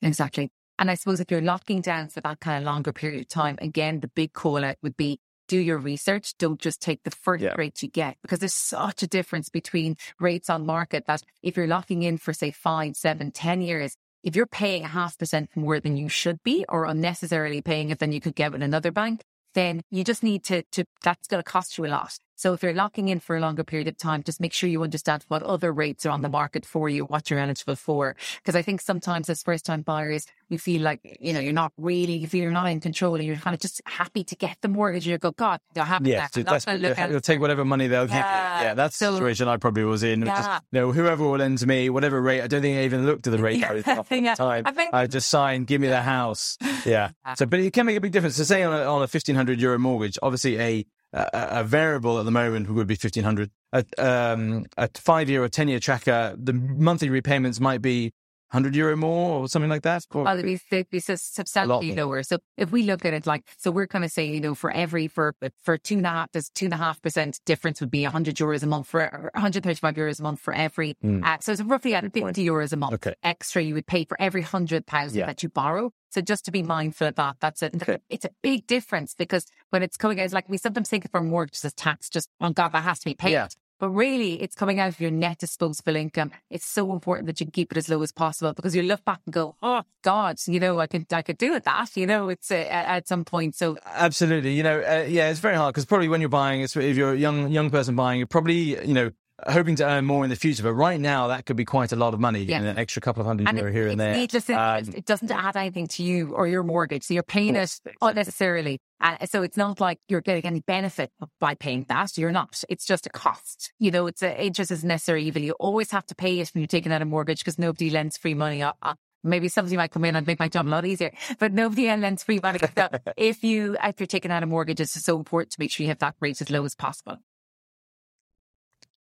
Exactly. 0.03 0.51
And 0.81 0.91
I 0.91 0.95
suppose 0.95 1.21
if 1.21 1.31
you're 1.31 1.41
locking 1.41 1.81
down 1.81 2.09
for 2.09 2.23
that 2.23 2.41
kind 2.41 2.59
of 2.59 2.65
longer 2.65 2.93
period 2.93 3.21
of 3.21 3.29
time, 3.29 3.57
again, 3.61 4.01
the 4.01 4.09
big 4.09 4.33
call 4.33 4.65
out 4.65 4.79
would 4.83 4.97
be 4.97 5.21
do 5.47 5.59
your 5.59 5.79
research. 5.79 6.35
Don't 6.39 6.61
just 6.61 6.83
take 6.83 7.05
the 7.05 7.13
first 7.13 7.45
yeah. 7.45 7.55
rate 7.57 7.85
you 7.85 7.89
get 7.89 8.17
because 8.21 8.41
there's 8.41 8.53
such 8.53 9.05
a 9.05 9.07
difference 9.07 9.49
between 9.49 9.97
rates 10.19 10.51
on 10.51 10.67
market 10.67 11.05
that 11.07 11.23
if 11.41 11.57
you're 11.57 11.69
locking 11.69 12.03
in 12.03 12.19
for 12.19 12.33
say 12.33 12.51
five, 12.51 12.97
seven, 12.97 13.31
ten 13.31 13.61
years, 13.61 13.97
if 14.23 14.37
you're 14.37 14.47
paying 14.47 14.85
a 14.85 14.89
half 14.89 15.19
percent 15.19 15.51
more 15.55 15.81
than 15.81 15.97
you 15.97 16.09
should 16.09 16.43
be 16.43 16.65
or 16.69 16.85
unnecessarily 16.85 17.61
paying 17.61 17.91
it 17.91 17.99
than 17.99 18.13
you 18.13 18.21
could 18.21 18.35
get 18.35 18.53
with 18.53 18.63
another 18.63 18.91
bank, 18.91 19.23
then 19.55 19.83
you 19.91 20.05
just 20.05 20.23
need 20.23 20.45
to, 20.45 20.63
to 20.73 20.85
that's 21.03 21.29
going 21.29 21.43
to 21.43 21.51
cost 21.51 21.77
you 21.79 21.87
a 21.87 21.89
lot. 21.89 22.19
So 22.43 22.55
if 22.55 22.63
you're 22.65 22.75
locking 22.75 23.07
in 23.09 23.21
for 23.21 23.37
a 23.37 23.41
longer 23.41 23.63
period 23.63 23.87
of 23.87 23.97
time, 23.97 24.25
just 24.25 24.41
make 24.41 24.53
sure 24.53 24.69
you 24.69 24.83
understand 24.83 25.25
what 25.29 25.45
other 25.45 25.73
rates 25.73 26.05
are 26.05 26.11
on 26.11 26.23
the 26.23 26.29
market 26.29 26.67
for 26.67 26.89
you, 26.89 27.05
what 27.05 27.31
you're 27.31 27.39
eligible 27.39 27.77
for. 27.77 28.17
Because 28.39 28.57
I 28.57 28.63
think 28.63 28.81
sometimes 28.81 29.31
as 29.31 29.45
first 29.45 29.65
time 29.65 29.83
buyers, 29.83 30.27
you 30.49 30.59
feel 30.59 30.83
like, 30.83 31.19
you 31.21 31.33
know, 31.33 31.39
you're 31.39 31.53
not 31.53 31.73
really, 31.77 32.15
you 32.17 32.27
feel 32.27 32.43
you're 32.43 32.51
not 32.51 32.67
in 32.67 32.81
control 32.81 33.15
and 33.15 33.25
you're 33.25 33.37
kind 33.37 33.55
of 33.55 33.61
just 33.61 33.81
happy 33.87 34.25
to 34.25 34.35
get 34.35 34.57
the 34.61 34.67
mortgage. 34.67 35.07
You 35.07 35.19
go, 35.19 35.31
God, 35.31 35.61
they're 35.73 35.85
happy. 35.85 36.11
Yeah, 36.11 36.27
so 36.35 36.43
that's, 36.43 36.67
you'll 36.67 37.21
take 37.21 37.39
whatever 37.39 37.65
money 37.65 37.87
they'll 37.87 38.07
give 38.07 38.17
yeah. 38.17 38.59
you. 38.59 38.65
Yeah, 38.65 38.75
that's 38.75 38.97
so, 38.97 39.13
the 39.13 39.19
situation 39.19 39.47
I 39.47 39.57
probably 39.57 39.85
was 39.85 40.03
in. 40.03 40.23
Yeah. 40.23 40.37
Just, 40.37 40.65
you 40.73 40.81
know, 40.81 40.91
whoever 40.91 41.23
will 41.23 41.39
lend 41.39 41.59
to 41.59 41.69
me, 41.69 41.91
whatever 41.91 42.21
rate, 42.21 42.43
I 42.43 42.49
don't 42.49 42.63
think 42.63 42.77
I 42.77 42.83
even 42.83 43.07
looked 43.07 43.25
at 43.29 43.31
the 43.31 43.39
rate 43.39 43.61
yeah. 43.61 44.03
yeah. 44.11 44.35
time. 44.35 44.65
I, 44.67 44.73
think, 44.73 44.93
I 44.93 45.07
just 45.07 45.29
signed, 45.29 45.69
give 45.69 45.81
me 45.81 45.87
the 45.87 46.03
house. 46.03 46.59
Yeah. 46.85 47.11
So, 47.37 47.47
but 47.47 47.61
it 47.61 47.73
can 47.73 47.87
make 47.87 47.97
a 47.97 48.01
big 48.01 48.11
difference. 48.11 48.35
So 48.35 48.43
say 48.43 48.65
on 48.65 48.73
a, 48.73 48.83
on 48.83 48.97
a 48.97 49.07
1500 49.07 49.61
euro 49.61 49.79
mortgage, 49.79 50.19
obviously 50.21 50.59
a, 50.59 50.85
a, 51.13 51.65
variable 51.65 52.19
at 52.19 52.25
the 52.25 52.31
moment 52.31 52.67
would 52.75 52.87
be 52.87 52.95
1500 52.95 53.51
a, 53.73 53.85
um, 53.99 54.67
a 54.77 54.89
five 54.95 55.29
year 55.29 55.43
or 55.43 55.49
10 55.49 55.69
year 55.69 55.79
tracker, 55.79 56.35
the 56.39 56.53
monthly 56.53 57.09
repayments 57.11 57.61
might 57.61 57.83
be 57.83 58.13
100 58.53 58.77
euro 58.77 58.97
more 58.97 59.41
or 59.41 59.49
something 59.49 59.71
like 59.71 59.83
that? 59.83 60.05
Or, 60.13 60.25
well, 60.25 60.39
it'd 60.39 60.61
be, 60.71 60.83
be 60.91 61.01
substantially 61.01 61.95
lower. 61.95 62.23
So 62.23 62.39
if 62.59 62.71
we 62.71 62.83
look 62.83 63.05
at 63.07 63.15
it 63.15 63.27
like, 63.27 63.45
so 63.57 63.71
we're 63.71 63.87
kind 63.87 64.05
of 64.05 64.13
saying, 64.13 64.35
you 64.35 64.41
know, 64.41 64.55
for 64.55 64.71
every, 64.71 65.09
for, 65.09 65.35
for 65.63 65.79
two 65.79 65.97
and 65.97 66.07
a 66.07 66.11
half, 66.11 66.33
there's 66.33 66.51
two 66.51 66.67
and 66.67 66.75
a 66.75 66.77
half 66.77 67.01
percent 67.01 67.41
difference 67.47 67.81
would 67.81 67.91
be 67.91 68.03
100 68.03 68.37
euros 68.37 68.63
a 68.63 68.67
month 68.67 68.89
for, 68.89 69.31
135 69.35 69.95
euros 69.95 70.21
a 70.21 70.23
month 70.23 70.41
for 70.41 70.53
every. 70.53 70.97
Mm. 71.03 71.25
Uh, 71.25 71.39
so 71.41 71.53
it's 71.53 71.63
roughly 71.63 71.95
at 71.95 72.13
50 72.13 72.45
euros 72.45 72.75
a 72.75 72.77
month 72.77 72.93
okay. 72.95 73.15
extra 73.23 73.63
you 73.63 73.73
would 73.73 73.87
pay 73.87 74.05
for 74.05 74.21
every 74.21 74.43
100,000 74.43 75.19
yeah. 75.19 75.27
that 75.27 75.43
you 75.43 75.49
borrow. 75.49 75.91
So 76.11 76.21
just 76.21 76.45
to 76.45 76.51
be 76.51 76.63
mindful 76.63 77.07
of 77.07 77.15
that, 77.15 77.37
that's 77.41 77.63
it. 77.63 77.75
Okay. 77.75 77.99
It's 78.11 78.27
a 78.27 78.31
big 78.43 78.67
difference 78.67 79.15
because 79.15 79.47
when 79.71 79.83
it's 79.83 79.97
coming 79.97 80.21
out, 80.21 80.25
it's 80.25 80.35
like 80.35 80.47
we 80.47 80.59
sometimes 80.59 80.91
think 80.91 81.07
of 81.07 81.11
our 81.15 81.23
mortgages 81.23 81.65
as 81.65 81.73
tax, 81.73 82.11
just, 82.11 82.29
oh 82.39 82.51
God, 82.51 82.69
that 82.73 82.83
has 82.83 82.99
to 82.99 83.07
be 83.07 83.15
paid. 83.15 83.33
Yeah. 83.33 83.49
But 83.83 83.91
really, 83.91 84.41
it's 84.41 84.55
coming 84.55 84.79
out 84.79 84.91
of 84.91 85.01
your 85.01 85.11
net 85.11 85.39
disposable 85.39 85.97
income. 85.97 86.31
It's 86.51 86.65
so 86.65 86.93
important 86.93 87.27
that 87.27 87.41
you 87.41 87.47
keep 87.51 87.73
it 87.73 87.77
as 87.77 87.89
low 87.89 88.01
as 88.03 88.13
possible 88.13 88.53
because 88.53 88.77
you 88.77 88.83
look 88.85 89.05
back 89.05 89.19
and 89.27 89.35
go, 89.35 89.57
"Oh 89.61 89.83
God, 90.03 90.37
you 90.47 90.61
know, 90.61 90.79
I 90.79 90.87
could, 90.87 91.13
I 91.13 91.21
could 91.23 91.37
do 91.37 91.51
with 91.51 91.65
that." 91.65 91.97
You 91.97 92.07
know, 92.07 92.29
it's 92.29 92.53
uh, 92.53 92.65
at 92.71 93.09
some 93.09 93.25
point. 93.25 93.57
So 93.57 93.77
absolutely, 93.85 94.55
you 94.55 94.63
know, 94.63 94.79
uh, 94.83 95.05
yeah, 95.09 95.31
it's 95.31 95.41
very 95.41 95.57
hard 95.57 95.75
because 95.75 95.85
probably 95.85 96.07
when 96.07 96.21
you're 96.21 96.31
buying, 96.31 96.61
if 96.61 96.77
you're 96.77 97.15
a 97.15 97.17
young 97.17 97.51
young 97.51 97.71
person 97.71 97.97
buying, 97.97 98.21
you're 98.21 98.29
probably, 98.29 98.87
you 98.87 98.95
know, 98.95 99.11
hoping 99.49 99.77
to 99.77 99.85
earn 99.85 100.05
more 100.05 100.25
in 100.25 100.31
the 100.31 100.37
future, 100.37 100.63
but 100.63 100.75
right 100.75 101.01
now 101.01 101.29
that 101.29 101.47
could 101.47 101.57
be 101.57 101.65
quite 101.65 101.93
a 101.93 101.97
lot 101.97 102.15
of 102.15 102.21
money, 102.21 102.43
yeah. 102.43 102.61
an 102.61 102.79
extra 102.79 103.01
couple 103.01 103.21
of 103.21 103.27
hundred 103.27 103.49
and 103.49 103.59
euro 103.59 103.71
it, 103.71 103.75
here 103.75 103.89
and 103.89 104.01
there. 104.01 104.15
Needless, 104.15 104.49
um, 104.51 104.85
it 104.95 105.05
doesn't 105.05 105.31
add 105.31 105.57
anything 105.57 105.87
to 105.89 106.03
you 106.03 106.35
or 106.35 106.47
your 106.47 106.63
mortgage, 106.63 107.05
so 107.05 107.15
you're 107.15 107.23
paying 107.23 107.57
it 107.57 107.81
unnecessarily. 108.01 108.79
And 109.01 109.29
so 109.29 109.43
it's 109.43 109.57
not 109.57 109.81
like 109.81 109.99
you're 110.09 110.21
getting 110.21 110.45
any 110.45 110.61
benefit 110.61 111.11
by 111.41 111.57
paying 111.57 111.87
that. 111.89 112.17
You're 112.17 112.31
not. 112.31 112.63
It's 112.69 112.87
just 112.87 113.07
a 113.07 113.11
cost. 113.11 113.73
You 113.81 113.91
know, 113.91 114.07
it's 114.07 114.23
a, 114.23 114.45
interest 114.45 114.71
is 114.71 114.85
necessary 114.85 115.25
evil. 115.25 115.43
You 115.43 115.53
always 115.59 115.91
have 115.91 116.07
to 116.07 116.15
pay 116.15 116.39
it 116.39 116.51
when 116.55 116.61
you're 116.63 116.69
taking 116.69 116.93
out 116.93 117.03
a 117.03 117.05
mortgage 117.05 117.41
because 117.41 117.59
nobody 117.59 117.91
lends 117.91 118.17
free 118.17 118.35
money. 118.35 118.63
Uh, 118.63 118.73
uh, 118.81 118.95
maybe 119.25 119.49
somebody 119.49 119.77
might 119.77 119.91
come 119.91 120.05
in 120.05 120.17
and 120.17 120.27
make 120.27 120.39
my 120.39 120.49
job 120.49 120.67
a 120.67 120.69
lot 120.69 120.87
easier, 120.87 121.13
but 121.39 121.53
nobody 121.53 121.87
lends 121.97 122.23
free 122.23 122.41
money. 122.43 122.61
So 122.77 122.89
if 123.17 123.43
you, 123.43 123.77
if 123.83 123.99
you're 123.99 124.07
taking 124.07 124.31
out 124.31 124.43
a 124.43 124.47
mortgage, 124.47 124.81
it's 124.81 124.93
so 124.93 125.17
important 125.17 125.53
to 125.53 125.61
make 125.61 125.71
sure 125.71 125.85
you 125.85 125.89
have 125.89 125.99
that 125.99 126.15
rate 126.21 126.41
as 126.41 126.51
low 126.51 126.65
as 126.65 126.75
possible. 126.75 127.19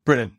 Brilliant. 0.05 0.33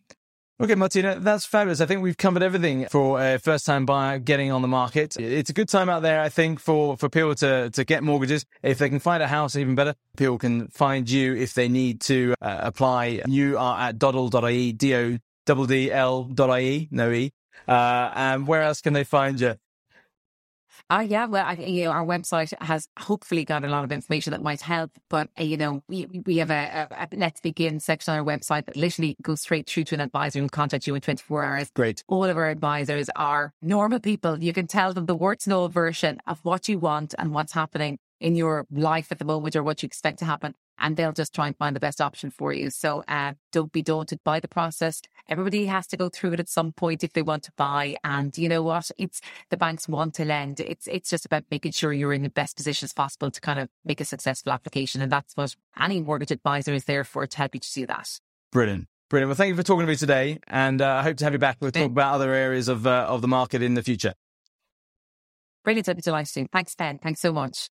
Okay, 0.62 0.74
Martina, 0.76 1.18
that's 1.18 1.44
fabulous. 1.44 1.80
I 1.80 1.86
think 1.86 2.02
we've 2.02 2.16
covered 2.16 2.42
everything 2.42 2.86
for 2.86 3.20
a 3.20 3.38
first 3.38 3.66
time 3.66 3.84
buyer 3.84 4.20
getting 4.20 4.52
on 4.52 4.62
the 4.62 4.68
market. 4.68 5.16
It's 5.16 5.50
a 5.50 5.52
good 5.52 5.68
time 5.68 5.88
out 5.88 6.02
there, 6.02 6.20
I 6.20 6.28
think, 6.28 6.60
for, 6.60 6.96
for 6.96 7.08
people 7.08 7.34
to, 7.36 7.70
to 7.70 7.84
get 7.84 8.04
mortgages. 8.04 8.44
If 8.62 8.78
they 8.78 8.88
can 8.88 9.00
find 9.00 9.24
a 9.24 9.26
house, 9.26 9.56
even 9.56 9.74
better. 9.74 9.96
People 10.16 10.38
can 10.38 10.68
find 10.68 11.10
you 11.10 11.34
if 11.34 11.54
they 11.54 11.68
need 11.68 12.00
to 12.02 12.34
uh, 12.40 12.58
apply. 12.60 13.22
You 13.26 13.58
are 13.58 13.88
at 13.88 13.98
Doddl.ie, 13.98 14.72
D-O-D-D-L.ie, 14.72 15.18
no 16.92 17.10
E. 17.10 17.32
Uh, 17.66 18.10
and 18.14 18.46
where 18.46 18.62
else 18.62 18.80
can 18.80 18.92
they 18.92 19.04
find 19.04 19.40
you? 19.40 19.56
Uh, 20.92 21.00
yeah, 21.00 21.24
well, 21.24 21.46
I, 21.46 21.54
you 21.54 21.84
know, 21.84 21.90
our 21.90 22.04
website 22.04 22.52
has 22.60 22.86
hopefully 22.98 23.46
got 23.46 23.64
a 23.64 23.68
lot 23.68 23.82
of 23.82 23.90
information 23.90 24.32
that 24.32 24.42
might 24.42 24.60
help. 24.60 24.90
But 25.08 25.30
uh, 25.40 25.42
you 25.42 25.56
know, 25.56 25.82
we 25.88 26.06
we 26.26 26.36
have 26.36 26.50
a, 26.50 26.86
a, 26.90 27.08
a, 27.10 27.16
Let's 27.16 27.40
Begin 27.40 27.80
section 27.80 28.12
on 28.12 28.20
our 28.20 28.24
website 28.26 28.66
that 28.66 28.76
literally 28.76 29.16
goes 29.22 29.40
straight 29.40 29.66
through 29.66 29.84
to 29.84 29.94
an 29.94 30.02
advisor 30.02 30.38
and 30.38 30.52
contact 30.52 30.86
you 30.86 30.94
in 30.94 31.00
24 31.00 31.44
hours. 31.44 31.70
Great. 31.74 32.04
All 32.08 32.24
of 32.24 32.36
our 32.36 32.50
advisors 32.50 33.08
are 33.16 33.54
normal 33.62 34.00
people. 34.00 34.42
You 34.42 34.52
can 34.52 34.66
tell 34.66 34.92
them 34.92 35.06
the 35.06 35.14
words 35.14 35.46
no 35.46 35.66
version 35.66 36.18
of 36.26 36.40
what 36.44 36.68
you 36.68 36.78
want 36.78 37.14
and 37.18 37.32
what's 37.32 37.54
happening 37.54 37.98
in 38.20 38.36
your 38.36 38.66
life 38.70 39.10
at 39.10 39.18
the 39.18 39.24
moment 39.24 39.56
or 39.56 39.62
what 39.62 39.82
you 39.82 39.86
expect 39.86 40.18
to 40.18 40.26
happen 40.26 40.54
and 40.78 40.96
they'll 40.96 41.12
just 41.12 41.34
try 41.34 41.46
and 41.46 41.56
find 41.56 41.76
the 41.76 41.80
best 41.80 42.00
option 42.00 42.30
for 42.30 42.52
you. 42.52 42.70
So 42.70 43.04
uh, 43.08 43.34
don't 43.52 43.72
be 43.72 43.82
daunted 43.82 44.20
by 44.24 44.40
the 44.40 44.48
process. 44.48 45.00
Everybody 45.28 45.66
has 45.66 45.86
to 45.88 45.96
go 45.96 46.08
through 46.08 46.32
it 46.32 46.40
at 46.40 46.48
some 46.48 46.72
point 46.72 47.04
if 47.04 47.12
they 47.12 47.22
want 47.22 47.44
to 47.44 47.52
buy. 47.56 47.96
And 48.04 48.36
you 48.36 48.48
know 48.48 48.62
what? 48.62 48.90
It's 48.98 49.20
the 49.50 49.56
banks 49.56 49.88
want 49.88 50.14
to 50.14 50.24
lend. 50.24 50.60
It's 50.60 50.86
it's 50.86 51.10
just 51.10 51.24
about 51.24 51.44
making 51.50 51.72
sure 51.72 51.92
you're 51.92 52.12
in 52.12 52.22
the 52.22 52.30
best 52.30 52.56
position 52.56 52.86
as 52.86 52.92
possible 52.92 53.30
to 53.30 53.40
kind 53.40 53.58
of 53.58 53.68
make 53.84 54.00
a 54.00 54.04
successful 54.04 54.52
application. 54.52 55.00
And 55.00 55.12
that's 55.12 55.36
what 55.36 55.54
any 55.80 56.00
mortgage 56.00 56.30
advisor 56.30 56.72
is 56.72 56.84
there 56.84 57.04
for 57.04 57.26
to 57.26 57.36
help 57.36 57.54
you 57.54 57.60
to 57.60 57.72
do 57.72 57.86
that. 57.86 58.18
Brilliant. 58.50 58.88
Brilliant. 59.08 59.28
Well, 59.28 59.36
thank 59.36 59.50
you 59.50 59.56
for 59.56 59.62
talking 59.62 59.82
to 59.82 59.86
me 59.86 59.96
today, 59.96 60.38
and 60.48 60.80
uh, 60.80 60.88
I 60.88 61.02
hope 61.02 61.18
to 61.18 61.24
have 61.24 61.34
you 61.34 61.38
back. 61.38 61.58
We'll 61.60 61.70
talk 61.70 61.84
about 61.84 62.14
other 62.14 62.32
areas 62.32 62.68
of 62.68 62.86
uh, 62.86 63.06
of 63.08 63.20
the 63.20 63.28
market 63.28 63.62
in 63.62 63.74
the 63.74 63.82
future. 63.82 64.14
Brilliant. 65.64 65.88
I'd 65.88 65.96
be 65.96 66.02
delighted. 66.02 66.48
Thanks, 66.50 66.74
Ben. 66.74 66.98
Thanks 66.98 67.20
so 67.20 67.30
much. 67.30 67.68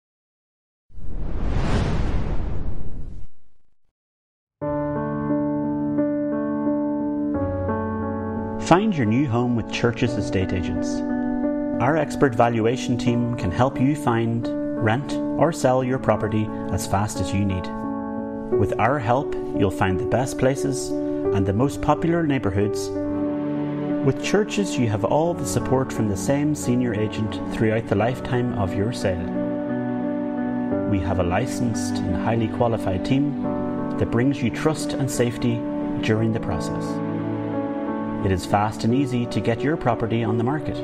Find 8.71 8.97
your 8.97 9.07
new 9.07 9.27
home 9.27 9.57
with 9.57 9.73
Churches 9.73 10.13
Estate 10.13 10.53
Agents. 10.53 11.01
Our 11.83 11.97
expert 11.97 12.37
valuation 12.37 12.97
team 12.97 13.35
can 13.35 13.51
help 13.51 13.81
you 13.81 13.97
find, 13.97 14.47
rent, 14.81 15.13
or 15.13 15.51
sell 15.51 15.83
your 15.83 15.99
property 15.99 16.47
as 16.71 16.87
fast 16.87 17.19
as 17.19 17.35
you 17.35 17.45
need. 17.45 17.67
With 18.57 18.79
our 18.79 19.01
help, 19.01 19.35
you'll 19.59 19.73
find 19.73 19.99
the 19.99 20.07
best 20.07 20.39
places 20.39 20.91
and 20.91 21.45
the 21.45 21.53
most 21.53 21.83
popular 21.83 22.23
neighbourhoods. 22.23 22.91
With 24.07 24.23
Churches, 24.23 24.79
you 24.79 24.89
have 24.89 25.05
all 25.05 25.35
the 25.35 25.45
support 25.45 25.93
from 25.93 26.09
the 26.09 26.17
same 26.17 26.55
senior 26.55 26.95
agent 26.95 27.41
throughout 27.53 27.89
the 27.89 27.97
lifetime 27.97 28.57
of 28.57 28.73
your 28.73 28.93
sale. 28.93 29.27
We 30.89 31.01
have 31.01 31.19
a 31.19 31.25
licensed 31.25 31.97
and 31.97 32.15
highly 32.15 32.47
qualified 32.47 33.05
team 33.05 33.43
that 33.99 34.13
brings 34.13 34.41
you 34.41 34.49
trust 34.49 34.93
and 34.93 35.11
safety 35.11 35.57
during 36.03 36.33
the 36.33 36.39
process. 36.39 37.10
It 38.25 38.33
is 38.33 38.45
fast 38.45 38.85
and 38.85 38.95
easy 38.95 39.25
to 39.25 39.41
get 39.41 39.63
your 39.63 39.79
property 39.79 40.23
on 40.23 40.37
the 40.37 40.45
market. 40.45 40.77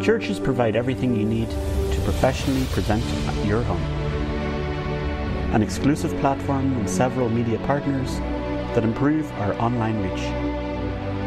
Churches 0.00 0.38
provide 0.38 0.76
everything 0.76 1.16
you 1.16 1.24
need 1.24 1.50
to 1.50 2.00
professionally 2.04 2.64
present 2.66 3.04
your 3.44 3.62
home. 3.64 3.82
An 5.52 5.60
exclusive 5.60 6.16
platform 6.20 6.72
and 6.74 6.88
several 6.88 7.28
media 7.28 7.58
partners 7.66 8.14
that 8.74 8.84
improve 8.84 9.28
our 9.40 9.54
online 9.54 10.00
reach. 10.04 10.22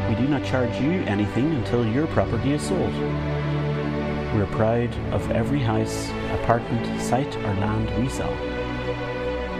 We 0.07 0.23
do 0.23 0.29
not 0.29 0.45
charge 0.45 0.73
you 0.79 1.01
anything 1.01 1.53
until 1.53 1.85
your 1.85 2.07
property 2.07 2.53
is 2.53 2.61
sold. 2.61 2.93
We're 4.33 4.47
proud 4.51 4.95
of 5.11 5.29
every 5.31 5.59
house, 5.59 6.07
apartment, 6.39 7.01
site, 7.01 7.35
or 7.35 7.53
land 7.55 7.91
we 8.01 8.07
sell. 8.07 8.33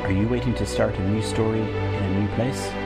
Are 0.03 0.11
you 0.11 0.25
waiting 0.29 0.55
to 0.55 0.65
start 0.65 0.95
a 0.95 1.09
new 1.09 1.21
story 1.21 1.59
in 1.59 1.67
a 1.67 2.19
new 2.21 2.27
place? 2.35 2.82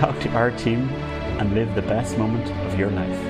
Talk 0.00 0.18
to 0.18 0.30
our 0.30 0.50
team 0.52 0.88
and 1.38 1.54
live 1.54 1.74
the 1.74 1.82
best 1.82 2.16
moment 2.16 2.50
of 2.66 2.78
your 2.78 2.90
life. 2.90 3.20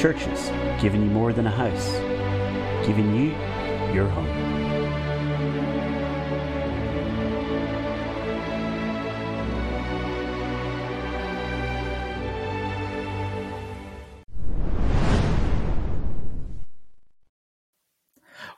Churches, 0.00 0.48
giving 0.80 1.02
you 1.02 1.10
more 1.10 1.34
than 1.34 1.46
a 1.46 1.50
house, 1.50 1.92
giving 2.86 3.14
you 3.14 3.34
your 3.92 4.08
home. 4.08 4.26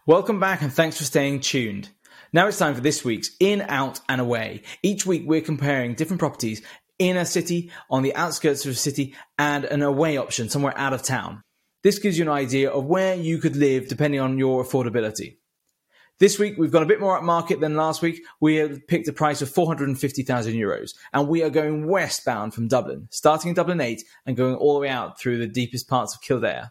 Welcome 0.06 0.38
back 0.38 0.62
and 0.62 0.72
thanks 0.72 0.98
for 0.98 1.04
staying 1.04 1.40
tuned. 1.40 1.88
Now 2.32 2.46
it's 2.46 2.58
time 2.58 2.76
for 2.76 2.80
this 2.80 3.04
week's 3.04 3.30
In, 3.40 3.60
Out 3.62 3.98
and 4.08 4.20
Away. 4.20 4.62
Each 4.84 5.04
week 5.04 5.24
we're 5.26 5.40
comparing 5.40 5.94
different 5.94 6.20
properties 6.20 6.62
in 6.96 7.16
a 7.16 7.24
city, 7.24 7.72
on 7.90 8.04
the 8.04 8.14
outskirts 8.14 8.64
of 8.64 8.70
a 8.70 8.74
city, 8.74 9.16
and 9.36 9.64
an 9.64 9.82
away 9.82 10.16
option 10.16 10.48
somewhere 10.48 10.78
out 10.78 10.92
of 10.92 11.02
town. 11.02 11.42
This 11.82 11.98
gives 11.98 12.16
you 12.16 12.24
an 12.24 12.30
idea 12.30 12.70
of 12.70 12.84
where 12.84 13.16
you 13.16 13.38
could 13.38 13.56
live 13.56 13.88
depending 13.88 14.20
on 14.20 14.38
your 14.38 14.62
affordability. 14.62 15.38
This 16.20 16.38
week 16.38 16.56
we've 16.56 16.70
gone 16.70 16.84
a 16.84 16.86
bit 16.86 17.00
more 17.00 17.20
upmarket 17.20 17.58
than 17.58 17.74
last 17.74 18.00
week. 18.00 18.22
We 18.40 18.56
have 18.56 18.86
picked 18.86 19.08
a 19.08 19.12
price 19.12 19.42
of 19.42 19.50
450,000 19.50 20.52
euros 20.52 20.94
and 21.12 21.26
we 21.26 21.42
are 21.42 21.50
going 21.50 21.88
westbound 21.88 22.54
from 22.54 22.68
Dublin, 22.68 23.08
starting 23.10 23.48
in 23.48 23.54
Dublin 23.56 23.80
8 23.80 24.04
and 24.26 24.36
going 24.36 24.54
all 24.54 24.74
the 24.74 24.80
way 24.80 24.88
out 24.88 25.18
through 25.18 25.38
the 25.38 25.48
deepest 25.48 25.88
parts 25.88 26.14
of 26.14 26.20
Kildare. 26.20 26.70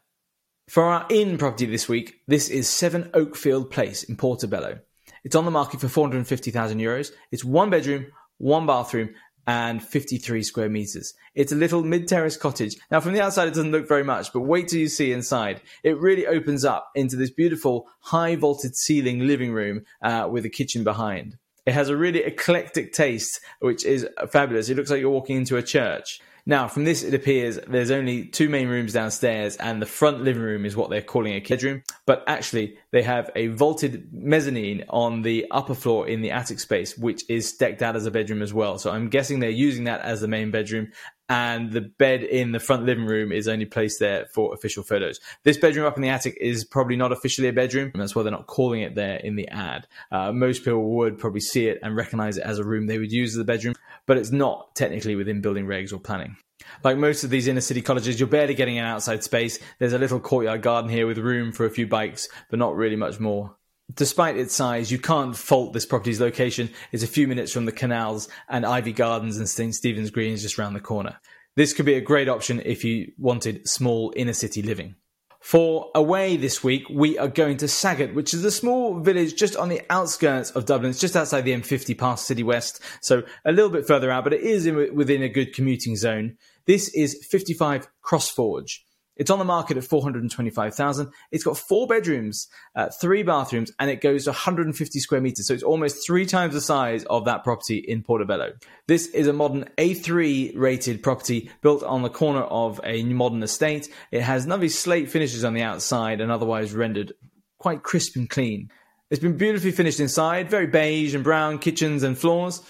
For 0.70 0.84
our 0.84 1.06
in 1.10 1.38
property 1.38 1.66
this 1.66 1.90
week, 1.90 2.22
this 2.28 2.48
is 2.48 2.70
7 2.70 3.10
Oakfield 3.14 3.72
Place 3.72 4.04
in 4.04 4.16
Portobello. 4.16 4.80
It's 5.24 5.36
on 5.36 5.46
the 5.46 5.52
market 5.52 5.82
for 5.82 5.90
450,000 5.90 6.80
euros. 6.80 7.12
It's 7.32 7.44
one 7.44 7.70
bedroom, 7.70 8.08
one 8.38 8.66
bathroom, 8.66 9.10
and 9.48 9.82
53 9.82 10.44
square 10.44 10.70
meters. 10.70 11.14
It's 11.34 11.52
a 11.52 11.56
little 11.56 11.84
mid 11.84 12.08
terrace 12.08 12.38
cottage. 12.38 12.76
Now, 12.92 13.00
from 13.00 13.14
the 13.14 13.22
outside, 13.22 13.48
it 13.48 13.56
doesn't 13.56 13.72
look 13.72 13.88
very 13.88 14.04
much, 14.04 14.32
but 14.32 14.42
wait 14.42 14.68
till 14.68 14.80
you 14.80 14.88
see 14.88 15.12
inside. 15.12 15.62
It 15.84 15.98
really 15.98 16.28
opens 16.28 16.64
up 16.64 16.92
into 16.94 17.16
this 17.16 17.32
beautiful 17.32 17.88
high 18.00 18.36
vaulted 18.36 18.76
ceiling 18.76 19.26
living 19.26 19.52
room 19.52 19.86
uh, 20.04 20.28
with 20.32 20.46
a 20.46 20.50
kitchen 20.50 20.84
behind. 20.84 21.38
It 21.66 21.74
has 21.74 21.90
a 21.90 21.98
really 21.98 22.24
eclectic 22.24 22.94
taste, 22.94 23.40
which 23.60 23.86
is 23.86 24.08
fabulous. 24.30 24.70
It 24.70 24.78
looks 24.78 24.92
like 24.92 25.02
you're 25.02 25.10
walking 25.10 25.38
into 25.38 25.58
a 25.58 25.64
church. 25.64 26.22
Now, 26.46 26.68
from 26.68 26.86
this, 26.86 27.04
it 27.04 27.14
appears 27.14 27.60
there's 27.68 27.92
only 27.92 28.26
two 28.26 28.50
main 28.50 28.68
rooms 28.68 28.94
downstairs, 28.94 29.56
and 29.58 29.82
the 29.82 29.86
front 29.86 30.24
living 30.24 30.42
room 30.42 30.66
is 30.66 30.76
what 30.76 30.90
they're 30.90 31.02
calling 31.02 31.34
a 31.34 31.40
bedroom. 31.40 31.84
But 32.06 32.24
actually, 32.28 32.78
they 32.92 33.04
have 33.04 33.30
a 33.36 33.48
vaulted 33.48 34.10
mezzanine 34.12 34.86
on 34.90 35.22
the 35.22 35.48
upper 35.52 35.76
floor 35.76 36.08
in 36.08 36.22
the 36.22 36.32
attic 36.32 36.60
space, 36.60 36.98
which 36.98 37.30
is 37.30 37.54
decked 37.54 37.82
out 37.82 37.96
as 37.96 38.06
a 38.06 38.12
bedroom 38.12 38.42
as 38.42 38.54
well. 38.54 38.78
So 38.78 38.92
I'm 38.92 39.10
guessing 39.10 39.40
they're 39.40 39.50
using 39.50 39.86
that 39.86 40.02
as 40.02 40.22
the 40.22 40.28
main 40.28 40.52
bedroom, 40.52 40.92
and 41.30 41.72
the 41.72 41.82
bed 41.82 42.24
in 42.24 42.52
the 42.52 42.60
front 42.60 42.86
living 42.86 43.06
room 43.06 43.32
is 43.32 43.48
only 43.48 43.66
placed 43.66 44.00
there 44.00 44.26
for 44.34 44.54
official 44.54 44.84
photos. 44.84 45.20
This 45.44 45.58
bedroom 45.58 45.86
up 45.86 45.96
in 45.96 46.02
the 46.02 46.10
attic 46.10 46.38
is 46.42 46.66
probably 46.66 46.96
not 46.96 47.12
officially 47.12 47.48
a 47.48 47.54
bedroom, 47.54 47.92
and 47.94 48.02
that's 48.02 48.16
why 48.16 48.24
they're 48.24 48.32
not 48.32 48.48
calling 48.48 48.82
it 48.82 48.96
there 48.96 49.18
in 49.18 49.36
the 49.36 49.48
ad. 49.48 49.88
Uh, 50.12 50.32
most 50.32 50.64
people 50.64 50.96
would 50.96 51.20
probably 51.20 51.42
see 51.42 51.68
it 51.68 51.80
and 51.84 51.96
recognize 51.96 52.38
it 52.38 52.44
as 52.44 52.58
a 52.58 52.64
room 52.64 52.88
they 52.88 52.98
would 52.98 53.12
use 53.12 53.36
as 53.36 53.42
a 53.42 53.46
bedroom, 53.46 53.76
but 54.08 54.18
it's 54.18 54.32
not 54.32 54.76
technically 54.76 55.16
within 55.16 55.42
building 55.42 55.68
regs 55.68 55.94
or 55.94 56.00
planning. 56.00 56.36
Like 56.84 56.98
most 56.98 57.24
of 57.24 57.30
these 57.30 57.48
inner 57.48 57.62
city 57.62 57.82
colleges, 57.82 58.20
you're 58.20 58.28
barely 58.28 58.54
getting 58.54 58.78
an 58.78 58.86
outside 58.86 59.24
space. 59.24 59.60
There's 59.80 59.94
a 59.94 59.98
little 59.98 60.20
courtyard 60.20 60.62
garden 60.62 60.90
here 60.90 61.08
with 61.08 61.18
room 61.18 61.52
for 61.52 61.66
a 61.66 61.70
few 61.70 61.88
bikes, 61.88 62.28
but 62.50 62.60
not 62.60 62.76
really 62.76 62.96
much 62.96 63.20
more. 63.20 63.56
Despite 63.94 64.38
its 64.38 64.56
size, 64.56 64.92
you 64.92 65.00
can't 65.00 65.36
fault 65.36 65.74
this 65.74 65.86
property's 65.86 66.22
location. 66.22 66.70
It's 66.92 67.04
a 67.04 67.08
few 67.08 67.28
minutes 67.28 67.52
from 67.52 67.66
the 67.66 67.72
canals 67.72 68.30
and 68.48 68.64
Iveagh 68.64 68.96
Gardens 68.96 69.38
and 69.38 69.50
St. 69.50 69.74
Stephen's 69.74 70.12
Green 70.12 70.34
is 70.34 70.44
just 70.44 70.60
around 70.60 70.74
the 70.74 70.80
corner. 70.80 71.20
This 71.56 71.74
could 71.74 71.86
be 71.86 71.96
a 71.96 72.02
great 72.02 72.30
option 72.30 72.62
if 72.64 72.84
you 72.84 73.12
wanted 73.18 73.68
small 73.68 74.14
inner 74.16 74.34
city 74.34 74.62
living. 74.62 74.96
For 75.40 75.90
away 75.96 76.38
this 76.38 76.64
week, 76.64 76.84
we 76.90 77.18
are 77.18 77.28
going 77.28 77.58
to 77.58 77.68
Saggart, 77.68 78.14
which 78.14 78.34
is 78.34 78.46
a 78.46 78.52
small 78.52 79.00
village 79.00 79.36
just 79.36 79.56
on 79.56 79.70
the 79.70 79.82
outskirts 79.90 80.52
of 80.52 80.66
Dublin. 80.66 80.92
It's 80.92 81.00
just 81.00 81.16
outside 81.16 81.42
the 81.42 81.54
M50 81.54 81.98
past 81.98 82.28
City 82.28 82.44
West, 82.44 82.82
so 83.02 83.24
a 83.46 83.52
little 83.52 83.72
bit 83.72 83.88
further 83.88 84.12
out, 84.12 84.26
but 84.26 84.34
it 84.34 84.42
is 84.42 84.66
in, 84.68 84.94
within 84.96 85.24
a 85.24 85.30
good 85.30 85.54
commuting 85.54 85.96
zone. 85.96 86.38
This 86.66 86.90
is 86.90 87.26
55 87.32 87.88
Crossforge. 88.04 88.82
It's 89.20 89.30
on 89.30 89.38
the 89.38 89.46
market 89.46 89.76
at 89.76 89.84
425,000. 89.84 91.12
It's 91.32 91.44
got 91.44 91.58
four 91.58 91.88
bedrooms, 91.88 92.48
uh, 92.76 92.88
three 93.02 93.22
bathrooms, 93.22 93.72
and 93.78 93.92
it 93.92 94.00
goes 94.00 94.24
to 94.24 94.32
150 94.32 95.00
square 95.00 95.20
meters. 95.20 95.48
So 95.48 95.54
it's 95.54 95.62
almost 95.62 96.08
three 96.08 96.26
times 96.26 96.54
the 96.54 96.62
size 96.62 97.04
of 97.04 97.26
that 97.26 97.44
property 97.44 97.78
in 97.78 98.02
Portobello. 98.02 98.54
This 98.88 99.08
is 99.08 99.28
a 99.28 99.34
modern 99.34 99.66
A3 99.78 100.54
rated 100.56 101.04
property 101.04 101.52
built 101.62 101.84
on 101.84 102.02
the 102.02 102.10
corner 102.10 102.44
of 102.44 102.80
a 102.86 103.04
modern 103.04 103.44
estate. 103.44 103.90
It 104.12 104.22
has 104.22 104.48
lovely 104.48 104.70
slate 104.70 105.12
finishes 105.12 105.44
on 105.44 105.54
the 105.54 105.64
outside 105.64 106.22
and 106.22 106.32
otherwise 106.32 106.74
rendered 106.74 107.12
quite 107.58 107.84
crisp 107.84 108.16
and 108.16 108.30
clean. 108.30 108.72
It's 109.10 109.22
been 109.22 109.38
beautifully 109.38 109.72
finished 109.72 110.00
inside, 110.00 110.50
very 110.50 110.68
beige 110.68 111.14
and 111.14 111.26
brown 111.26 111.60
kitchens 111.60 112.04
and 112.04 112.18
floors 112.18 112.62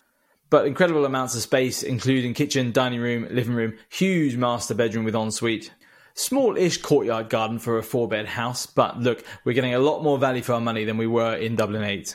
but 0.50 0.66
incredible 0.66 1.06
amounts 1.06 1.36
of 1.36 1.41
space, 1.41 1.84
including 1.84 2.34
kitchen, 2.34 2.72
dining 2.72 3.00
room, 3.00 3.28
living 3.30 3.54
room, 3.54 3.78
huge 3.89 4.36
master 4.36 4.74
bedroom 4.74 5.06
with 5.06 5.16
ensuite. 5.16 5.72
Small-ish 6.20 6.80
courtyard 6.82 7.30
garden 7.30 7.60
for 7.60 7.78
a 7.78 7.82
four-bed 7.82 8.26
house, 8.26 8.66
but 8.66 9.00
look, 9.00 9.24
we're 9.46 9.54
getting 9.54 9.74
a 9.74 9.80
lot 9.80 10.04
more 10.04 10.18
value 10.18 10.42
for 10.42 10.52
our 10.52 10.60
money 10.60 10.84
than 10.84 10.98
we 10.98 11.08
were 11.08 11.34
in 11.34 11.56
Dublin 11.56 11.82
8. 11.82 12.14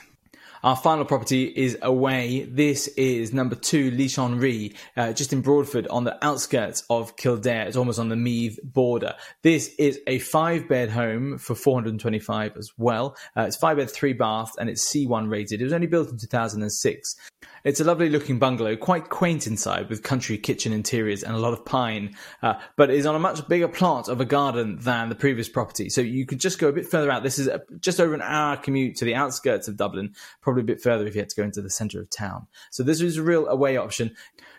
Our 0.62 0.76
final 0.76 1.06
property 1.06 1.44
is 1.44 1.78
away. 1.80 2.44
This 2.44 2.88
is 2.88 3.32
number 3.32 3.54
two, 3.54 3.90
Leash 3.92 4.16
Henry, 4.16 4.74
uh, 4.94 5.14
just 5.14 5.32
in 5.32 5.40
Broadford 5.40 5.86
on 5.88 6.04
the 6.04 6.22
outskirts 6.22 6.84
of 6.90 7.16
Kildare. 7.16 7.66
It's 7.66 7.78
almost 7.78 7.98
on 7.98 8.10
the 8.10 8.16
Meath 8.16 8.58
border. 8.62 9.14
This 9.42 9.74
is 9.78 10.00
a 10.06 10.18
five 10.18 10.68
bed 10.68 10.90
home 10.90 11.38
for 11.38 11.54
425 11.54 12.58
as 12.58 12.72
well. 12.76 13.16
Uh, 13.34 13.42
it's 13.42 13.56
five 13.56 13.78
bed, 13.78 13.90
three 13.90 14.12
bath, 14.12 14.52
and 14.58 14.68
it's 14.68 14.90
C1 14.90 15.30
rated. 15.30 15.62
It 15.62 15.64
was 15.64 15.72
only 15.72 15.86
built 15.86 16.10
in 16.10 16.18
2006. 16.18 17.16
It's 17.64 17.80
a 17.80 17.84
lovely 17.84 18.10
looking 18.10 18.38
bungalow, 18.38 18.76
quite 18.76 19.08
quaint 19.08 19.46
inside 19.46 19.88
with 19.88 20.02
country 20.02 20.36
kitchen 20.36 20.72
interiors 20.72 21.22
and 21.22 21.34
a 21.34 21.38
lot 21.38 21.54
of 21.54 21.64
pine, 21.64 22.14
uh, 22.42 22.54
but 22.76 22.90
is 22.90 23.06
on 23.06 23.14
a 23.14 23.18
much 23.18 23.48
bigger 23.48 23.68
plot 23.68 24.08
of 24.08 24.20
a 24.20 24.24
garden 24.24 24.78
than 24.80 25.08
the 25.08 25.14
previous 25.14 25.48
property. 25.48 25.88
So 25.88 26.00
you 26.00 26.26
could 26.26 26.40
just 26.40 26.58
go 26.58 26.68
a 26.68 26.72
bit 26.72 26.86
further 26.86 27.10
out. 27.10 27.22
This 27.22 27.38
is 27.38 27.46
a, 27.46 27.62
just 27.80 28.00
over 28.00 28.14
an 28.14 28.22
hour 28.22 28.56
commute 28.56 28.96
to 28.96 29.04
the 29.04 29.14
outskirts 29.14 29.66
of 29.66 29.76
Dublin, 29.76 30.14
probably 30.42 30.62
a 30.62 30.66
bit 30.66 30.82
further 30.82 31.06
if 31.06 31.14
you 31.14 31.20
had 31.20 31.30
to 31.30 31.36
go 31.36 31.42
into 31.42 31.62
the 31.62 31.70
centre 31.70 32.00
of 32.00 32.10
town. 32.10 32.46
So 32.70 32.82
this 32.82 33.00
is 33.00 33.16
a 33.16 33.22
real 33.22 33.46
away 33.46 33.76
option. 33.76 34.14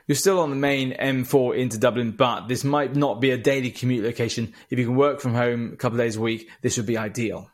You're 0.08 0.16
still 0.16 0.40
on 0.40 0.50
the 0.52 0.56
main 0.56 0.92
M4 0.94 1.58
into 1.58 1.78
Dublin, 1.78 2.12
but 2.12 2.48
this 2.48 2.64
might 2.64 2.96
not 2.96 3.22
be 3.22 3.32
a 3.32 3.38
daily 3.38 3.72
commute 3.72 4.04
location. 4.04 4.54
If 4.70 4.78
you 4.80 4.86
can 4.86 4.96
work 4.96 5.20
from 5.20 5.34
home 5.34 5.74
a 5.74 5.78
couple 5.78 6.00
of 6.00 6.06
days 6.06 6.16
a 6.16 6.22
week, 6.22 6.50
this 6.62 6.78
would 6.78 6.86
be 6.86 6.98
ideal. 6.98 7.50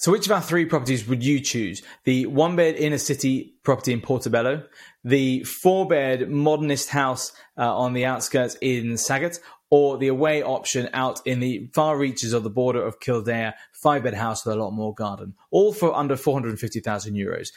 So, 0.00 0.12
which 0.12 0.24
of 0.24 0.32
our 0.32 0.40
three 0.40 0.64
properties 0.64 1.06
would 1.06 1.22
you 1.22 1.40
choose? 1.40 1.82
The 2.04 2.24
one 2.24 2.56
bed 2.56 2.76
inner 2.76 2.96
city 2.96 3.56
property 3.62 3.92
in 3.92 4.00
Portobello, 4.00 4.64
the 5.04 5.44
four 5.44 5.86
bed 5.86 6.30
modernist 6.30 6.88
house 6.88 7.32
uh, 7.58 7.76
on 7.76 7.92
the 7.92 8.06
outskirts 8.06 8.56
in 8.62 8.96
Saggart, 8.96 9.40
or 9.68 9.98
the 9.98 10.08
away 10.08 10.42
option 10.42 10.88
out 10.94 11.20
in 11.26 11.40
the 11.40 11.68
far 11.74 11.98
reaches 11.98 12.32
of 12.32 12.44
the 12.44 12.48
border 12.48 12.82
of 12.82 12.98
Kildare, 12.98 13.52
five 13.74 14.02
bed 14.02 14.14
house 14.14 14.46
with 14.46 14.56
a 14.56 14.58
lot 14.58 14.70
more 14.70 14.94
garden, 14.94 15.34
all 15.50 15.70
for 15.70 15.94
under 15.94 16.16
450,000 16.16 17.14
euros. 17.14 17.48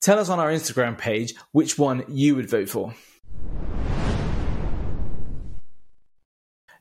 Tell 0.00 0.18
us 0.18 0.28
on 0.28 0.40
our 0.40 0.50
Instagram 0.50 0.98
page 0.98 1.34
which 1.52 1.78
one 1.78 2.02
you 2.08 2.34
would 2.34 2.50
vote 2.50 2.68
for. 2.68 2.94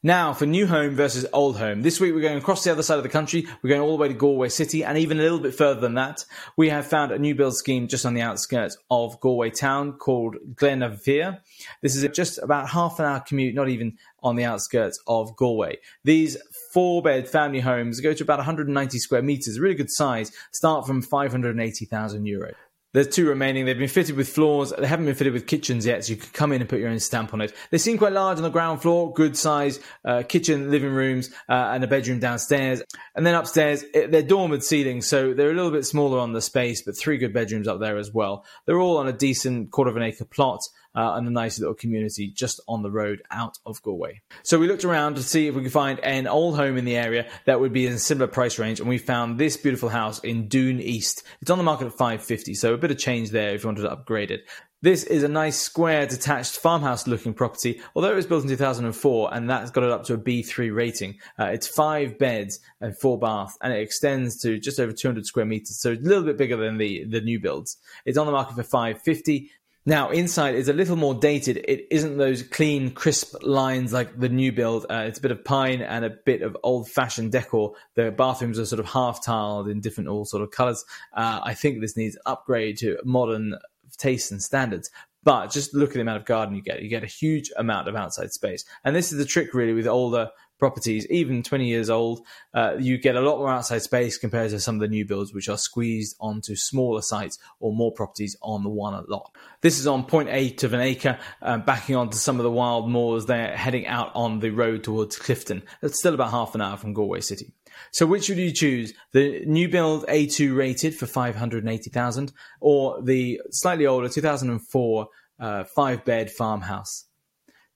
Now, 0.06 0.34
for 0.34 0.46
new 0.46 0.68
home 0.68 0.94
versus 0.94 1.26
old 1.34 1.58
home. 1.58 1.82
This 1.82 2.00
week 2.00 2.14
we're 2.14 2.22
going 2.22 2.38
across 2.38 2.64
the 2.64 2.72
other 2.72 2.84
side 2.84 2.98
of 2.98 3.04
the 3.04 3.10
country. 3.10 3.48
We're 3.64 3.72
going 3.72 3.82
all 3.82 3.98
the 3.98 4.02
way 4.04 4.08
to 4.08 4.14
Galway 4.14 4.50
City 4.50 4.84
and 4.84 5.00
even 5.00 5.20
a 5.20 5.24
little 5.24 5.40
bit 5.40 5.56
further 5.56 5.80
than 5.80 5.96
that. 5.96 6.26
We 6.56 6.70
have 6.70 6.86
found 6.86 7.12
a 7.12 7.18
new 7.18 7.34
build 7.34 7.58
scheme 7.58 7.88
just 7.88 8.06
on 8.06 8.14
the 8.14 8.22
outskirts 8.22 8.78
of 8.92 9.20
Galway 9.20 9.50
town 9.50 9.94
called 9.94 10.36
Glenavere. 10.54 11.40
This 11.82 11.96
is 11.96 12.08
just 12.16 12.38
about 12.38 12.70
half 12.70 13.00
an 13.00 13.06
hour 13.06 13.20
commute, 13.20 13.56
not 13.56 13.68
even 13.68 13.98
on 14.22 14.36
the 14.36 14.44
outskirts 14.44 15.00
of 15.08 15.36
Galway. 15.36 15.80
These 16.04 16.38
four 16.72 17.02
bed 17.02 17.28
family 17.28 17.62
homes 17.62 18.00
go 18.00 18.14
to 18.14 18.24
about 18.24 18.38
190 18.38 19.00
square 19.00 19.24
meters, 19.24 19.58
a 19.58 19.62
really 19.62 19.74
good 19.74 19.90
size, 19.90 20.32
start 20.52 20.86
from 20.86 21.02
580,000 21.02 22.26
euros. 22.26 22.54
There's 22.96 23.10
two 23.10 23.28
remaining. 23.28 23.66
They've 23.66 23.78
been 23.78 23.90
fitted 23.90 24.16
with 24.16 24.30
floors. 24.30 24.72
They 24.72 24.88
haven't 24.88 25.06
been 25.06 25.16
fitted 25.16 25.34
with 25.34 25.48
kitchens 25.48 25.86
yet, 25.86 26.06
so 26.06 26.12
you 26.12 26.16
could 26.16 26.32
come 26.32 26.54
in 26.54 26.62
and 26.62 26.70
put 26.70 26.80
your 26.80 26.88
own 26.88 27.00
stamp 27.00 27.34
on 27.34 27.42
it. 27.42 27.54
They 27.70 27.78
seem 27.78 27.98
quite 27.98 28.14
large 28.14 28.38
on 28.38 28.44
the 28.44 28.50
ground 28.50 28.82
floor, 28.82 29.12
good 29.12 29.36
size 29.36 29.82
uh, 30.06 30.24
kitchen, 30.24 30.72
living 30.72 30.94
rooms, 30.94 31.30
uh, 31.50 31.72
and 31.74 31.84
a 31.84 31.88
bedroom 31.88 32.22
downstairs. 32.22 32.82
And 33.14 33.26
then 33.26 33.36
upstairs, 33.36 33.84
it, 33.94 34.12
they're 34.12 34.24
dormered 34.24 34.64
ceilings, 34.64 35.08
so 35.08 35.34
they're 35.34 35.52
a 35.52 35.54
little 35.54 35.72
bit 35.72 35.86
smaller 35.86 36.20
on 36.20 36.32
the 36.32 36.42
space, 36.42 36.84
but 36.84 36.98
three 36.98 37.18
good 37.18 37.34
bedrooms 37.34 37.68
up 37.68 37.82
there 37.82 37.98
as 37.98 38.14
well. 38.14 38.46
They're 38.66 38.80
all 38.80 38.96
on 38.96 39.10
a 39.10 39.14
decent 39.14 39.72
quarter 39.72 39.92
of 39.92 39.98
an 39.98 40.04
acre 40.04 40.24
plot 40.24 40.62
uh, 40.96 41.14
and 41.16 41.28
a 41.28 41.32
nice 41.32 41.60
little 41.60 41.74
community 41.74 42.28
just 42.28 42.60
on 42.68 42.82
the 42.82 42.92
road 42.92 43.22
out 43.32 43.58
of 43.66 43.82
Galway. 43.82 44.22
So 44.44 44.58
we 44.58 44.68
looked 44.68 44.86
around 44.86 45.16
to 45.16 45.24
see 45.24 45.48
if 45.48 45.56
we 45.56 45.64
could 45.64 45.72
find 45.72 46.00
an 46.00 46.28
old 46.28 46.56
home 46.56 46.78
in 46.78 46.86
the 46.86 46.96
area 46.96 47.28
that 47.46 47.60
would 47.60 47.74
be 47.74 47.88
in 47.88 47.94
a 47.94 48.00
similar 48.00 48.28
price 48.28 48.58
range, 48.60 48.80
and 48.80 48.90
we 48.90 48.98
found 48.98 49.40
this 49.40 49.58
beautiful 49.58 49.90
house 49.90 50.20
in 50.20 50.48
Dune 50.48 50.80
East. 50.80 51.24
It's 51.42 51.52
on 51.52 51.58
the 51.58 51.64
market 51.64 51.88
at 51.88 51.94
550, 51.94 52.54
so 52.54 52.74
a 52.74 52.78
bit 52.78 52.92
of 52.92 52.98
change 52.98 53.32
there 53.32 53.54
if 53.54 53.64
you 53.64 53.68
wanted 53.68 53.84
to 53.84 53.92
upgrade 53.92 54.32
it. 54.32 54.46
This 54.86 55.04
is 55.04 55.24
a 55.24 55.28
nice 55.28 55.58
square 55.58 56.06
detached 56.06 56.58
farmhouse 56.58 57.08
looking 57.08 57.34
property, 57.34 57.82
although 57.96 58.12
it 58.12 58.16
was 58.16 58.28
built 58.28 58.44
in 58.44 58.50
2004 58.50 59.34
and 59.34 59.50
that's 59.50 59.72
got 59.72 59.84
it 59.84 59.90
up 59.90 60.04
to 60.04 60.14
a 60.14 60.18
B3 60.20 60.76
rating. 60.76 61.18
Uh, 61.40 61.46
it's 61.46 61.68
five 61.68 62.20
beds 62.20 62.60
and 62.82 62.96
four 63.00 63.18
baths 63.18 63.58
and 63.64 63.74
it 63.74 63.80
extends 63.80 64.40
to 64.42 64.60
just 64.60 64.80
over 64.80 64.94
200 64.94 65.26
square 65.26 65.46
meters, 65.46 65.82
so 65.82 65.94
a 65.94 65.96
little 65.96 66.24
bit 66.24 66.38
bigger 66.38 66.56
than 66.56 66.78
the, 66.78 67.04
the 67.06 67.22
new 67.22 67.40
builds. 67.40 67.78
It's 68.06 68.16
on 68.16 68.28
the 68.28 68.32
market 68.32 68.58
for 68.58 68.62
550 68.62 69.50
Now, 69.88 70.10
inside 70.10 70.56
is 70.56 70.68
a 70.68 70.74
little 70.74 70.96
more 70.96 71.14
dated. 71.14 71.58
It 71.58 71.88
isn't 71.92 72.18
those 72.18 72.42
clean, 72.42 72.90
crisp 72.90 73.36
lines 73.44 73.94
like 73.94 74.20
the 74.20 74.30
new 74.30 74.52
build. 74.52 74.88
Uh, 74.90 75.06
it's 75.08 75.20
a 75.20 75.22
bit 75.22 75.30
of 75.30 75.46
pine 75.46 75.82
and 75.82 76.04
a 76.04 76.10
bit 76.10 76.42
of 76.42 76.58
old 76.64 76.90
fashioned 76.90 77.32
decor. 77.32 77.74
The 77.94 78.10
bathrooms 78.10 78.58
are 78.58 78.66
sort 78.66 78.80
of 78.80 78.88
half 78.88 79.24
tiled 79.24 79.70
in 79.70 79.82
different 79.82 80.10
all 80.10 80.26
sort 80.26 80.42
of 80.42 80.50
colors. 80.50 80.84
Uh, 81.14 81.40
I 81.44 81.54
think 81.54 81.82
this 81.82 81.96
needs 81.96 82.18
upgrade 82.26 82.80
to 82.80 82.98
modern 83.06 83.60
tastes 83.98 84.32
and 84.32 84.42
standards. 84.42 84.90
But 85.24 85.52
just 85.52 85.74
look 85.76 85.90
at 85.90 85.96
the 85.96 86.02
amount 86.02 86.20
of 86.20 86.26
garden 86.26 86.56
you 86.56 86.62
get. 86.62 86.82
You 86.82 86.90
get 86.90 87.04
a 87.04 87.08
huge 87.08 87.52
amount 87.56 87.88
of 87.88 87.96
outside 87.96 88.32
space. 88.32 88.66
And 88.84 88.96
this 88.96 89.12
is 89.12 89.20
the 89.20 89.26
trick 89.26 89.54
really 89.54 89.74
with 89.74 89.88
older 89.88 90.30
properties, 90.58 91.06
even 91.10 91.44
20 91.44 91.68
years 91.68 91.90
old, 91.90 92.22
uh, 92.54 92.76
you 92.80 92.98
get 92.98 93.16
a 93.16 93.22
lot 93.22 93.38
more 93.38 93.50
outside 93.50 93.82
space 93.82 94.18
compared 94.18 94.52
to 94.52 94.60
some 94.60 94.76
of 94.76 94.82
the 94.82 94.88
new 94.88 95.06
builds, 95.06 95.34
which 95.34 95.50
are 95.50 95.58
squeezed 95.58 96.16
onto 96.20 96.56
smaller 96.56 97.02
sites 97.02 97.38
or 97.60 97.74
more 97.74 97.92
properties 97.92 98.36
on 98.42 98.64
the 98.64 98.70
one 98.70 99.04
lot. 99.08 99.32
This 99.62 99.80
is 99.80 99.88
on 99.88 100.06
0.8 100.06 100.64
of 100.64 100.74
an 100.74 100.82
acre, 100.82 101.20
uh, 101.42 101.58
backing 101.58 101.96
onto 101.96 102.18
some 102.18 102.40
of 102.40 102.44
the 102.44 102.52
wild 102.52 102.90
moors. 102.90 103.26
They're 103.26 103.56
heading 103.56 103.88
out 103.88 104.12
on 104.16 104.40
the 104.40 104.52
road 104.52 104.84
towards 104.84 105.18
Clifden. 105.18 105.64
It's 105.82 106.00
still 106.00 106.14
about 106.14 106.32
half 106.32 106.56
an 106.56 106.62
hour 106.62 106.78
from 106.78 106.94
Galway 106.94 107.22
City. 107.22 107.52
So 107.92 108.06
which 108.06 108.30
would 108.30 108.38
you 108.38 108.52
choose? 108.52 108.94
The 109.12 109.44
new 109.46 109.68
build 109.68 110.06
A2 110.08 110.56
rated 110.56 110.96
for 110.96 111.06
580,000 111.06 112.32
or 112.62 113.02
the 113.02 113.42
slightly 113.52 113.86
older 113.86 114.08
2004 114.10 115.08
uh, 115.40 115.64
five 115.76 116.06
bed 116.06 116.32
farmhouse? 116.32 117.05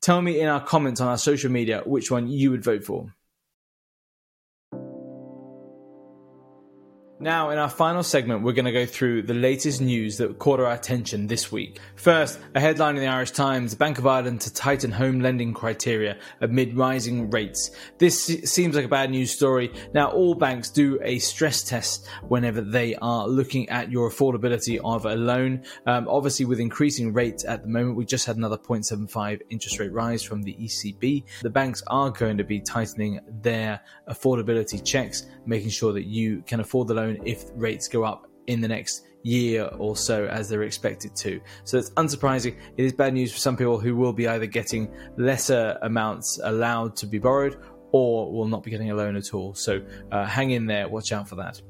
Tell 0.09 0.23
me 0.23 0.39
in 0.39 0.47
our 0.47 0.59
comments 0.59 1.01
on 1.01 1.07
our 1.07 1.19
social 1.19 1.51
media 1.51 1.83
which 1.85 2.09
one 2.09 2.27
you 2.27 2.49
would 2.49 2.63
vote 2.63 2.83
for. 2.83 3.13
Now, 7.21 7.49
in 7.49 7.57
our 7.57 7.69
final 7.69 8.01
segment, 8.01 8.43
we're 8.43 8.53
going 8.53 8.63
to 8.63 8.71
go 8.71 8.85
through 8.85 9.23
the 9.23 9.33
latest 9.33 9.81
news 9.81 10.15
that 10.19 10.39
caught 10.39 10.61
our 10.61 10.71
attention 10.71 11.27
this 11.27 11.51
week. 11.51 11.77
First, 11.97 12.39
a 12.55 12.61
headline 12.61 12.95
in 12.95 13.01
the 13.01 13.09
Irish 13.09 13.31
Times 13.31 13.75
Bank 13.75 13.97
of 13.97 14.07
Ireland 14.07 14.39
to 14.41 14.53
tighten 14.53 14.89
home 14.89 15.19
lending 15.19 15.53
criteria 15.53 16.17
amid 16.39 16.77
rising 16.77 17.29
rates. 17.29 17.71
This 17.97 18.23
seems 18.23 18.73
like 18.73 18.85
a 18.85 18.87
bad 18.87 19.09
news 19.11 19.31
story. 19.31 19.69
Now, 19.93 20.11
all 20.11 20.33
banks 20.33 20.69
do 20.69 20.97
a 21.03 21.19
stress 21.19 21.61
test 21.61 22.07
whenever 22.29 22.61
they 22.61 22.95
are 22.95 23.27
looking 23.27 23.67
at 23.67 23.91
your 23.91 24.09
affordability 24.09 24.79
of 24.81 25.05
a 25.05 25.15
loan. 25.15 25.63
Um, 25.85 26.07
obviously, 26.07 26.45
with 26.45 26.61
increasing 26.61 27.11
rates 27.11 27.43
at 27.43 27.63
the 27.63 27.67
moment, 27.67 27.97
we 27.97 28.05
just 28.05 28.27
had 28.27 28.37
another 28.37 28.57
0.75 28.57 29.41
interest 29.49 29.77
rate 29.77 29.91
rise 29.91 30.23
from 30.23 30.41
the 30.41 30.53
ECB. 30.53 31.25
The 31.41 31.49
banks 31.49 31.83
are 31.87 32.11
going 32.11 32.37
to 32.37 32.45
be 32.45 32.61
tightening 32.61 33.19
their 33.41 33.81
affordability 34.07 34.81
checks, 34.85 35.25
making 35.45 35.71
sure 35.71 35.91
that 35.91 36.05
you 36.05 36.43
can 36.47 36.61
afford 36.61 36.87
the 36.87 36.93
loan 36.93 37.08
if 37.25 37.45
rates 37.55 37.87
go 37.87 38.03
up 38.03 38.27
in 38.47 38.61
the 38.61 38.67
next 38.67 39.05
year 39.23 39.69
or 39.77 39.95
so 39.95 40.25
as 40.25 40.49
they're 40.49 40.63
expected 40.63 41.15
to. 41.15 41.39
So 41.63 41.77
it's 41.77 41.89
unsurprising. 41.91 42.57
It 42.77 42.85
is 42.85 42.93
bad 42.93 43.13
news 43.13 43.31
for 43.31 43.39
some 43.39 43.57
people 43.57 43.79
who 43.79 43.95
will 43.95 44.13
be 44.13 44.27
either 44.27 44.45
getting 44.45 44.93
lesser 45.17 45.77
amounts 45.81 46.39
allowed 46.43 46.95
to 46.97 47.07
be 47.07 47.19
borrowed 47.19 47.57
or 47.91 48.31
will 48.31 48.47
not 48.47 48.63
be 48.63 48.71
getting 48.71 48.91
a 48.91 48.95
loan 48.95 49.15
at 49.15 49.33
all. 49.33 49.53
So 49.53 49.81
uh, 50.11 50.25
hang 50.25 50.51
in 50.51 50.65
there, 50.67 50.87
watch 50.87 51.11
out 51.11 51.27
for 51.27 51.35
that. 51.35 51.61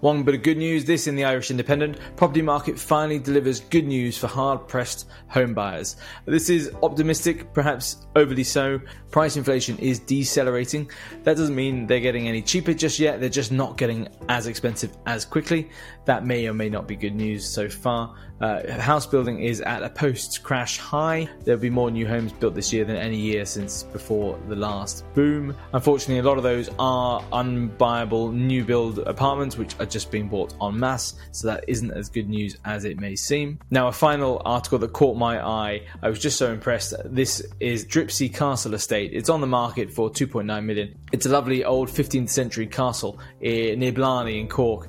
One 0.00 0.22
bit 0.22 0.34
of 0.34 0.42
good 0.42 0.56
news 0.56 0.86
this 0.86 1.06
in 1.06 1.14
the 1.14 1.24
Irish 1.24 1.50
Independent 1.50 1.98
property 2.16 2.40
market 2.40 2.78
finally 2.78 3.18
delivers 3.18 3.60
good 3.60 3.86
news 3.86 4.16
for 4.16 4.28
hard 4.28 4.66
pressed 4.66 5.06
home 5.28 5.52
buyers. 5.52 5.96
This 6.24 6.48
is 6.48 6.72
optimistic, 6.82 7.52
perhaps 7.52 8.06
overly 8.16 8.44
so. 8.44 8.80
Price 9.10 9.36
inflation 9.36 9.76
is 9.78 9.98
decelerating. 9.98 10.90
That 11.24 11.36
doesn't 11.36 11.54
mean 11.54 11.86
they're 11.86 12.00
getting 12.00 12.28
any 12.28 12.40
cheaper 12.40 12.72
just 12.72 12.98
yet, 12.98 13.20
they're 13.20 13.28
just 13.28 13.52
not 13.52 13.76
getting 13.76 14.08
as 14.30 14.46
expensive 14.46 14.96
as 15.04 15.26
quickly. 15.26 15.68
That 16.06 16.24
may 16.24 16.48
or 16.48 16.54
may 16.54 16.70
not 16.70 16.88
be 16.88 16.96
good 16.96 17.14
news 17.14 17.46
so 17.46 17.68
far. 17.68 18.16
Uh, 18.40 18.80
house 18.80 19.06
building 19.06 19.42
is 19.42 19.60
at 19.60 19.82
a 19.82 19.90
post 19.90 20.42
crash 20.42 20.78
high. 20.78 21.28
There'll 21.44 21.60
be 21.60 21.68
more 21.68 21.90
new 21.90 22.06
homes 22.06 22.32
built 22.32 22.54
this 22.54 22.72
year 22.72 22.84
than 22.84 22.96
any 22.96 23.16
year 23.16 23.44
since 23.44 23.82
before 23.82 24.38
the 24.48 24.56
last 24.56 25.04
boom. 25.14 25.54
Unfortunately, 25.74 26.18
a 26.18 26.22
lot 26.22 26.38
of 26.38 26.42
those 26.42 26.70
are 26.78 27.22
unbuyable 27.32 28.32
new 28.32 28.64
build 28.64 29.00
apartments, 29.00 29.58
which 29.58 29.74
are 29.78 29.86
just 29.86 30.10
being 30.10 30.28
bought 30.28 30.54
en 30.62 30.78
masse, 30.78 31.14
so 31.32 31.48
that 31.48 31.64
isn't 31.68 31.90
as 31.90 32.08
good 32.08 32.28
news 32.28 32.56
as 32.64 32.84
it 32.84 32.98
may 32.98 33.14
seem. 33.14 33.58
Now, 33.70 33.88
a 33.88 33.92
final 33.92 34.40
article 34.44 34.78
that 34.78 34.92
caught 34.94 35.18
my 35.18 35.44
eye, 35.44 35.82
I 36.02 36.08
was 36.08 36.18
just 36.18 36.38
so 36.38 36.50
impressed. 36.50 36.94
This 37.04 37.42
is 37.60 37.84
Dripsey 37.84 38.32
Castle 38.32 38.72
Estate. 38.72 39.12
It's 39.12 39.28
on 39.28 39.42
the 39.42 39.46
market 39.46 39.92
for 39.92 40.08
2.9 40.08 40.64
million. 40.64 40.96
It's 41.12 41.26
a 41.26 41.30
lovely 41.30 41.64
old 41.64 41.88
15th 41.88 42.30
century 42.30 42.66
castle 42.66 43.18
near 43.40 43.92
Blarney 43.92 44.40
in 44.40 44.48
Cork 44.48 44.88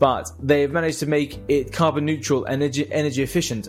but 0.00 0.32
they've 0.40 0.72
managed 0.72 0.98
to 1.00 1.06
make 1.06 1.38
it 1.46 1.72
carbon 1.72 2.04
neutral, 2.04 2.44
energy 2.46 2.90
energy 2.90 3.22
efficient, 3.22 3.68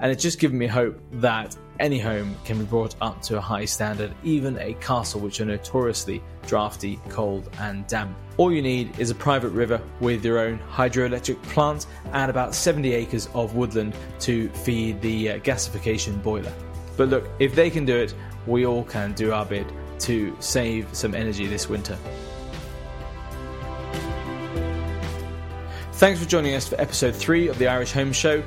and 0.00 0.10
it's 0.10 0.22
just 0.22 0.38
given 0.38 0.56
me 0.56 0.66
hope 0.66 0.98
that 1.12 1.54
any 1.80 1.98
home 1.98 2.36
can 2.44 2.58
be 2.58 2.64
brought 2.64 2.94
up 3.00 3.20
to 3.22 3.36
a 3.36 3.40
high 3.40 3.64
standard, 3.64 4.14
even 4.22 4.56
a 4.58 4.74
castle 4.74 5.20
which 5.20 5.40
are 5.40 5.44
notoriously 5.44 6.22
drafty, 6.46 7.00
cold, 7.08 7.50
and 7.58 7.86
damp. 7.88 8.16
All 8.36 8.52
you 8.52 8.62
need 8.62 8.98
is 8.98 9.10
a 9.10 9.14
private 9.14 9.50
river 9.50 9.82
with 9.98 10.24
your 10.24 10.38
own 10.38 10.60
hydroelectric 10.70 11.42
plant 11.42 11.86
and 12.12 12.30
about 12.30 12.54
70 12.54 12.92
acres 12.92 13.28
of 13.34 13.56
woodland 13.56 13.94
to 14.20 14.48
feed 14.50 15.00
the 15.00 15.30
uh, 15.30 15.38
gasification 15.38 16.22
boiler. 16.22 16.52
But 16.96 17.08
look, 17.08 17.28
if 17.40 17.56
they 17.56 17.70
can 17.70 17.84
do 17.84 17.96
it, 17.96 18.14
we 18.46 18.66
all 18.66 18.84
can 18.84 19.12
do 19.14 19.32
our 19.32 19.44
bit 19.44 19.66
to 20.00 20.36
save 20.38 20.86
some 20.92 21.14
energy 21.14 21.46
this 21.46 21.68
winter. 21.68 21.98
Thanks 25.98 26.18
for 26.20 26.28
joining 26.28 26.56
us 26.56 26.66
for 26.66 26.78
episode 26.80 27.14
three 27.14 27.46
of 27.46 27.56
the 27.56 27.68
Irish 27.68 27.92
Home 27.92 28.12
Show. 28.12 28.42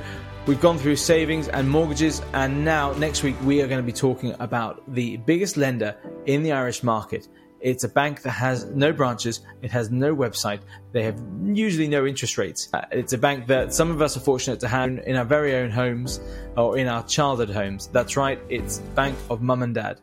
We've 0.48 0.60
gone 0.60 0.78
through 0.78 0.98
savings 0.98 1.48
and 1.48 1.68
mortgages, 1.68 2.22
and 2.34 2.66
now 2.66 2.92
next 2.92 3.24
week 3.24 3.38
we 3.42 3.62
are 3.62 3.68
going 3.68 3.80
to 3.80 3.86
be 3.86 3.94
talking 3.94 4.36
about 4.42 4.84
the 4.94 5.16
biggest 5.16 5.56
lender 5.56 5.96
in 6.26 6.44
the 6.44 6.52
Irish 6.52 6.84
market. 6.84 7.30
It's 7.62 7.86
a 7.86 7.90
bank 7.90 8.22
that 8.24 8.32
has 8.32 8.66
no 8.66 8.92
branches, 8.92 9.40
it 9.62 9.72
has 9.72 9.90
no 9.90 10.14
website, 10.14 10.60
they 10.92 11.04
have 11.04 11.18
usually 11.46 11.88
no 11.88 12.06
interest 12.06 12.38
rates. 12.38 12.68
Uh, 12.74 12.82
it's 12.92 13.14
a 13.14 13.18
bank 13.18 13.48
that 13.48 13.74
some 13.74 13.92
of 13.92 14.02
us 14.02 14.18
are 14.18 14.20
fortunate 14.20 14.60
to 14.60 14.68
have 14.68 14.90
in 14.90 15.16
our 15.16 15.26
very 15.26 15.56
own 15.56 15.72
homes 15.72 16.20
or 16.58 16.78
in 16.78 16.90
our 16.90 17.02
childhood 17.04 17.50
homes. 17.50 17.88
That's 17.88 18.18
right, 18.18 18.42
it's 18.50 18.80
Bank 18.94 19.18
of 19.30 19.42
Mum 19.42 19.64
and 19.64 19.74
Dad 19.74 20.02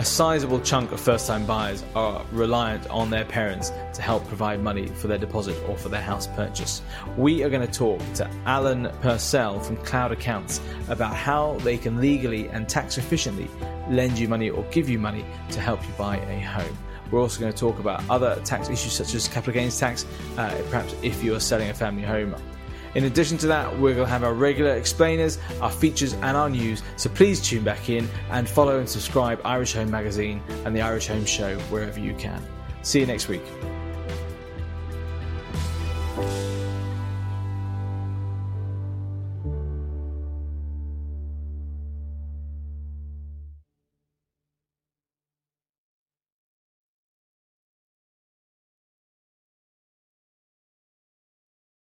a 0.00 0.04
sizable 0.04 0.58
chunk 0.60 0.92
of 0.92 0.98
first 0.98 1.26
time 1.26 1.44
buyers 1.44 1.84
are 1.94 2.24
reliant 2.32 2.88
on 2.88 3.10
their 3.10 3.26
parents 3.26 3.70
to 3.92 4.00
help 4.00 4.26
provide 4.28 4.62
money 4.62 4.86
for 4.86 5.08
their 5.08 5.18
deposit 5.18 5.54
or 5.68 5.76
for 5.76 5.90
their 5.90 6.00
house 6.00 6.26
purchase. 6.26 6.80
We 7.18 7.42
are 7.42 7.50
going 7.50 7.66
to 7.66 7.70
talk 7.70 8.00
to 8.14 8.30
Alan 8.46 8.90
Purcell 9.02 9.60
from 9.60 9.76
Cloud 9.84 10.10
Accounts 10.10 10.58
about 10.88 11.14
how 11.14 11.58
they 11.58 11.76
can 11.76 12.00
legally 12.00 12.48
and 12.48 12.66
tax 12.66 12.96
efficiently 12.96 13.46
lend 13.90 14.18
you 14.18 14.26
money 14.26 14.48
or 14.48 14.62
give 14.70 14.88
you 14.88 14.98
money 14.98 15.22
to 15.50 15.60
help 15.60 15.86
you 15.86 15.92
buy 15.98 16.16
a 16.16 16.40
home. 16.40 16.78
We're 17.10 17.20
also 17.20 17.38
going 17.38 17.52
to 17.52 17.58
talk 17.58 17.78
about 17.78 18.02
other 18.08 18.40
tax 18.42 18.70
issues 18.70 18.94
such 18.94 19.14
as 19.14 19.28
capital 19.28 19.52
gains 19.52 19.78
tax, 19.78 20.06
uh, 20.38 20.48
perhaps 20.70 20.94
if 21.02 21.22
you're 21.22 21.40
selling 21.40 21.68
a 21.68 21.74
family 21.74 22.04
home 22.04 22.34
in 22.94 23.04
addition 23.04 23.38
to 23.38 23.46
that, 23.48 23.72
we're 23.78 23.94
going 23.94 24.06
to 24.06 24.10
have 24.10 24.24
our 24.24 24.34
regular 24.34 24.74
explainers, 24.74 25.38
our 25.60 25.70
features, 25.70 26.14
and 26.14 26.36
our 26.36 26.50
news. 26.50 26.82
So 26.96 27.08
please 27.10 27.40
tune 27.40 27.64
back 27.64 27.88
in 27.88 28.08
and 28.30 28.48
follow 28.48 28.78
and 28.78 28.88
subscribe 28.88 29.40
Irish 29.44 29.74
Home 29.74 29.90
Magazine 29.90 30.42
and 30.64 30.74
the 30.74 30.80
Irish 30.80 31.06
Home 31.08 31.24
Show 31.24 31.58
wherever 31.70 32.00
you 32.00 32.14
can. 32.14 32.42
See 32.82 33.00
you 33.00 33.06
next 33.06 33.28
week. 33.28 33.42